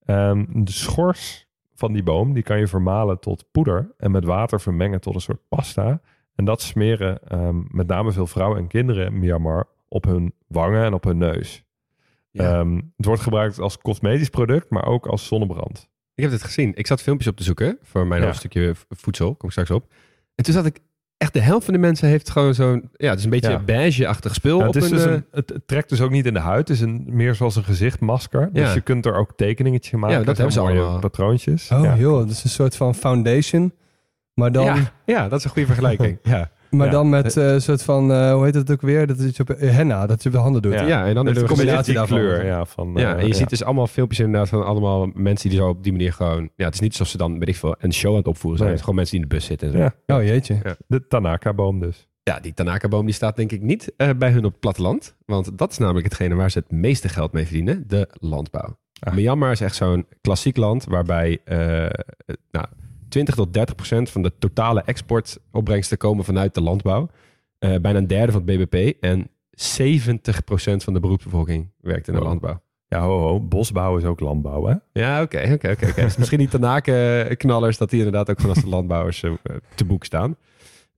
[0.05, 4.61] Ehm, de schors van die boom, die kan je vermalen tot poeder en met water
[4.61, 6.01] vermengen tot een soort pasta.
[6.35, 10.83] En dat smeren ehm, met name veel vrouwen en kinderen in Myanmar op hun wangen
[10.83, 11.63] en op hun neus.
[12.31, 12.59] Ja.
[12.59, 15.89] Ehm, het wordt gebruikt als cosmetisch product, maar ook als zonnebrand.
[16.15, 16.71] Ik heb dit gezien.
[16.75, 18.27] Ik zat filmpjes op te zoeken voor mijn Ja.
[18.27, 19.35] hoofdstukje voedsel.
[19.35, 19.91] Kom ik straks op.
[20.35, 20.79] En toen zat ik...
[21.23, 22.89] Echt de helft van de mensen heeft gewoon zo'n...
[22.93, 23.59] Ja, het is een beetje Ja.
[23.59, 24.97] beige-achtig spul Ja, op het, is een...
[24.97, 26.67] dus eh, een, het, het trekt dus ook niet in de huid.
[26.67, 28.49] Het is een, meer zoals een gezichtmasker.
[28.53, 28.73] Dus Ja.
[28.73, 30.19] je kunt er ook tekeningetjes maken.
[30.19, 30.99] Ja, dat hebben ze allemaal.
[30.99, 31.69] patroontjes.
[31.71, 31.95] Oh ja.
[31.97, 33.73] joh, dat is een soort van foundation.
[34.33, 36.17] Maar dan, ja, ja, dat is een goede vergelijking.
[36.35, 36.49] ja.
[36.73, 36.91] Maar Ja.
[36.91, 39.07] dan met eh, een soort van, eh, hoe heet het ook weer?
[39.07, 40.73] Dat is op eh, henna, dat je op de handen doet.
[40.73, 40.81] Ja.
[40.85, 42.17] ja, en dan de combinatie daarvan.
[42.17, 42.65] kleur, ja.
[42.65, 45.67] Van, Ja, eh, en je ziet dus allemaal filmpjes inderdaad van allemaal mensen die zo
[45.67, 46.49] op die manier gewoon...
[46.55, 48.57] Ja, het is niet alsof ze dan, weet ik veel, een show aan het opvoeren
[48.59, 48.69] zijn.
[48.71, 48.79] Nee.
[48.79, 49.67] Het is gewoon mensen die in de bus zitten.
[49.67, 49.79] En zo.
[50.07, 50.17] Ja.
[50.17, 50.59] Oh jeetje.
[50.63, 50.75] Ja.
[50.87, 52.07] De Tanaka-boom dus.
[52.23, 55.15] Ja, die Tanaka-boom die staat denk ik niet eh, bij hun op het platteland.
[55.25, 57.83] Want dat is namelijk hetgene waar ze het meeste geld mee verdienen.
[57.87, 58.77] De landbouw.
[58.99, 59.13] Ah.
[59.13, 61.57] Myanmar is echt zo'n klassiek land waarbij eh,
[62.51, 62.65] nou,
[63.13, 67.09] 20 tot 30 procent van de totale exportopbrengsten komen vanuit de landbouw.
[67.59, 69.03] Eh, bijna een derde van het BBP.
[69.03, 72.27] En 70 procent van de beroepsbevolking werkt in de Wow.
[72.27, 72.61] landbouw.
[72.87, 73.39] Ja, ho, ho.
[73.39, 74.75] Bosbouw is ook landbouw, hè?
[75.01, 76.01] Ja, oké, oké, oké.
[76.01, 79.31] Dus misschien die Tanaka-knallers, dat die inderdaad ook als de landbouwers eh,
[79.75, 80.35] te boek staan.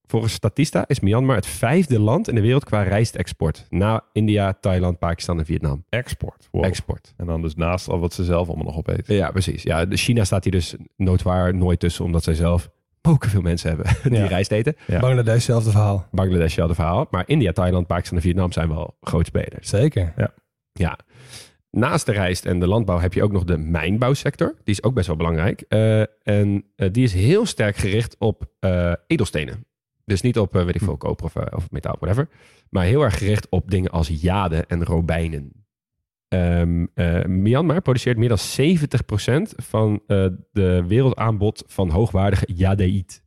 [0.07, 3.65] Volgens Statista is Myanmar het vijfde land in de wereld qua rijstexport.
[3.69, 5.85] Na India, Thailand, Pakistan en Vietnam.
[5.89, 6.47] Export.
[6.51, 6.65] Wow.
[6.65, 7.13] Export.
[7.17, 9.15] En dan dus naast al wat ze zelf allemaal nog opeten.
[9.15, 9.63] Ja, precies.
[9.63, 12.69] Ja, China staat hier dus noodwaar nooit tussen, omdat zij zelf
[13.01, 14.27] ook veel mensen hebben die Ja.
[14.27, 14.75] rijst eten.
[14.87, 14.99] Ja.
[14.99, 16.07] Bangladesh, zelfde verhaal.
[16.11, 17.07] Bangladesh, hetzelfde verhaal.
[17.11, 19.69] Maar India, Thailand, Pakistan en Vietnam zijn wel grootspelers.
[19.69, 20.13] Zeker.
[20.73, 20.97] Ja.
[21.71, 24.55] Naast de rijst en de landbouw heb je ook nog de mijnbouwsector.
[24.63, 25.61] Die is ook best wel belangrijk.
[25.67, 29.65] Eh, en eh, die is heel sterk gericht op eh, edelstenen.
[30.05, 32.29] Dus niet op, eh, weet ik veel, koper of, eh, of metaal, whatever.
[32.69, 35.65] Maar heel erg gericht op dingen als jade en robijnen.
[36.27, 36.63] Eh,
[37.25, 40.03] Myanmar produceert meer dan 70% van
[40.51, 43.23] de wereldaanbod van hoogwaardige jadeït.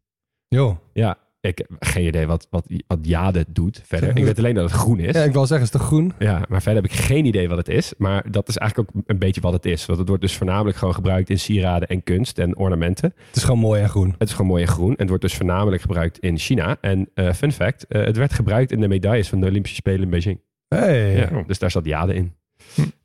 [0.49, 0.77] Joh.
[0.93, 1.19] Ja,
[1.49, 4.17] ik heb geen idee wat, wat, wat jade doet verder.
[4.17, 5.15] Ik weet alleen dat het groen is.
[5.15, 6.13] Ja, ik wil zeggen, is het groen?
[6.19, 7.95] Ja, maar verder heb ik geen idee wat het is.
[7.99, 9.87] Maar dat is eigenlijk ook een beetje wat het is.
[9.87, 13.13] Want het wordt dus voornamelijk gewoon gebruikt in sieraden en kunst en ornamenten.
[13.27, 14.15] Het is gewoon mooi en groen.
[14.19, 14.91] Het is gewoon mooi en groen.
[14.91, 16.77] En het wordt dus voornamelijk gebruikt in China.
[16.81, 20.03] En eh, fun fact, eh, het werd gebruikt in de medailles van de Olympische Spelen
[20.03, 20.41] in Beijing.
[20.69, 21.17] Hey.
[21.17, 22.37] Ja, dus daar zat jade in.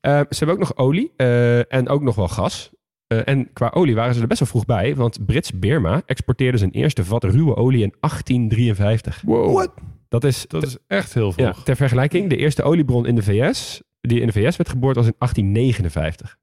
[0.02, 2.72] Eh, ze hebben ook nog olie eh, en ook nog wel gas.
[3.14, 4.96] Eh, en qua olie waren ze er best wel vroeg bij.
[4.96, 9.22] Want Brits Birma exporteerde zijn eerste vat ruwe olie in 1853.
[9.26, 9.54] Wow.
[9.54, 9.74] What?
[10.10, 11.66] Dat is, Dat is echt heel ja, vroeg.
[11.66, 15.06] ter vergelijking, de eerste oliebron in de VS, die in de VS werd geboord, was
[15.06, 16.38] in 1859.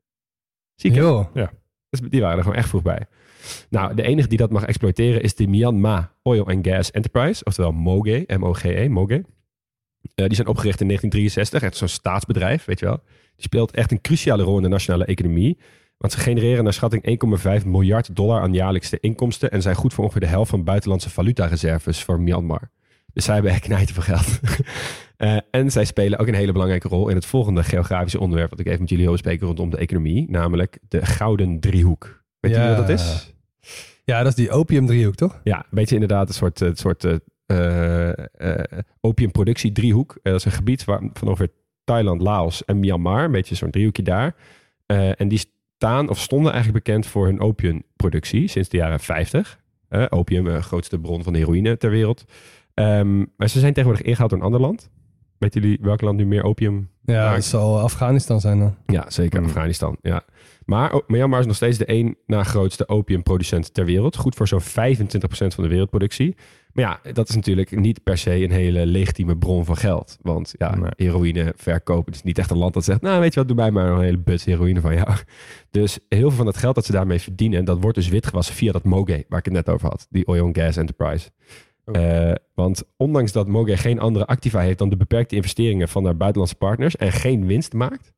[0.74, 1.00] Zie je?
[1.00, 1.34] Joh.
[1.90, 3.06] Dus die waren er gewoon echt vroeg bij.
[3.68, 7.72] Nou, de enige die dat mag exploiteren is de Myanmar Oil and Gas Enterprise, oftewel
[7.72, 9.24] MOGE, M-O-G-E, MOGE.
[10.14, 13.00] Eh, die zijn opgericht in 1963, echt zo'n staatsbedrijf, weet je wel.
[13.36, 15.58] Die speelt echt een cruciale rol in de nationale economie.
[16.00, 17.18] Want ze genereren naar schatting
[17.60, 21.10] 1,5 miljard dollar aan jaarlijkse inkomsten en zijn goed voor ongeveer de helft van buitenlandse
[21.10, 22.70] valutareserves voor Myanmar.
[23.12, 24.40] Dus zij hebben echt knijten veel geld.
[25.20, 28.60] Eh, en zij spelen ook een hele belangrijke rol in het volgende geografische onderwerp wat
[28.60, 32.22] ik even met jullie wil bespreken rondom de economie, namelijk de Gouden Driehoek.
[32.40, 32.60] Weet Ja.
[32.60, 33.34] jullie wat dat is?
[34.04, 35.40] Ja, dat is die opiumdriehoek, toch?
[35.44, 37.04] Ja, een beetje inderdaad een soort, een soort
[37.46, 40.10] eh, eh, opiumproductie-driehoek.
[40.22, 41.50] Eh, dat is een gebied waar, van ongeveer
[41.84, 43.24] Thailand, Laos en Myanmar.
[43.24, 44.34] Een beetje zo'n driehoekje daar.
[44.86, 45.40] En die
[45.80, 49.58] staan of stonden eigenlijk bekend voor hun opiumproductie sinds de jaren 50.
[49.88, 52.24] Eh, opium, de grootste bron van heroïne ter wereld.
[52.74, 54.90] Ehm, maar ze zijn tegenwoordig ingehaald door een ander land.
[55.38, 57.34] Weten jullie welk land nu meer opium Ja, maakt?
[57.34, 58.74] dat zal Afghanistan zijn dan.
[58.86, 59.42] Ja, zeker.
[59.42, 59.96] Afghanistan.
[60.02, 60.22] Ja.
[60.64, 64.16] Maar Myanmar is nog steeds de één na grootste opiumproducent ter wereld.
[64.16, 66.36] Goed voor zo'n 25% van de wereldproductie.
[66.72, 70.18] Maar ja, dat is natuurlijk niet per se een hele legitieme bron van geld.
[70.22, 70.90] Want ja, Nee.
[70.96, 72.04] heroïne verkopen.
[72.04, 73.88] Het is niet echt een land dat zegt, nou weet je wat, doe mij maar
[73.92, 75.08] een hele buts heroïne van jou.
[75.70, 78.72] Dus heel veel van dat geld dat ze daarmee verdienen, dat wordt dus witgewassen via
[78.72, 80.06] dat Moge, waar ik het net over had.
[80.10, 81.30] Die Oil and Gas Enterprise.
[81.84, 86.16] Eh, want ondanks dat Moge geen andere activa heeft dan de beperkte investeringen van haar
[86.16, 88.12] buitenlandse partners en geen winst maakt,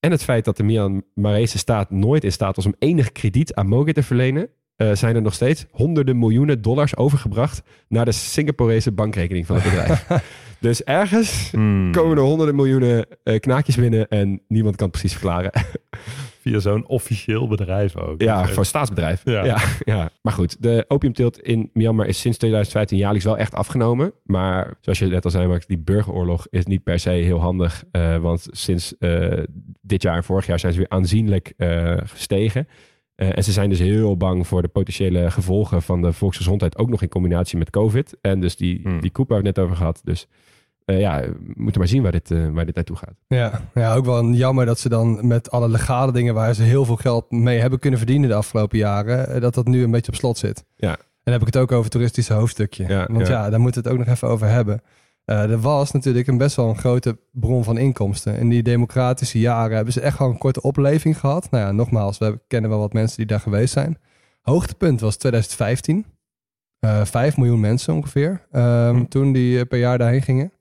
[0.00, 3.66] en het feit dat de Myanmarese staat nooit in staat was om enig krediet aan
[3.66, 4.48] Moge te verlenen,
[4.78, 9.64] eh, zijn er nog steeds honderden miljoenen dollars overgebracht naar de Singaporese bankrekening van het
[9.64, 10.06] bedrijf.
[10.60, 11.92] dus ergens Hmm.
[11.92, 15.50] komen er honderden miljoenen eh, knaakjes binnen en niemand kan het precies verklaren.
[16.40, 18.22] Via zo'n officieel bedrijf ook.
[18.22, 19.20] ja, voor een staatsbedrijf.
[19.24, 19.44] Ja.
[19.44, 19.58] Ja.
[19.84, 24.12] Ja, Maar goed, de opiumteelt in Myanmar is sinds 2015 jaarlijks wel echt afgenomen.
[24.24, 27.84] Maar zoals je net al zei, Max, die burgeroorlog is niet per se heel handig.
[27.90, 28.94] eh, want sinds
[29.80, 31.52] dit jaar en vorig jaar zijn ze weer aanzienlijk
[32.04, 32.68] gestegen.
[33.18, 36.88] Eh, en ze zijn dus heel bang voor de potentiële gevolgen van de volksgezondheid, ook
[36.88, 38.16] nog in combinatie met COVID.
[38.20, 39.00] En dus die, Hmm.
[39.00, 40.00] die koep waar we het net over gehad.
[40.04, 40.26] Dus
[40.84, 43.14] eh, ja, we moeten maar zien waar dit, eh, waar dit naartoe gaat.
[43.28, 46.84] Ja, ja, ook wel jammer dat ze dan met alle legale dingen waar ze heel
[46.84, 50.18] veel geld mee hebben kunnen verdienen de afgelopen jaren, dat dat nu een beetje op
[50.18, 50.64] slot zit.
[50.76, 50.90] Ja.
[50.90, 52.88] En dan heb ik het ook over het toeristische hoofdstukje.
[52.88, 53.32] Ja, Want ja.
[53.44, 53.50] ja.
[53.50, 54.82] daar moeten we het ook nog even over hebben.
[55.28, 58.38] Eh, er was natuurlijk een best wel een grote bron van inkomsten.
[58.38, 61.50] In die democratische jaren hebben ze echt wel een korte opleving gehad.
[61.50, 63.98] Nou ja, nogmaals, we kennen wel wat mensen die daar geweest zijn.
[64.42, 66.06] Hoogtepunt was 2015.
[66.80, 68.46] Eh 5 miljoen mensen ongeveer.
[68.52, 69.04] ehm, Hm.
[69.04, 70.52] Toen die eh, per jaar daarheen gingen.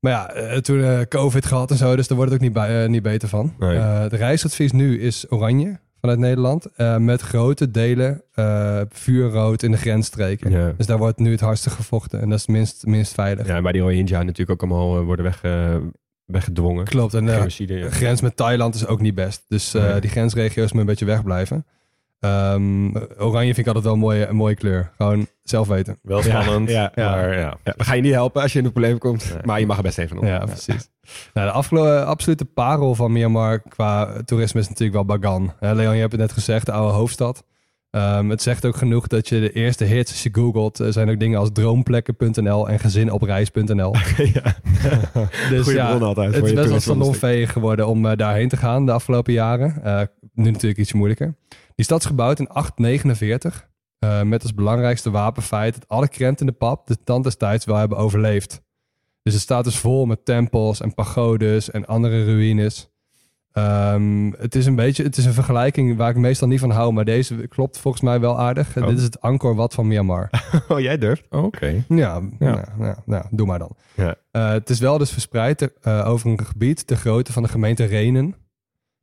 [0.00, 2.88] Maar ja, eh, toen COVID gehad en zo, dus daar wordt het ook niet, bij,
[2.88, 3.54] niet beter van.
[3.58, 3.78] Nee.
[4.08, 6.66] De reisadvies nu is oranje vanuit Nederland.
[6.76, 10.50] eh, met grote delen eh, vuurrood in de grensstreken.
[10.50, 10.72] Ja.
[10.76, 12.20] Dus daar wordt nu het hardste gevochten.
[12.20, 13.46] En dat is minst, minst veilig.
[13.46, 15.40] Ja, bij die Rohingya natuurlijk ook allemaal eh, worden weg,
[16.24, 16.84] weggedwongen.
[16.84, 17.14] Klopt.
[17.14, 17.90] En de Genocide, ja.
[17.90, 19.44] grens met Thailand is ook niet best.
[19.48, 21.66] Dus die grensregio's moeten een beetje wegblijven.
[22.22, 22.86] Ehm,
[23.18, 24.90] oranje vind ik altijd wel een mooie, een mooie kleur.
[24.96, 25.98] Gewoon zelf weten.
[26.02, 27.10] Wel spannend, Ja, ja.
[27.10, 27.38] maar ja.
[27.38, 29.30] Ja, dan ga je niet helpen als je in een probleem komt.
[29.34, 29.42] Nee.
[29.44, 30.24] Maar je mag er best even op.
[30.24, 30.88] Ja, precies.
[31.34, 35.52] Nou, de afgelo- absolute parel van Myanmar qua toerisme is natuurlijk wel Bagan.
[35.58, 37.44] Hè, Leon, je hebt het net gezegd, de oude hoofdstad.
[37.90, 41.10] Ehm, het zegt ook genoeg dat je de eerste hits, als je googelt, eh, zijn
[41.10, 43.94] ook dingen als droomplekken.nl en gezinopreis.nl.
[44.34, 44.54] ja.
[45.50, 48.06] Dus Goeie ja, bron altijd het voor is je best wel toerisme salonveeg geworden om
[48.06, 49.84] eh, daarheen te gaan de afgelopen jaren.
[49.84, 50.00] Eh,
[50.34, 51.34] nu natuurlijk iets moeilijker.
[51.74, 53.70] Die stad is gebouwd in 849.
[53.98, 57.76] eh, met als belangrijkste wapenfeit dat alle krenten in de pap de tand destijds wel
[57.76, 58.62] hebben overleefd.
[59.22, 62.90] Dus het staat dus vol met tempels en pagodes en andere ruïnes.
[63.52, 66.92] Ehm, het is een beetje, het is een vergelijking waar ik meestal niet van hou,
[66.92, 68.76] maar deze klopt volgens mij wel aardig.
[68.76, 68.86] Oh.
[68.86, 70.30] Dit is het Angkor Wat van Myanmar.
[70.68, 71.24] Oh, jij durft?
[71.30, 71.84] Oké.
[71.88, 72.50] Ja, Ja.
[72.54, 73.76] Nou, nou, nou, doe maar dan.
[73.94, 74.14] Ja.
[74.30, 77.84] Eh, het is wel dus verspreid eh, over een gebied de grootte van de gemeente
[77.84, 78.34] Renen.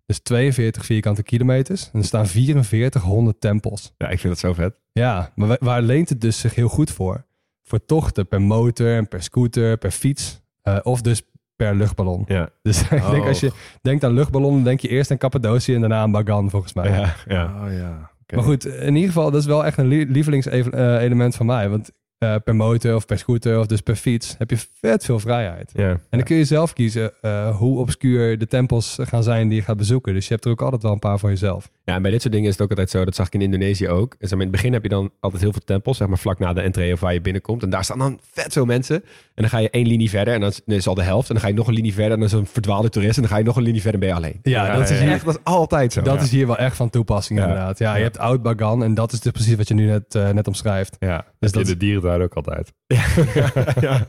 [0.09, 1.89] Dus 42 vierkante kilometers.
[1.93, 3.93] En er staan 4400 tempels.
[3.97, 4.73] Ja, ik vind het zo vet.
[4.91, 7.25] Ja, maar wa- waar leent het dus zich heel goed voor?
[7.63, 10.41] Voor tochten per motor en per scooter, per fiets.
[10.61, 11.21] eh, of dus
[11.55, 12.23] per luchtballon.
[12.27, 12.49] Ja.
[12.61, 13.25] Dus ik denk Oh.
[13.27, 13.51] als je
[13.81, 16.89] denkt aan luchtballonnen, denk je eerst aan Cappadocië en daarna aan Bagan volgens mij.
[16.89, 17.65] Ja, ja.
[17.65, 18.09] Oh ja.
[18.21, 18.35] Oké.
[18.35, 21.69] Maar goed, in ieder geval, dat is wel echt een lie- lievelingselement van mij.
[21.69, 25.19] Want eh, per motor of per scooter of dus per fiets heb je vet veel
[25.19, 25.71] vrijheid.
[25.73, 25.89] ja.
[25.89, 29.63] En dan kun je zelf kiezen eh, hoe obscuur de tempels gaan zijn die je
[29.63, 30.13] gaat bezoeken.
[30.13, 31.69] Dus je hebt er ook altijd wel een paar voor jezelf.
[31.85, 33.05] Ja, en bij dit soort dingen is het ook altijd zo.
[33.05, 34.15] Dat zag ik in Indonesië ook.
[34.19, 36.53] En in het begin heb je dan altijd heel veel tempels, zeg maar vlak na
[36.53, 37.63] de entree of waar je binnenkomt.
[37.63, 38.95] En daar staan dan vet veel mensen.
[38.95, 41.27] En dan ga je één linie verder en dan is, dan is al de helft.
[41.27, 43.15] En dan ga je nog een linie verder en dan is een verdwaalde toerist.
[43.15, 44.39] En dan ga je nog een linie verder en ben je alleen.
[44.43, 46.01] Ja, dat, is hier, echt, dat is altijd zo.
[46.01, 46.21] dat ja.
[46.21, 47.45] is hier wel echt van toepassing Ja.
[47.45, 47.79] inderdaad.
[47.79, 50.29] Ja, je hebt Oud Bagan en dat is dus precies wat je nu net, eh,
[50.29, 50.95] net omschrijft.
[50.99, 51.25] Ja.
[51.39, 51.77] Dus dat is- de
[52.09, 52.73] dierentuin ook altijd.
[53.87, 54.07] ja.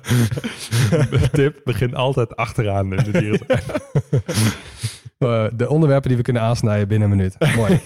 [1.33, 3.61] Tip, begin altijd achteraan in de dierentuin.
[5.21, 7.55] Eh, de onderwerpen die we kunnen aansnijden binnen een minuut.
[7.57, 7.81] Mooi.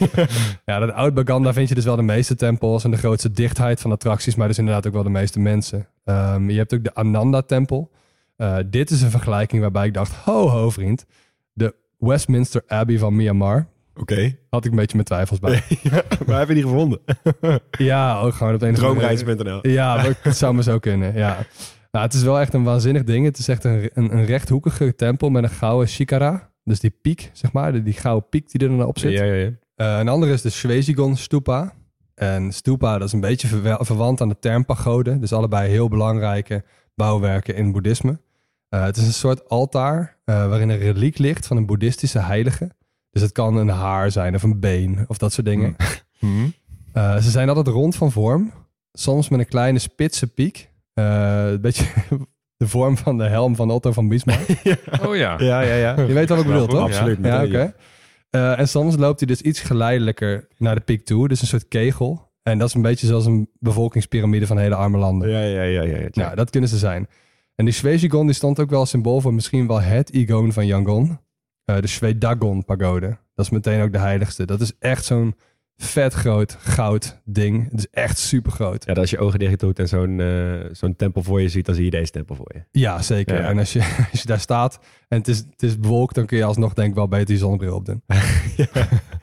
[0.64, 3.30] ja, dat Oud Bagan, daar vind je dus wel de meeste tempels en de grootste
[3.30, 5.86] dichtheid van attracties, maar dus inderdaad ook wel de meeste mensen.
[6.04, 7.90] Ehm, je hebt ook de Ananda-tempel.
[8.36, 11.06] Eh, dit is een vergelijking waarbij ik dacht, ho ho vriend,
[11.52, 13.66] de Westminster Abbey van Myanmar.
[13.94, 14.36] Oké.
[14.50, 15.62] Had ik een beetje mijn twijfels bij.
[15.82, 17.00] ja, maar heb je die gevonden?
[17.78, 18.72] Ja, ook gewoon op de.
[18.72, 19.68] Droomreis.nl.
[19.68, 21.46] Ja, maar het zou maar zo kunnen, ja.
[21.90, 23.24] Nou, het is wel echt een waanzinnig ding.
[23.24, 26.50] Het is echt een, een, een rechthoekige tempel met een gouden shikara.
[26.64, 29.12] Dus die piek, zeg maar, die, die gouden piek die er dan op zit.
[29.12, 29.50] Ja, ja, ja.
[29.76, 31.72] Eh, een andere is de Shwezigon Stupa.
[32.14, 35.18] En stupa, dat is een beetje verwant aan de term pagode.
[35.18, 36.64] Dus allebei heel belangrijke
[36.94, 38.18] bouwwerken in boeddhisme.
[38.68, 42.70] Eh, het is een soort altaar eh, waarin een reliek ligt van een boeddhistische heilige.
[43.14, 45.76] Dus het kan een haar zijn of een been of dat soort dingen.
[46.18, 46.26] Hm?
[46.92, 48.52] Eh, ze zijn altijd rond van vorm.
[48.92, 50.70] Soms met een kleine spitse piek.
[50.92, 51.84] Eh, een beetje
[52.56, 54.46] de vorm van de helm van Otto van Bismarck.
[55.06, 55.38] Oh ja.
[55.38, 56.00] Ja, ja, ja.
[56.00, 56.80] Je weet wat ik bedoel, toch?
[56.80, 57.18] Absoluut.
[57.22, 57.74] Ja, oké.
[58.30, 61.28] Eh, en soms loopt hij dus iets geleidelijker naar de piek toe.
[61.28, 62.30] Dus een soort kegel.
[62.42, 65.30] En dat is een beetje zoals een bevolkingspyramide van hele arme landen.
[65.30, 65.96] Ja, ja, ja, ja.
[65.96, 67.08] ja, Nou, dat kunnen ze zijn.
[67.54, 71.18] En die Shwezigon die stond ook wel symbool voor misschien wel het igoon van Yangon.
[71.64, 73.16] Eh, de Shwedagon pagode.
[73.34, 74.44] Dat is meteen ook de heiligste.
[74.44, 75.34] Dat is echt zo'n
[75.76, 77.70] vet groot goud ding.
[77.70, 78.84] Het is echt super groot.
[78.86, 81.74] Ja, als je ogen dicht doet en zo'n eh, zo'n tempel voor je ziet, dan
[81.74, 82.80] zie je deze tempel voor je.
[82.80, 83.40] Ja, zeker.
[83.40, 83.48] Ja.
[83.48, 83.78] En als je,
[84.12, 86.88] als je daar staat en het is, het is bewolkt, dan kun je alsnog denk
[86.88, 88.02] ik wel beter je zonnebril opdoen.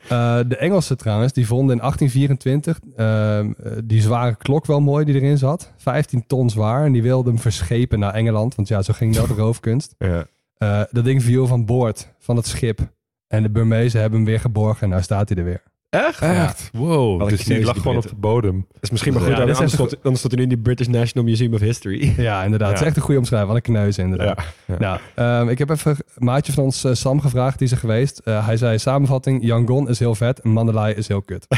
[0.02, 5.04] Eh, de Engelsen trouwens, die vonden in 1824 ehm, eh, die zware klok wel mooi
[5.04, 5.72] die erin zat.
[5.76, 6.84] 15 ton zwaar.
[6.84, 8.54] En die wilden hem verschepen naar Engeland.
[8.54, 9.94] Want ja, zo ging dat, roofkunst.
[9.98, 10.26] Ja.
[10.62, 12.80] Eh, dat ding viel van boord van het schip.
[13.26, 15.62] En de Burmezen hebben hem weer geborgen en nou staat hij er weer.
[15.92, 16.20] Echt?
[16.20, 16.70] Echt?
[16.72, 17.28] Wow.
[17.28, 18.66] Dus die lag gewoon op de bodem.
[18.72, 20.58] Dat is misschien maar goed, Ja, dan- anders, stond, dan stond hij nu in die
[20.64, 22.14] British National Museum of History.
[22.22, 22.68] Ja, inderdaad.
[22.70, 23.52] Het is echt een goede omschrijving.
[23.52, 24.42] Wat een kneus inderdaad.
[24.66, 24.76] Ja.
[24.78, 27.58] Nou, ehm, ik heb even een maatje van ons, eh, Sam, gevraagd.
[27.58, 28.18] Die is er geweest.
[28.18, 31.46] Eh, hij zei, samenvatting, Yangon is heel vet en Mandalay is heel kut.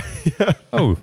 [0.71, 0.97] Oh,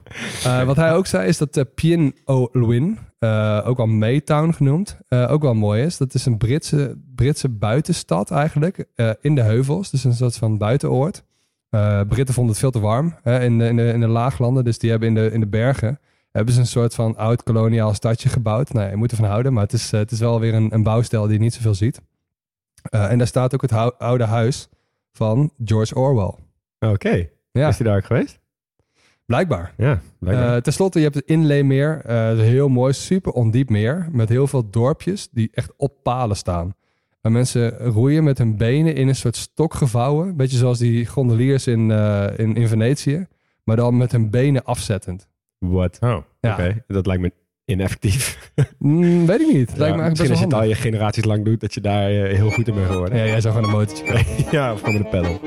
[0.45, 4.51] Eh, wat hij ook zei is dat uh, Pien O Luin, eh, ook wel Maytown
[4.51, 5.97] genoemd, eh, ook wel mooi is.
[5.97, 9.89] Dat is een Britse, Britse buitenstad eigenlijk, eh, in de heuvels.
[9.89, 11.23] Dus een soort van buitenoord.
[11.72, 14.63] Eh, Britten vonden het veel te warm hè, in, de, in, de, in de laaglanden.
[14.63, 15.99] Dus die hebben in de, in de bergen
[16.32, 18.74] hebben ze een soort van oud koloniaal stadje gebouwd.
[18.74, 20.84] Nou, je moet ervan houden, maar het is, eh, het is wel weer een, een
[20.84, 22.01] bouwstijl die je niet zoveel ziet.
[22.82, 24.67] Eh, en daar staat ook het hou- oude huis
[25.11, 26.34] van George Orwell.
[26.91, 27.28] Oké.
[27.51, 28.39] Ja, Is hij daar ook geweest?
[29.26, 29.74] blijkbaar.
[29.78, 30.61] Ja, blijkbaar.
[30.61, 32.01] Ten slotte, je hebt het Inleemeer.
[32.05, 34.07] eh, een heel mooi, super ondiep meer.
[34.11, 36.74] Met heel veel dorpjes die echt op palen staan.
[37.22, 40.36] En mensen roeien met hun benen in een soort stok gevouwen.
[40.36, 43.28] Beetje zoals die gondeliers in, eh, in, in Venetië.
[43.63, 45.30] Maar dan met hun benen afzettend.
[45.57, 45.97] What?
[46.01, 46.17] oh.
[46.39, 46.53] Ja.
[46.53, 47.32] Oké, dat lijkt me
[47.65, 48.39] ineffectief.
[48.78, 49.69] Mm, weet ik niet.
[49.69, 51.59] Het lijkt me Ja, eigenlijk misschien best als je het al je generaties lang doet,
[51.59, 53.17] dat je daar eh, heel goed in bent geworden.
[53.17, 54.26] Ja, jij zou gewoon een motortje kopen.
[54.57, 55.39] Ja, of gewoon met een pedal.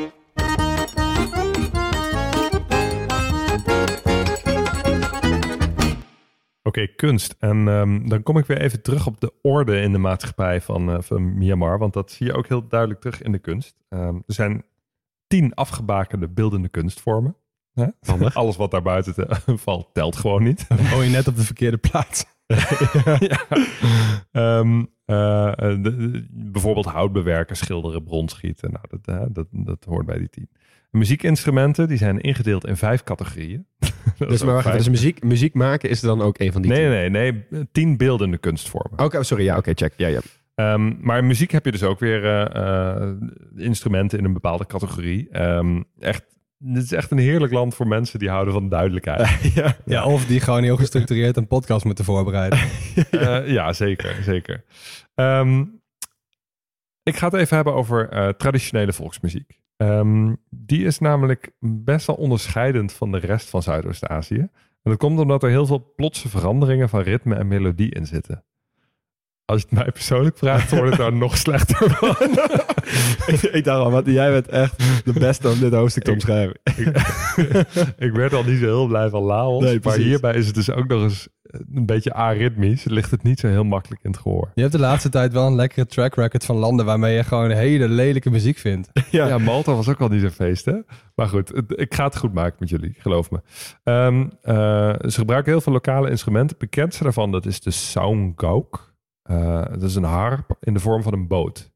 [6.67, 7.35] Oké, kunst.
[7.39, 10.91] En ehm, dan kom ik weer even terug op de orde in de maatschappij van,
[10.91, 11.79] eh, van Myanmar.
[11.79, 13.77] Want dat zie je ook heel duidelijk terug in de kunst.
[13.89, 14.65] Ehm, er zijn
[15.27, 17.37] tien afgebakende beeldende kunstvormen.
[18.33, 20.67] Alles wat daar buiten te- valt, telt gewoon niet.
[20.95, 22.25] Oh, je net op de verkeerde plaats.
[23.19, 23.47] ja.
[24.33, 28.71] Ehm, eh, de- de- bijvoorbeeld hout bewerken, schilderen, bronsgieten.
[28.73, 30.49] Nou, dat, dat, dat hoort bij die tien.
[30.95, 33.67] Muziekinstrumenten die zijn ingedeeld in vijf categorieën.
[33.79, 36.63] Dat is Dus, maar wacht, dus muziek, muziek maken is er dan ook een van
[36.63, 36.91] die Nee, tien?
[36.91, 37.67] nee, nee, nee.
[37.73, 38.99] Tien beeldende kunstvormen.
[39.05, 39.45] Oké, sorry.
[39.45, 39.93] Ja, oké, check.
[39.97, 40.21] Ja, ja.
[40.55, 43.11] Ehm, maar in muziek heb je dus ook weer eh, eh,
[43.57, 45.29] instrumenten in een bepaalde categorie.
[45.31, 46.23] Ehm, echt,
[46.59, 49.29] dit is echt een heerlijk land voor mensen die houden van duidelijkheid.
[49.55, 49.77] ja.
[49.85, 52.59] Ja, of die gewoon heel gestructureerd een podcast moeten voorbereiden.
[53.11, 54.65] Eh, ja, zeker, zeker.
[55.15, 55.65] Ehm,
[57.03, 59.63] ik ga het even hebben over eh, traditionele volksmuziek.
[59.77, 64.39] Ehm, die is namelijk best wel onderscheidend van de rest van Zuidoost-Azië.
[64.39, 68.45] En dat komt omdat er heel veel plotse veranderingen van ritme en melodie in zitten.
[69.47, 72.17] Als je het mij persoonlijk vraagt, wordt het daar nog slechter van.
[73.35, 76.17] ik, ik dacht al, wat, jij bent echt de beste om dit hoofdstuk te Ik-
[76.17, 76.57] omschrijven.
[78.07, 79.63] ik werd al niet zo heel blij van Laos.
[79.63, 81.29] Nee, maar hierbij is het dus ook nog eens
[81.75, 82.85] een beetje aritmisch.
[82.85, 84.51] Ligt het niet zo heel makkelijk in het gehoor.
[84.55, 87.51] Je hebt de laatste tijd wel een lekkere track record van landen waarmee je gewoon
[87.51, 88.91] hele lelijke muziek vindt.
[89.11, 89.27] Ja.
[89.27, 90.75] Ja, Malta was ook al niet zo'n feest, hè?
[91.15, 93.41] Maar goed, het- ik ga het goed maken met jullie, geloof me.
[93.83, 94.55] Ehm, eh,
[95.09, 96.49] ze gebruiken heel veel lokale instrumenten.
[96.59, 98.93] Het bekendste daarvan, dat is de saunggauk.
[99.71, 101.73] Dat is een harp in de vorm van een boot.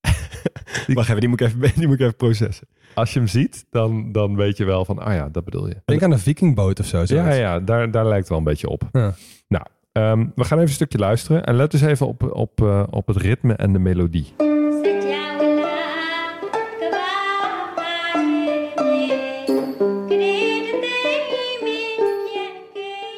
[0.86, 2.68] Wacht even, die moet ik even, die moet ik even processen.
[2.94, 5.82] Als je hem ziet, dan, dan weet je wel van, ah ja, dat bedoel je.
[5.84, 7.02] Denk aan een vikingboot of zo.
[7.04, 8.82] Ja, ja daar, daar lijkt het wel een beetje op.
[8.92, 9.14] Ja.
[9.48, 11.44] Nou, ehm, we gaan even een stukje luisteren.
[11.44, 14.34] En let dus even op, op, eh, op het ritme en de melodie.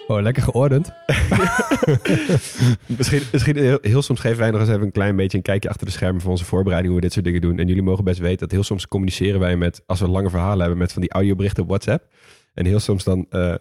[0.09, 0.93] Oh, lekker geordend.
[2.99, 5.69] Misschien, misschien heel, heel soms geven wij nog eens even een klein beetje een kijkje
[5.69, 7.59] achter de schermen van onze voorbereiding hoe we dit soort dingen doen.
[7.59, 10.61] En jullie mogen best weten dat heel soms communiceren wij met, als we lange verhalen
[10.61, 12.07] hebben, met van die audioberichten op WhatsApp.
[12.55, 13.55] En heel soms dan eh,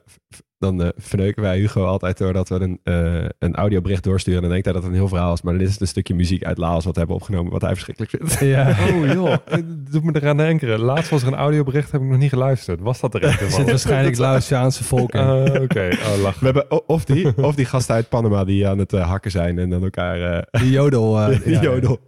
[0.60, 4.36] dan eh, verneuken wij Hugo altijd doordat we een, eh, een audiobericht doorsturen.
[4.36, 5.42] En dan denkt hij dat het een heel verhaal is.
[5.42, 8.12] Maar dit is een stukje muziek uit Laos wat we hebben opgenomen, wat hij verschrikkelijk
[8.12, 8.40] vindt.
[8.56, 8.70] Ja.
[8.70, 10.80] Oh joh, het doet me eraan denken.
[10.80, 12.82] Laatst was er een audiobericht, heb ik nog niet geluisterd.
[12.82, 15.20] Was dat er een Er zit waarschijnlijk Laotiaanse volk in.
[15.20, 16.40] Ah, Oké, oh, lach.
[16.40, 19.60] We hebben of die, of die gasten uit Panama die aan het eh, hakken zijn
[19.60, 21.20] en dan elkaar eh Die jodel.
[21.20, 21.70] eh, die ja, ja.
[21.70, 22.00] jodel.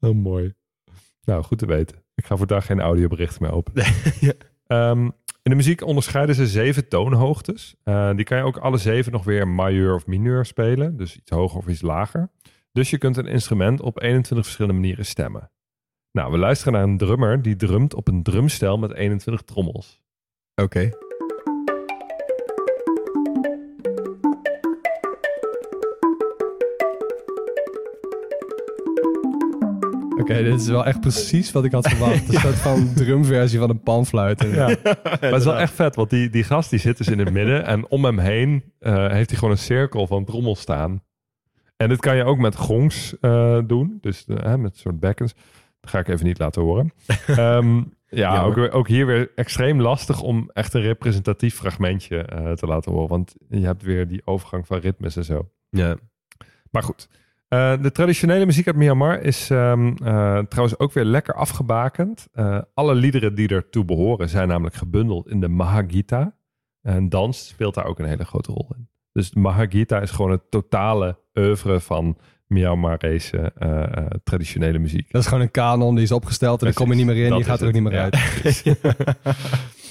[0.00, 0.54] Oh, mooi.
[1.24, 1.96] Nou, goed te weten.
[2.14, 3.84] Ik ga voor daar geen audioberichten meer openen.
[4.20, 4.32] Ja.
[4.66, 5.08] Ehm,
[5.42, 7.74] in de muziek onderscheiden ze zeven toonhoogtes.
[7.82, 10.96] Eh, die kan je ook alle zeven nog weer majeur of mineur spelen.
[10.96, 12.30] Dus iets hoger of iets lager.
[12.72, 15.50] Dus je kunt een instrument op 21 verschillende manieren stemmen.
[16.12, 20.00] Nou, we luisteren naar een drummer die drumt op een drumstel met 21 trommels.
[20.54, 20.90] Oké.
[30.22, 32.28] Oké, dit is wel echt precies wat ik had verwacht.
[32.28, 34.42] Een soort van drumversie van een panfluit.
[34.42, 34.66] Ja.
[34.82, 37.32] maar het is wel echt vet, want die, die gast die zit dus in het
[37.32, 41.02] midden en om hem heen eh, heeft hij gewoon een cirkel van trommels staan.
[41.82, 45.34] En dit kan je ook met gongs eh, doen, dus eh, met soort bekkens.
[45.80, 46.92] Dat ga ik even niet laten horen.
[47.26, 52.66] Ehm, ja, ook, ook hier weer extreem lastig om echt een representatief fragmentje eh, te
[52.66, 55.48] laten horen, want je hebt weer die overgang van ritmes en zo.
[55.70, 55.96] Ja.
[56.70, 57.08] Maar goed.
[57.52, 62.28] Eh, de traditionele muziek uit Myanmar is ehm, eh, trouwens ook weer lekker afgebakend.
[62.32, 66.36] Eh, alle liederen die ertoe behoren zijn namelijk gebundeld in de Mahagita.
[66.82, 68.88] En dans speelt daar ook een hele grote rol in.
[69.12, 73.52] Dus de Mahagita is gewoon het totale oeuvre van Myanmarese
[74.24, 75.12] traditionele muziek.
[75.12, 77.36] Dat is gewoon een kanon, die is opgesteld en dan kom je niet meer in.
[77.36, 78.62] Je gaat er ook niet meer Ja, uit.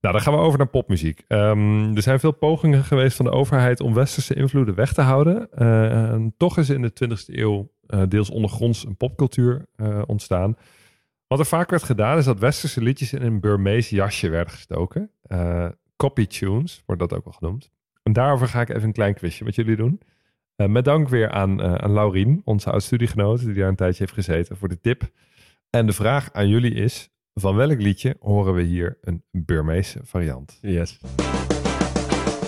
[0.00, 1.24] nou, dan gaan we over naar popmuziek.
[1.28, 5.50] Ehm, er zijn veel pogingen geweest van de overheid om westerse invloeden weg te houden.
[5.52, 10.56] Eh, toch is in de 20e eeuw eh, deels ondergronds een popcultuur eh, ontstaan.
[11.26, 15.10] Wat er vaak werd gedaan is dat westerse liedjes in een Burmees jasje werden gestoken.
[15.96, 17.70] Copy tunes wordt dat ook wel genoemd.
[18.02, 20.00] En daarover ga ik even een klein quizje met jullie doen.
[20.56, 24.68] Met dank weer aan, aan Laurien, onze oud-studiegenoot, die daar een tijdje heeft gezeten, voor
[24.68, 25.10] de tip.
[25.70, 27.10] En de vraag aan jullie is:
[27.40, 30.58] van welk liedje horen we hier een Burmeese variant?
[30.60, 30.98] Yes.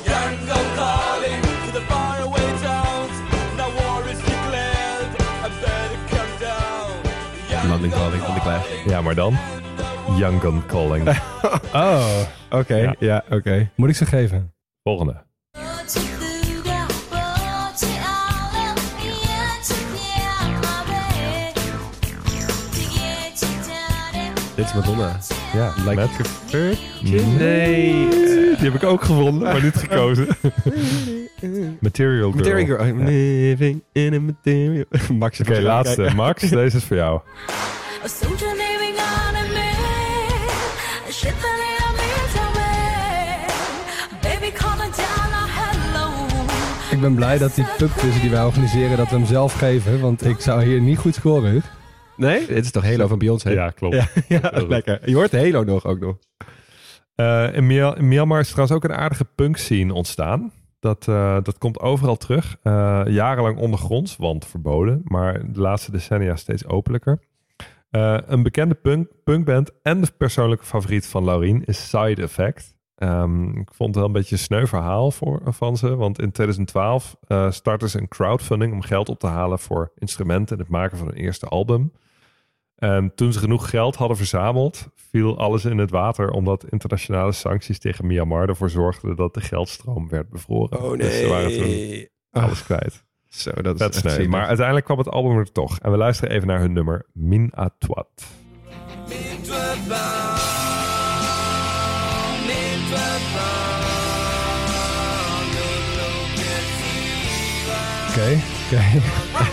[0.05, 1.45] Yangon calling.
[7.69, 8.85] London van de Clash.
[8.87, 9.37] Ja, maar dan
[10.19, 11.09] Yangon Calling.
[11.75, 12.21] Oh,
[12.51, 12.95] Oké, Ja.
[12.99, 13.71] ja, oké.
[13.77, 14.55] moet ik ze geven?
[14.83, 15.25] Volgende.
[24.61, 25.19] Dit is Madonna.
[25.53, 28.09] Ja, Like met Nee.
[28.09, 30.27] Die heb ik ook gevonden, maar niet gekozen.
[31.81, 32.35] Material Girl.
[32.35, 32.87] Material Girl.
[32.87, 33.05] I'm Ja.
[33.05, 34.85] living in a material...
[35.19, 35.41] Max.
[35.41, 36.11] Oké, laatste.
[36.15, 37.21] Max, deze is voor jou.
[46.91, 50.01] Ik ben blij dat die pubquiz die wij organiseren, dat we hem zelf geven.
[50.01, 51.63] Want ik zou hier niet goed scoren.
[52.21, 53.51] Nee, dit is toch Halo van Beyoncé?
[53.51, 53.95] Ja, klopt.
[53.95, 54.07] Ja,
[54.43, 55.09] ja, lekker.
[55.09, 56.17] Je hoort Halo nog ook nog.
[57.15, 60.53] Eh, in, Mya- in Myanmar is trouwens ook een aardige punk scene ontstaan.
[60.81, 62.57] Dat, eh, dat komt overal terug.
[62.63, 65.01] Eh, jarenlang ondergronds, want verboden.
[65.05, 67.21] Maar de laatste decennia steeds openlijker.
[67.91, 72.75] Een bekende punk, punkband en de persoonlijke favoriet van Laurien is Side Effect.
[72.97, 75.97] Ehm, ik vond het wel een beetje een sneu verhaal voor, van ze.
[75.97, 80.57] Want in 2012 eh startten ze een crowdfunding om geld op te halen voor instrumenten
[80.57, 81.93] en het maken van hun eerste album.
[82.81, 87.79] En toen ze genoeg geld hadden verzameld, viel alles in het water omdat internationale sancties
[87.79, 90.83] tegen Myanmar ervoor zorgden dat de geldstroom werd bevroren.
[90.83, 92.09] Oh Dus ze waren toen
[92.45, 93.05] alles kwijt.
[93.29, 94.29] Zo, dat is zielig.
[94.29, 95.79] Maar uiteindelijk kwam het album er toch.
[95.79, 98.09] En we luisteren even naar hun nummer Min Atwat.
[108.11, 108.83] Oké, oké.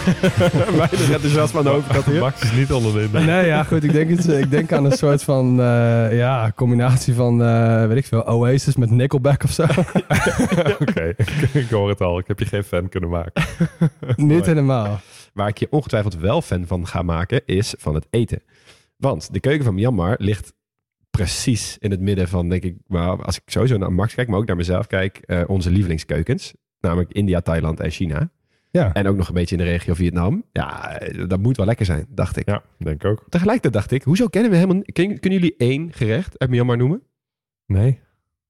[0.78, 2.20] Weinig enthousiasme aan de overkant hier.
[2.20, 3.26] Max is niet onder de indruk.
[3.26, 3.84] Nee, ja, goed.
[3.84, 7.97] Ik denk, het, ik denk aan een soort van eh, ja, combinatie van, eh, weet
[7.97, 9.63] ik veel, Oasis met Nickelback of zo.
[10.82, 11.15] Oké,
[11.53, 12.20] ik hoor het al.
[12.20, 13.43] Ik heb je geen fan kunnen maken.
[14.15, 14.99] Niet helemaal.
[15.34, 18.41] Waar ik je ongetwijfeld wel fan van ga maken, is van het eten.
[18.97, 20.53] Want de keuken van Myanmar ligt
[21.09, 24.39] precies in het midden van, denk ik, maar als ik sowieso naar Max kijk, maar
[24.39, 26.53] ook naar mezelf kijk, eh, onze lievelingskeukens.
[26.80, 28.30] Namelijk India, Thailand en China.
[28.78, 28.93] Ja.
[28.93, 30.43] En ook nog een beetje in de regio Vietnam.
[30.51, 32.47] Ja, dat moet wel lekker zijn, dacht ik.
[32.47, 33.25] Ja, denk ik ook.
[33.30, 34.82] Tegelijkertijd dacht ik, hoezo kennen we helemaal...
[34.93, 37.01] Kunnen jullie één gerecht uit Myanmar noemen?
[37.65, 37.99] Nee.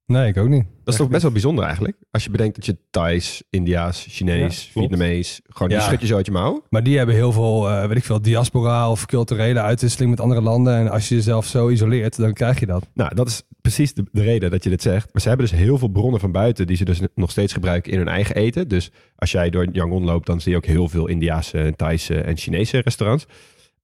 [0.08, 0.64] Nee, ik ook niet.
[0.84, 1.96] Dat is toch best wel bijzonder eigenlijk.
[2.10, 4.80] Als je bedenkt dat je Thais, Indiaas, Chinees, Ja.
[4.80, 5.40] Vietnamees...
[5.48, 5.84] gewoon die Ja.
[5.84, 6.64] schud je zo uit je mouw.
[6.70, 10.40] Maar die hebben heel veel, eh, weet ik veel, diaspora of culturele uitwisseling met andere
[10.40, 10.74] landen.
[10.76, 12.86] En als je jezelf zo isoleert, dan krijg je dat.
[12.94, 15.08] Nou, dat is precies de, de reden dat je dit zegt.
[15.12, 16.66] Maar ze hebben dus heel veel bronnen van buiten...
[16.66, 18.68] die ze dus nog steeds gebruiken in hun eigen eten.
[18.68, 20.26] Dus als jij door Yangon loopt...
[20.26, 23.26] dan zie je ook heel veel Indiaanse, Thaise en Chinese restaurants.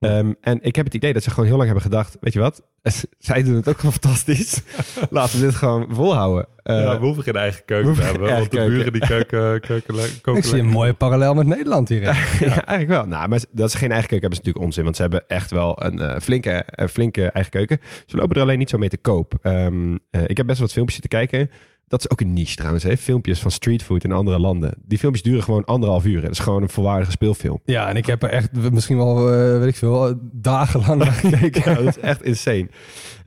[0.04, 2.16] Ehm, en ik heb het idee dat ze gewoon heel lang hebben gedacht...
[2.20, 2.62] weet je wat,
[3.18, 4.62] zij doen het ook gewoon fantastisch.
[5.10, 6.46] Laten we dit gewoon volhouden.
[6.62, 8.30] Eh, ja, we hoeven geen eigen keuken we te hebben.
[8.30, 12.06] Want de buren die keuken, keuken, koken Ik zie een mooie parallel met Nederland hierin.
[12.40, 13.06] ja, eigenlijk wel.
[13.06, 14.84] Nou, maar dat ze geen eigen keuken hebben is natuurlijk onzin.
[14.84, 17.80] Want ze hebben echt wel een eh, flinke, eh, flinke eigen keuken.
[18.06, 19.34] Ze lopen er alleen niet zo mee te koop.
[19.42, 21.50] Ehm, eh, ik heb best wel wat filmpjes zitten kijken.
[21.88, 22.84] Dat is ook een niche trouwens.
[22.84, 22.96] Hè?
[22.96, 24.74] Filmpjes van streetfood in andere landen.
[24.84, 26.20] Die filmpjes duren gewoon anderhalf uur.
[26.20, 27.60] Dat is gewoon een volwaardige speelfilm.
[27.64, 31.70] Ja, en ik heb er echt misschien wel, eh, weet ik veel, dagenlang naar gekeken.
[31.72, 32.68] Ja, dat is echt insane.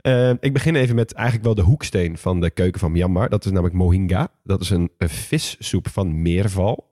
[0.00, 3.28] Ehm, ik begin even met eigenlijk wel de hoeksteen van de keuken van Myanmar.
[3.28, 4.28] Dat is namelijk mohinga.
[4.44, 6.86] Dat is een, een vissoep van meerval.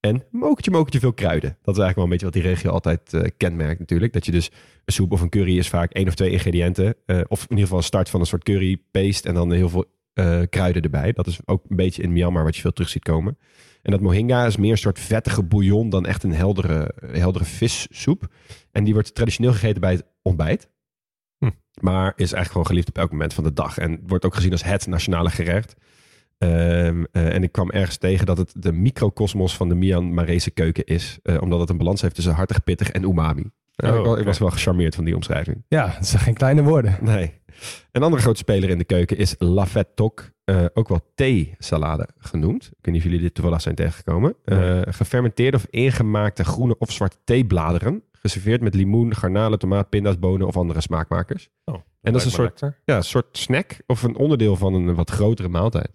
[0.00, 1.56] En mokertje, mokertje veel kruiden.
[1.62, 4.12] Dat is eigenlijk wel een beetje wat die regio altijd eh, kenmerkt natuurlijk.
[4.12, 4.50] Dat je dus
[4.84, 6.94] een soep of een curry is vaak één of twee ingrediënten.
[7.06, 9.68] eh, of in ieder geval een start van een soort curry paste en dan heel
[9.68, 11.12] veel eh, kruiden erbij.
[11.12, 13.38] Dat is ook een beetje in Myanmar wat je veel terug ziet komen.
[13.82, 18.28] En dat mohinga is meer een soort vettige bouillon dan echt een heldere, heldere vissoep.
[18.72, 20.68] En die wordt traditioneel gegeten bij het ontbijt.
[21.38, 21.50] Hm.
[21.80, 23.78] Maar is eigenlijk gewoon geliefd op elk moment van de dag.
[23.78, 25.76] En wordt ook gezien als het nationale gerecht.
[26.38, 30.84] Ehm, eh, en ik kwam ergens tegen dat het de microcosmos van de Myanmarese keuken
[30.84, 31.18] is.
[31.22, 33.50] eh, omdat het een balans heeft tussen hartig, pittig en umami.
[33.82, 34.24] Oh, ik, oké.
[34.24, 35.64] was wel gecharmeerd van die omschrijving.
[35.68, 36.98] Ja, dat zijn geen kleine woorden.
[37.00, 37.38] Nee.
[37.92, 40.30] Een andere grote speler in de keuken is Lafet Tok.
[40.44, 42.64] eh, ook wel theesalade genoemd.
[42.64, 44.34] Ik weet niet of jullie dit toevallig zijn tegengekomen.
[44.44, 48.02] Eh, gefermenteerde of ingemaakte groene of zwarte theebladeren.
[48.12, 51.48] Geserveerd met limoen, garnalen, tomaat, pinda's, bonen of andere smaakmakers.
[51.64, 52.80] Oh, En dat is een soort, lekker.
[52.84, 55.90] ja, soort snack of een onderdeel van een wat grotere maaltijd.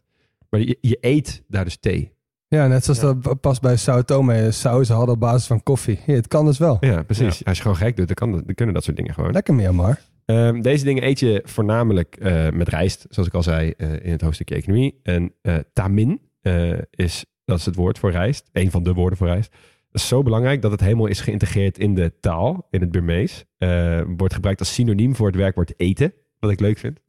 [0.49, 2.13] Maar je, je eet daar dus thee.
[2.55, 4.51] Ja, net zoals dat past bij Sao Tome.
[4.51, 5.99] Saus hadden op basis van koffie.
[6.05, 6.77] Ja, het kan dus wel.
[6.79, 7.45] Ja, precies.
[7.45, 9.31] Als je gewoon gek doet, dan, kan dat, dan kunnen dat soort dingen gewoon.
[9.31, 9.99] Lekker Myanmar.
[10.25, 14.11] Ehm, deze dingen eet je voornamelijk eh, met rijst, zoals ik al zei eh, in
[14.11, 14.99] het hoofdstukje economie.
[15.03, 19.17] En eh, tamin eh, is, dat is het woord voor rijst, een van de woorden
[19.17, 19.51] voor rijst.
[19.91, 23.45] Dat is zo belangrijk dat het helemaal is geïntegreerd in de taal, in het Burmees.
[23.57, 26.99] Eh, wordt gebruikt als synoniem voor het werkwoord eten, wat ik leuk vind.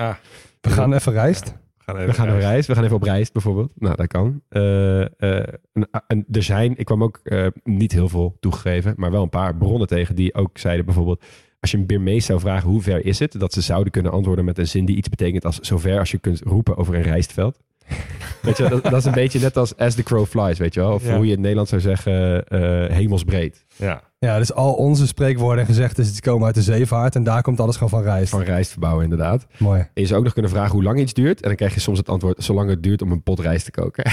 [0.61, 1.55] We gaan even rijst.
[1.87, 3.71] We gaan, We gaan op reis, we gaan even op reis bijvoorbeeld.
[3.75, 4.43] Nou, dat kan.
[4.49, 9.11] Eh, eh, en, en er zijn, ik kwam ook eh, niet heel veel toegegeven, maar
[9.11, 11.25] wel een paar bronnen tegen die ook zeiden bijvoorbeeld,
[11.61, 14.45] als je een Birmees zou vragen hoe ver is het, dat ze zouden kunnen antwoorden
[14.45, 17.59] met een zin die iets betekent als zover als je kunt roepen over een rijstveld.
[18.43, 20.81] weet je, dat, dat is een beetje net als as the crow flies, weet je
[20.81, 20.93] wel?
[20.93, 21.15] Of Ja.
[21.15, 23.65] hoe je in het Nederlands zou zeggen, eh, hemelsbreed.
[23.77, 24.03] Ja.
[24.19, 27.15] Ja, dus al onze spreekwoorden en gezegden die komen uit de zeevaart.
[27.15, 28.31] En daar komt alles gewoon van rijst.
[28.31, 29.47] Van rijst verbouwen inderdaad.
[29.59, 29.81] Mooi.
[29.81, 31.41] En je zou ook nog kunnen vragen hoe lang iets duurt.
[31.41, 33.71] En dan krijg je soms het antwoord, zolang het duurt om een pot rijst te
[33.71, 34.11] koken.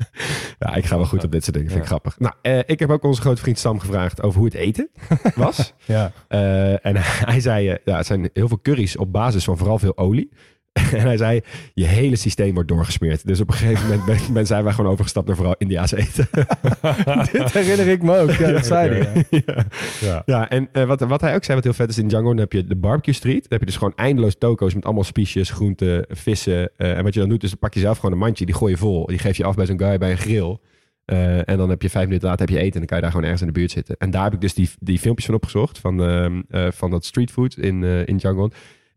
[0.58, 1.70] ja, ik ga wel goed op dit soort dingen.
[1.70, 1.96] Vind ik Ja.
[1.96, 2.18] grappig.
[2.18, 4.90] Nou, eh, ik heb ook onze grote vriend Sam gevraagd over hoe het eten
[5.34, 5.72] was.
[5.84, 6.12] Ja.
[6.28, 9.78] Eh, en hij zei, eh, ja, het zijn heel veel curry's op basis van vooral
[9.78, 10.30] veel olie.
[10.92, 11.40] en hij zei,
[11.74, 13.26] je hele systeem wordt doorgesmeerd.
[13.26, 16.28] Dus op een gegeven moment ben, ben zijn wij gewoon overgestapt naar vooral India's eten.
[17.32, 18.30] Dit herinner ik me ook.
[18.30, 19.26] Ja, dat zei hij.
[19.30, 19.42] ja.
[19.46, 19.64] ja.
[20.00, 20.22] Ja.
[20.26, 22.38] Ja, en eh, wat, wat hij ook zei, wat heel vet is in Django, dan
[22.38, 23.42] heb je de barbecue street.
[23.42, 26.70] Dan heb je dus gewoon eindeloos toko's met allemaal spiesjes, groenten, vissen.
[26.76, 28.54] Eh, en wat je dan doet, is dan pak je zelf gewoon een mandje, die
[28.54, 29.06] gooi je vol.
[29.06, 30.58] Die geef je af bij zo'n guy bij een grill.
[31.04, 33.02] Eh, en dan heb je vijf minuten later heb je eten en dan kan je
[33.02, 33.96] daar gewoon ergens in de buurt zitten.
[33.98, 37.04] En daar heb ik dus die, die filmpjes van opgezocht, van, ehm, eh, van dat
[37.04, 38.48] streetfood in, in Django.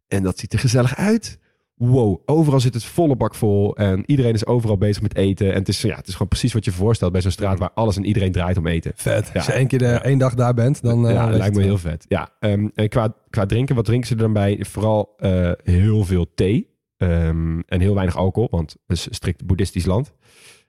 [0.07, 1.39] En dat ziet er gezellig uit.
[1.76, 5.51] Wow, overal zit het volle bak vol en iedereen is overal bezig met eten.
[5.51, 7.71] En het is, ja, het is gewoon precies wat je voorstelt bij zo'n straat waar
[7.73, 8.91] alles en iedereen draait om eten.
[8.95, 9.28] Vet.
[9.28, 9.34] Ja.
[9.34, 11.07] Als je één keer de, één dag daar bent, dan...
[11.07, 12.05] eh, ja, je lijkt me heel vet.
[12.07, 14.57] Ja, ehm, en qua, qua drinken, wat drinken ze er dan bij?
[14.59, 19.45] Vooral eh, heel veel thee ehm, en heel weinig alcohol, want het is een strikt
[19.45, 20.13] boeddhistisch land.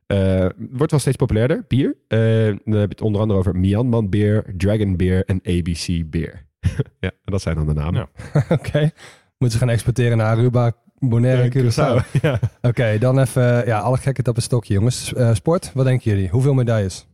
[0.07, 1.97] Eh, wordt wel steeds populairder, bier.
[2.09, 6.47] Eh, dan heb je het onder andere over Myanmar beer, Dragon beer en ABC beer.
[7.01, 8.09] ja, dat zijn dan de namen.
[8.33, 8.45] Ja.
[8.57, 8.91] Oké.
[9.39, 12.11] Moeten ze gaan exporteren naar Aruba, Bonaire en Curaçao.
[12.23, 12.39] Ja.
[12.63, 15.15] Oké, dan even ja, alle gekheid op een stokje, jongens.
[15.15, 16.29] Eh, sport, wat denken jullie?
[16.29, 17.07] Hoeveel medailles?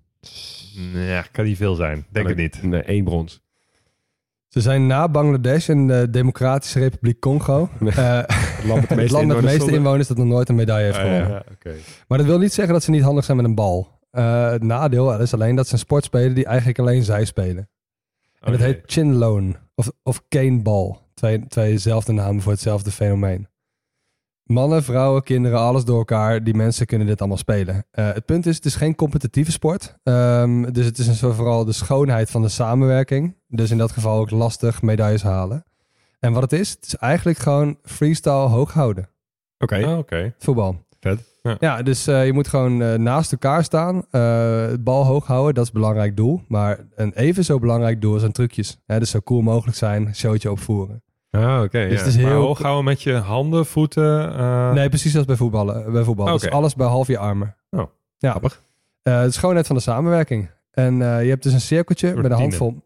[0.94, 2.06] Ja, kan niet veel zijn.
[2.10, 2.62] Denk het niet.
[2.62, 3.40] Nee, één brons.
[4.48, 7.68] Ze zijn na Bangladesh en de Democratische Republiek Congo.
[7.80, 7.92] Nee.
[7.92, 10.84] eh, Het land met de meeste inwoners meeste zonder- inwoners dat nog nooit een medaille
[10.84, 11.28] heeft Ah, gewonnen.
[11.30, 11.74] ja, oké.
[12.08, 14.00] Maar dat wil niet zeggen dat ze niet handig zijn met een bal.
[14.10, 17.68] Eh, het nadeel is alleen dat ze een sport spelen die eigenlijk alleen zij spelen.
[18.40, 20.96] En dat heet chinloan of, of caneball.
[21.14, 23.46] Twee, tweezelfde namen voor hetzelfde fenomeen.
[24.44, 26.44] Mannen, vrouwen, kinderen, alles door elkaar.
[26.44, 27.84] Die mensen kunnen dit allemaal spelen.
[27.90, 29.94] Eh, het punt is, het is geen competitieve sport.
[30.02, 33.36] Ehm, dus het is een soort vooral de schoonheid van de samenwerking.
[33.48, 35.64] Dus in dat geval ook lastig medailles halen.
[36.20, 39.08] En wat het is, het is eigenlijk gewoon freestyle hoog houden.
[39.58, 39.84] Oké.
[39.86, 40.34] Ah, oké.
[40.38, 40.84] Voetbal.
[41.00, 41.30] Vet.
[41.42, 41.56] Ja.
[41.60, 44.04] Ja, dus eh, je moet gewoon eh, naast elkaar staan.
[44.10, 46.42] eh, het bal hoog houden, dat is een belangrijk doel.
[46.48, 48.78] Maar een even zo belangrijk doel zijn trucjes.
[48.86, 51.02] Hè, dus zo cool mogelijk zijn, showtje opvoeren.
[51.38, 51.88] Ah, oké.
[51.88, 52.04] Dus ja.
[52.04, 52.40] het is Maar heel...
[52.40, 54.34] hoog houden met je handen, voeten.
[54.38, 55.92] eh, Nee, precies als bij voetballen.
[55.92, 56.32] Bij voetbal.
[56.38, 57.56] Dus alles bij half je armen.
[57.70, 57.84] Oh,
[58.18, 58.30] ja.
[58.30, 58.62] grappig.
[59.02, 60.50] Eh, het is gewoon net van de samenwerking.
[60.70, 62.82] En eh, je hebt dus een cirkeltje met een handvol...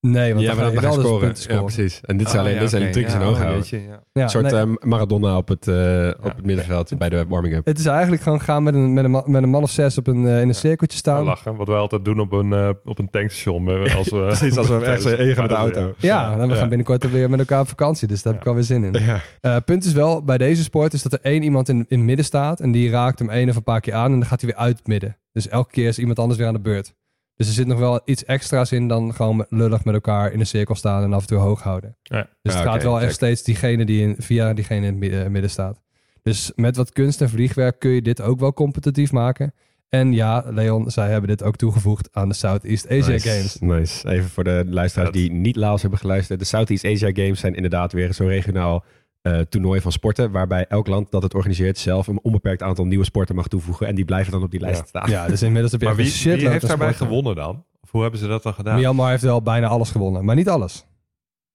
[0.00, 1.34] Nee, want ja, dan ga dan je ga je wel scoren.
[1.48, 2.00] Ja, precies.
[2.04, 3.60] En dit zijn Oh, alleen ja, dit zijn trucjes Ja, en hoog oh, houden.
[3.60, 4.02] weet je, ja.
[4.12, 7.66] Ja, Een soort nee, eh, Maradona op het, eh, op het middenveld bij de warming-up.
[7.66, 9.98] het is eigenlijk gewoon gaan met een, met een, man, met een man of zes
[9.98, 11.24] op een, eh, in een cirkeltje staan.
[11.24, 11.56] lachen.
[11.56, 13.68] Wat wij altijd doen op een, op een tankstation.
[13.96, 15.94] Als we, Precies, als we echt zo heen gaan met de auto.
[15.98, 18.08] Ja, en we gaan binnenkort weer met elkaar op vakantie.
[18.08, 18.92] Dus daar heb ik alweer zin in.
[19.10, 19.20] Ja.
[19.40, 22.06] Eh, punt is wel, bij deze sport is dat er één iemand in, in het
[22.06, 22.60] midden staat.
[22.60, 24.12] En die raakt hem één of een paar keer aan.
[24.12, 25.16] En dan gaat hij weer uit het midden.
[25.32, 26.94] Dus elke keer is iemand anders weer aan de beurt.
[27.40, 30.46] Dus er zit nog wel iets extra's in dan gewoon lullig met elkaar in een
[30.46, 31.96] cirkel staan en af en toe hoog houden.
[32.02, 32.28] Ja.
[32.42, 35.32] Dus het Ja, gaat wel echt steeds diegene die in, via diegene in het midden,
[35.32, 35.80] midden staat.
[36.22, 39.54] Dus met wat kunst en vliegwerk kun je dit ook wel competitief maken.
[39.88, 43.58] En ja, Leon, zij hebben dit ook toegevoegd aan de Southeast Asia nice, Games.
[43.60, 44.08] Nice.
[44.08, 46.38] Even voor de luisteraars die niet Laos hebben geluisterd.
[46.38, 48.84] De Southeast Asia Games zijn inderdaad weer zo'n regionaal
[49.22, 50.30] eh, toernooi van sporten.
[50.30, 53.86] Waarbij elk land dat het organiseert zelf een onbeperkt aantal nieuwe sporten mag toevoegen.
[53.86, 54.86] En die blijven dan op die lijst Ja.
[54.86, 55.10] staan.
[55.10, 56.12] Ja, dus inmiddels heb je Maar wie, een
[56.50, 57.06] heeft daarbij sporten.
[57.06, 57.64] gewonnen dan?
[57.80, 58.76] Of hoe hebben ze dat dan gedaan?
[58.78, 60.84] Myanmar heeft wel bijna alles gewonnen, maar niet alles.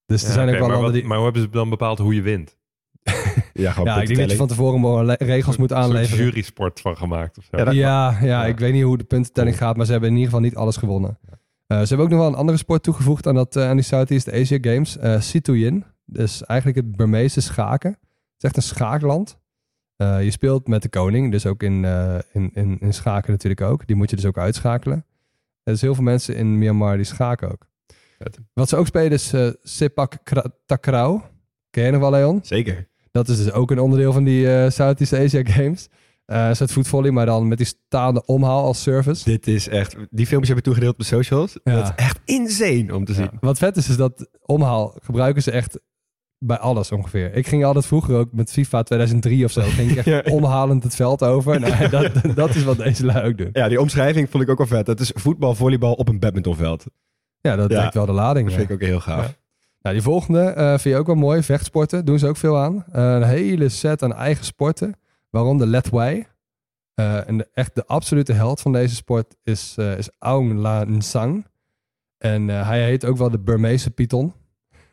[0.05, 1.03] Dus er zijn ook wel maar, wat- die...
[1.05, 2.57] maar hoe hebben ze dan bepaald hoe je wint?
[3.53, 6.25] Ja, gewoon Ja, ik denk dat je van tevoren regels moet Een soort aanleveren.
[6.25, 7.57] jury-sport van gemaakt of zo.
[7.57, 8.45] Ja, Ja, ja, Ja.
[8.45, 10.77] ik weet niet hoe de puntentelling gaat, maar ze hebben in ieder geval niet alles
[10.77, 11.19] gewonnen.
[11.67, 13.85] Eh, ze hebben ook nog wel een andere sport toegevoegd aan, dat, eh, aan die
[13.85, 14.97] Southeast Asia Games.
[14.97, 15.85] eh Situyin.
[16.06, 17.90] Dus eigenlijk het Burmeese schaken.
[17.91, 17.99] Het
[18.38, 19.38] is echt een schaakland.
[19.95, 23.61] Eh, je speelt met de koning, dus ook in, eh, in, in, in schaken natuurlijk
[23.61, 23.88] ook.
[23.88, 25.06] Die moet je dus ook uitschakelen.
[25.64, 27.68] Er is heel veel mensen in Myanmar die schaken ook.
[28.19, 28.40] Vet.
[28.53, 31.22] Wat ze ook spelen is eh Sepak Kra- Takraw.
[31.69, 32.40] Ken je nog wel, Leon?
[32.44, 32.88] Zeker.
[33.11, 35.88] Dat is dus ook een onderdeel van die eh, Southeast Asia Games.
[36.26, 39.23] Eh is het voetvolley, maar dan met die staande omhaal als service.
[39.23, 39.95] Dit is echt...
[40.10, 41.60] Die filmpjes heb ik toegedeeld op de socials.
[41.64, 41.76] Ja.
[41.76, 43.30] Dat is echt insane om te zien.
[43.40, 45.80] Wat vet is, is dat omhaal gebruiken ze echt
[46.39, 47.33] bij alles ongeveer.
[47.33, 49.61] Ik ging altijd vroeger ook met FIFA 2003 of zo.
[49.77, 50.21] Ging ik echt Ja.
[50.31, 51.59] omhalend het veld over.
[51.59, 53.49] Nou, dat, dat is wat deze lui ook doen.
[53.53, 54.87] Ja, die omschrijving vond ik ook wel vet.
[54.87, 56.85] Het is voetbal, volleybal op een badmintonveld.
[57.41, 57.79] Ja, dat Ja.
[57.79, 58.47] trekt wel de lading.
[58.47, 59.37] Dat vind ik ook heel gaaf.
[59.81, 61.43] Nou, die volgende eh, vind je ook wel mooi.
[61.43, 62.85] Vechtsporten doen ze ook veel aan.
[62.91, 64.93] Eh, een hele set aan eigen sporten.
[65.29, 66.25] Waaronder Let Wai.
[66.93, 71.45] Eh, en de, echt de absolute held van deze sport is, is Aung La Nsang.
[72.17, 74.33] En hij heet ook wel de Burmeese Python.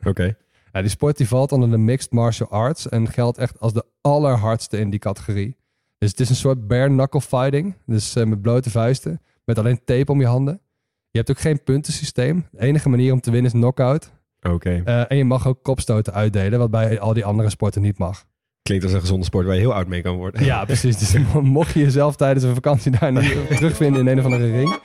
[0.03, 0.35] Oké.
[0.73, 3.85] Ja, die sport die valt onder de mixed martial arts en geldt echt als de
[4.01, 5.57] allerhardste in die categorie.
[5.97, 9.79] Dus het is een soort bare knuckle fighting, dus eh, met blote vuisten, met alleen
[9.85, 10.61] tape om je handen.
[11.09, 12.47] Je hebt ook geen puntensysteem.
[12.51, 14.11] De enige manier om te winnen is knockout.
[14.41, 14.81] Oké.
[14.85, 18.25] Eh, en je mag ook kopstoten uitdelen, wat bij al die andere sporten niet mag.
[18.61, 20.45] Klinkt als een gezonde sport waar je heel oud mee kan worden.
[20.45, 20.97] Ja, precies.
[20.97, 24.51] Dus mo- mocht je jezelf tijdens een vakantie daar niet terugvinden in een of andere
[24.51, 24.79] ring,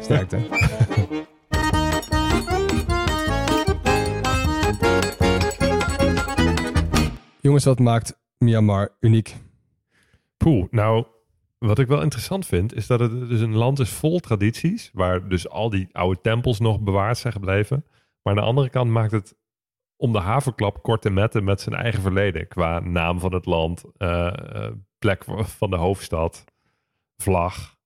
[0.00, 0.38] sterkte.
[7.48, 9.36] Jongens, wat maakt Myanmar uniek?
[10.36, 11.06] Poeh, nou,
[11.58, 15.28] wat ik wel interessant vind, is dat het dus een land is vol tradities, waar
[15.28, 17.84] dus al die oude tempels nog bewaard zijn gebleven.
[18.22, 19.36] Maar aan de andere kant maakt het
[19.96, 22.48] om de haverklap kort en metten met zijn eigen verleden.
[22.48, 25.24] Qua naam van het land, eh, eh, plek
[25.58, 26.44] van de hoofdstad,
[27.16, 27.76] vlag.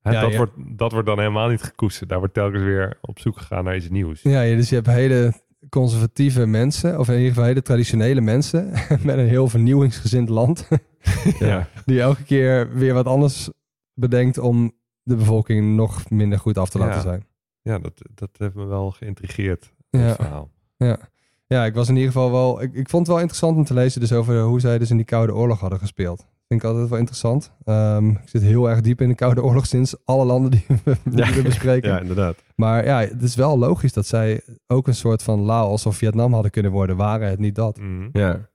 [0.00, 0.36] Hè, Ja, dat, ja.
[0.36, 2.08] Wordt, dat wordt dan helemaal niet gekoesterd.
[2.08, 4.22] Daar wordt telkens weer op zoek gegaan naar iets nieuws.
[4.22, 5.32] Ja, je- dus je hebt hele
[5.68, 8.70] conservatieve mensen, of in ieder geval hele traditionele mensen,
[9.02, 10.68] met een heel vernieuwingsgezind land,
[11.38, 11.68] Ja.
[11.84, 13.50] die elke keer weer wat anders
[13.94, 14.72] bedenkt om
[15.02, 17.00] de bevolking nog minder goed af te laten Ja.
[17.00, 17.26] zijn.
[17.62, 20.14] Ja, dat, dat heeft me wel geïntrigeerd, Ja.
[20.14, 20.50] verhaal.
[20.76, 20.98] Ja.
[21.46, 22.62] ja, ik was in ieder geval wel.
[22.62, 24.96] Ik, ik vond het wel interessant om te lezen dus over hoe zij dus in
[24.96, 26.26] die Koude Oorlog hadden gespeeld.
[26.48, 27.52] Vind ik altijd wel interessant.
[27.64, 30.96] Ehm, ik zit heel erg diep in de Koude Oorlog sinds alle landen die we,
[31.04, 31.32] die Ja.
[31.32, 31.90] we bespreken.
[31.92, 32.42] ja, inderdaad.
[32.56, 36.32] Maar ja, het is wel logisch dat zij ook een soort van Laos of Vietnam
[36.32, 37.78] hadden kunnen worden, waren het niet dat.
[37.78, 38.08] Mhm.
[38.12, 38.48] Ja.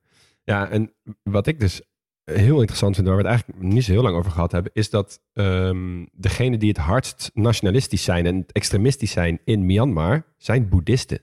[0.43, 0.93] ja, en
[1.23, 1.81] wat ik dus
[2.23, 4.89] heel interessant vind, waar we het eigenlijk niet zo heel lang over gehad hebben, is
[4.89, 11.19] dat ehm degenen die het hardst nationalistisch zijn en extremistisch zijn in Myanmar, zijn boeddhisten.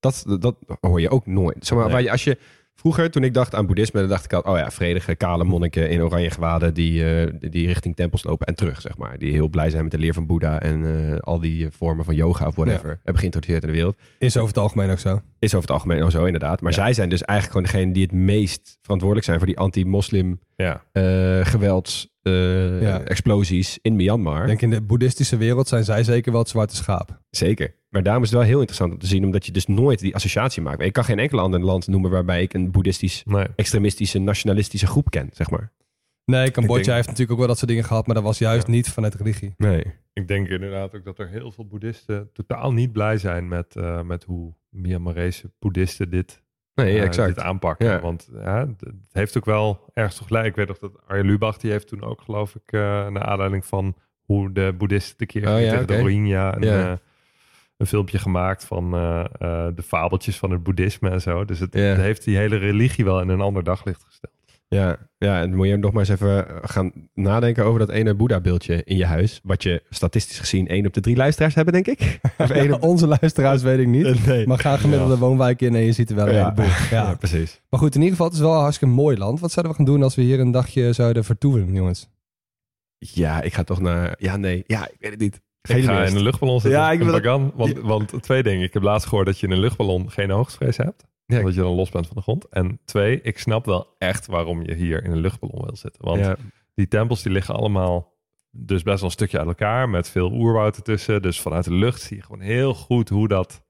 [0.00, 1.66] Dat, dat hoor je ook nooit.
[1.66, 1.94] Zeg maar, Nee.
[1.94, 2.38] waar je, als je,
[2.76, 5.90] vroeger, toen ik dacht aan boeddhisme, dan dacht ik altijd, oh ja, vredige, kale monniken
[5.90, 9.18] in oranje gewaden die, eh, die richting tempels lopen en terug, zeg maar.
[9.18, 12.14] Die heel blij zijn met de leer van Boeddha en eh, al die vormen van
[12.14, 13.96] yoga of whatever hebben geïntroduceerd in de wereld.
[14.18, 15.20] Is over het algemeen ook zo.
[15.38, 16.60] Is over het algemeen al zo, inderdaad.
[16.60, 16.78] Maar Ja.
[16.78, 20.82] zij zijn dus eigenlijk gewoon degene die het meest verantwoordelijk zijn voor die anti-moslim Ja.
[20.92, 23.00] eh, gewelds eh, Ja.
[23.00, 24.40] explosies in Myanmar.
[24.40, 27.20] Ik denk in de boeddhistische wereld zijn zij zeker wel het zwarte schaap.
[27.30, 27.74] Zeker.
[27.88, 30.14] Maar daarom is het wel heel interessant om te zien, omdat je dus nooit die
[30.14, 30.80] associatie maakt.
[30.82, 33.46] Ik kan geen enkel ander land noemen waarbij ik een boeddhistisch, Nee.
[33.56, 35.72] extremistische, nationalistische groep ken, zeg maar.
[36.24, 38.66] Nee, Cambodja denk- heeft natuurlijk ook wel dat soort dingen gehad, maar dat was juist
[38.66, 38.72] Ja.
[38.72, 39.54] niet vanuit religie.
[39.56, 39.84] Nee.
[40.12, 44.02] Ik denk inderdaad ook dat er heel veel boeddhisten totaal niet blij zijn met, eh,
[44.02, 46.42] met hoe Myanmarese boeddhisten dit,
[46.76, 47.34] Nee, eh, exact.
[47.34, 47.86] dit aanpakken.
[47.86, 48.00] Ja.
[48.00, 50.46] Want ja, het heeft ook wel ergens toch gelijk.
[50.46, 53.66] Ik weet nog dat Arjen Lubach, die heeft toen ook geloof ik, eh naar aanleiding
[53.66, 55.98] van hoe de boeddhisten tekeer Oh, gingen ja, tegen de.
[55.98, 56.58] Rohingya.
[56.58, 56.92] Eh,
[57.76, 58.90] een filmpje gemaakt van
[59.74, 61.44] de fabeltjes van het boeddhisme en zo.
[61.44, 64.34] Dus het, het heeft die hele religie wel in een ander daglicht gesteld.
[64.68, 68.14] Ja, ja, en moet je nog maar eens even eh, gaan nadenken over dat ene
[68.14, 69.40] Boeddha-beeldje in je huis.
[69.42, 72.18] Wat je statistisch gezien één op de drie luisteraars hebben, denk ik.
[72.38, 72.82] Of één op...
[72.90, 74.26] Onze luisteraars weet ik niet.
[74.26, 74.46] Nee.
[74.46, 76.42] Maar ga gemiddelde woonwijk in en je ziet er wel een Ja.
[76.42, 76.64] heleboel.
[76.90, 77.02] Ja.
[77.08, 77.60] Ja, precies.
[77.70, 79.40] Maar goed, in ieder geval, het is wel een hartstikke mooi land.
[79.40, 82.08] Wat zouden we gaan doen als we hier een dagje zouden vertoeven, jongens?
[82.98, 84.14] Ja, ik ga toch naar...
[84.18, 84.64] Ja, nee.
[84.66, 85.40] Ja, ik weet het niet.
[85.68, 86.80] Ik ga in een luchtballon zitten.
[86.80, 87.52] Ja, ik wil- Bagan.
[87.54, 88.62] Want, want twee dingen.
[88.64, 91.04] Ik heb laatst gehoord dat je in een luchtballon geen hoogtevrees hebt.
[91.26, 92.48] Ja, Omdat je dan los bent van de grond.
[92.48, 96.04] En twee, ik snap wel echt waarom je hier in een luchtballon wil zitten.
[96.04, 96.36] Want ja,
[96.74, 98.14] die tempels die liggen allemaal
[98.50, 99.88] dus best wel een stukje uit elkaar.
[99.88, 101.22] Met veel oerwoud ertussen.
[101.22, 103.62] Dus vanuit de lucht zie je gewoon heel goed hoe dat,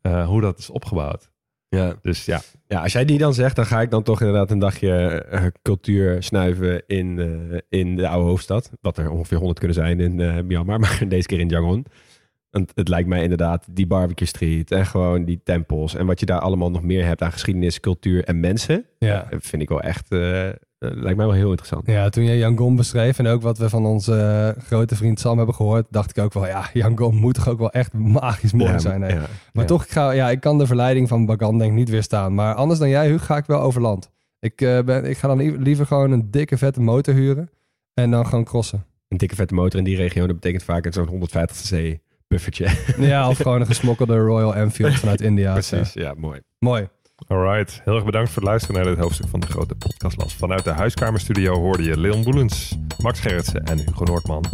[0.00, 1.30] eh, hoe dat is opgebouwd.
[1.68, 1.96] ja.
[2.02, 4.58] Dus ja, ja, als jij die dan zegt, dan ga ik dan toch inderdaad een
[4.58, 8.70] dagje eh, cultuur snuiven in, eh, in de oude hoofdstad.
[8.80, 11.86] Wat er ongeveer 100 kunnen zijn in Myanmar, maar deze keer in Yangon.
[12.54, 15.94] Want het lijkt mij inderdaad die barbecue street en gewoon die tempels.
[15.94, 18.84] En wat je daar allemaal nog meer hebt aan geschiedenis, cultuur en mensen.
[18.98, 19.26] Ja.
[19.30, 21.86] Vind ik wel echt, eh, eh, lijkt mij wel heel interessant.
[21.86, 24.14] Ja, toen jij Yangon beschreef en ook wat we van onze
[24.56, 27.58] eh, grote vriend Sam hebben gehoord, dacht ik ook wel, ja, Yangon moet toch ook
[27.58, 29.02] wel echt magisch mooi Ja, zijn.
[29.02, 29.08] hè?
[29.08, 31.90] ja, Maar toch, ik, ga, ja, ik kan de verleiding van Bagan denk ik niet
[31.90, 32.34] weerstaan.
[32.34, 34.10] Maar anders dan jij, Huug, ga ik wel over land.
[34.40, 37.50] Ik, ben, ik ga dan li- liever gewoon een dikke vette motor huren
[37.94, 38.84] en dan gewoon crossen.
[39.08, 42.68] Een dikke vette motor in die regio, dat betekent vaak zo'n 150cc buffertje.
[42.98, 45.52] Ja, of gewoon een gesmokkelde Royal Enfield vanuit India.
[45.52, 46.40] Precies, ja, mooi.
[46.58, 46.88] Mooi.
[47.26, 47.80] alright.
[47.84, 50.34] Heel erg bedankt voor het luisteren naar dit hoofdstuk van de grote podcastlas.
[50.34, 54.44] Vanuit de huiskamerstudio hoorde je Leon Boelens, Max Gerritsen en Hugo Noordman.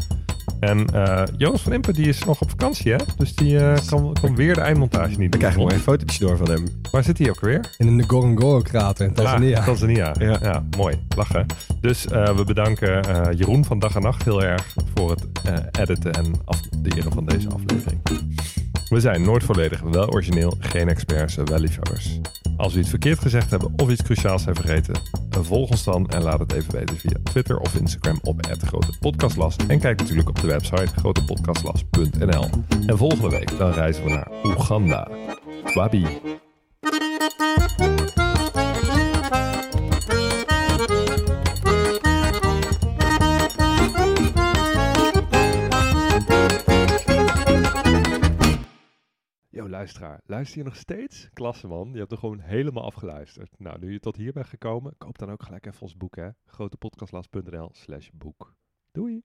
[0.61, 2.99] En eh Jonas van Impen die is nog op vakantie, hè?
[3.17, 6.37] Dus die eh, kan, kan weer de eindmontage niet We krijgen mooi een fotootje door
[6.37, 6.65] van hem.
[6.91, 7.75] Waar zit hij ook weer?
[7.79, 9.59] In de Ngorongoro-krater in Tanzania.
[9.59, 10.15] Ah, Tanzania.
[10.19, 10.39] Ja.
[10.43, 10.65] Ja.
[10.77, 10.99] mooi.
[11.17, 11.47] Lachen.
[11.81, 15.83] Dus eh, we bedanken eh, Jeroen van Dag en Nacht heel erg voor het eh,
[15.83, 18.01] editen en afderen van deze aflevering.
[18.89, 22.21] We zijn nooit volledig, wel origineel, geen experts, wel liefhebbers.
[22.57, 24.95] Als we iets verkeerd gezegd hebben of iets cruciaals zijn vergeten,
[25.31, 29.81] volg ons dan en laat het even weten via Twitter of Instagram op @grotepodcastlas en
[29.81, 32.49] kijk natuurlijk op de website grotepodcastlas.nl.
[32.87, 35.09] En volgende week dan reizen we naar Oeganda.
[35.75, 36.07] Wabi.
[49.51, 50.21] Yo, luisteraar.
[50.27, 51.29] Luister je nog steeds?
[51.33, 51.91] Klasse, man.
[51.93, 53.59] Je hebt er gewoon helemaal afgeluisterd.
[53.59, 56.29] Nou, nu je tot hier bent gekomen, koop dan ook gelijk even ons boek, hè.
[56.45, 58.55] grotepodcastlas.nl slash boek.
[58.93, 59.23] Doei!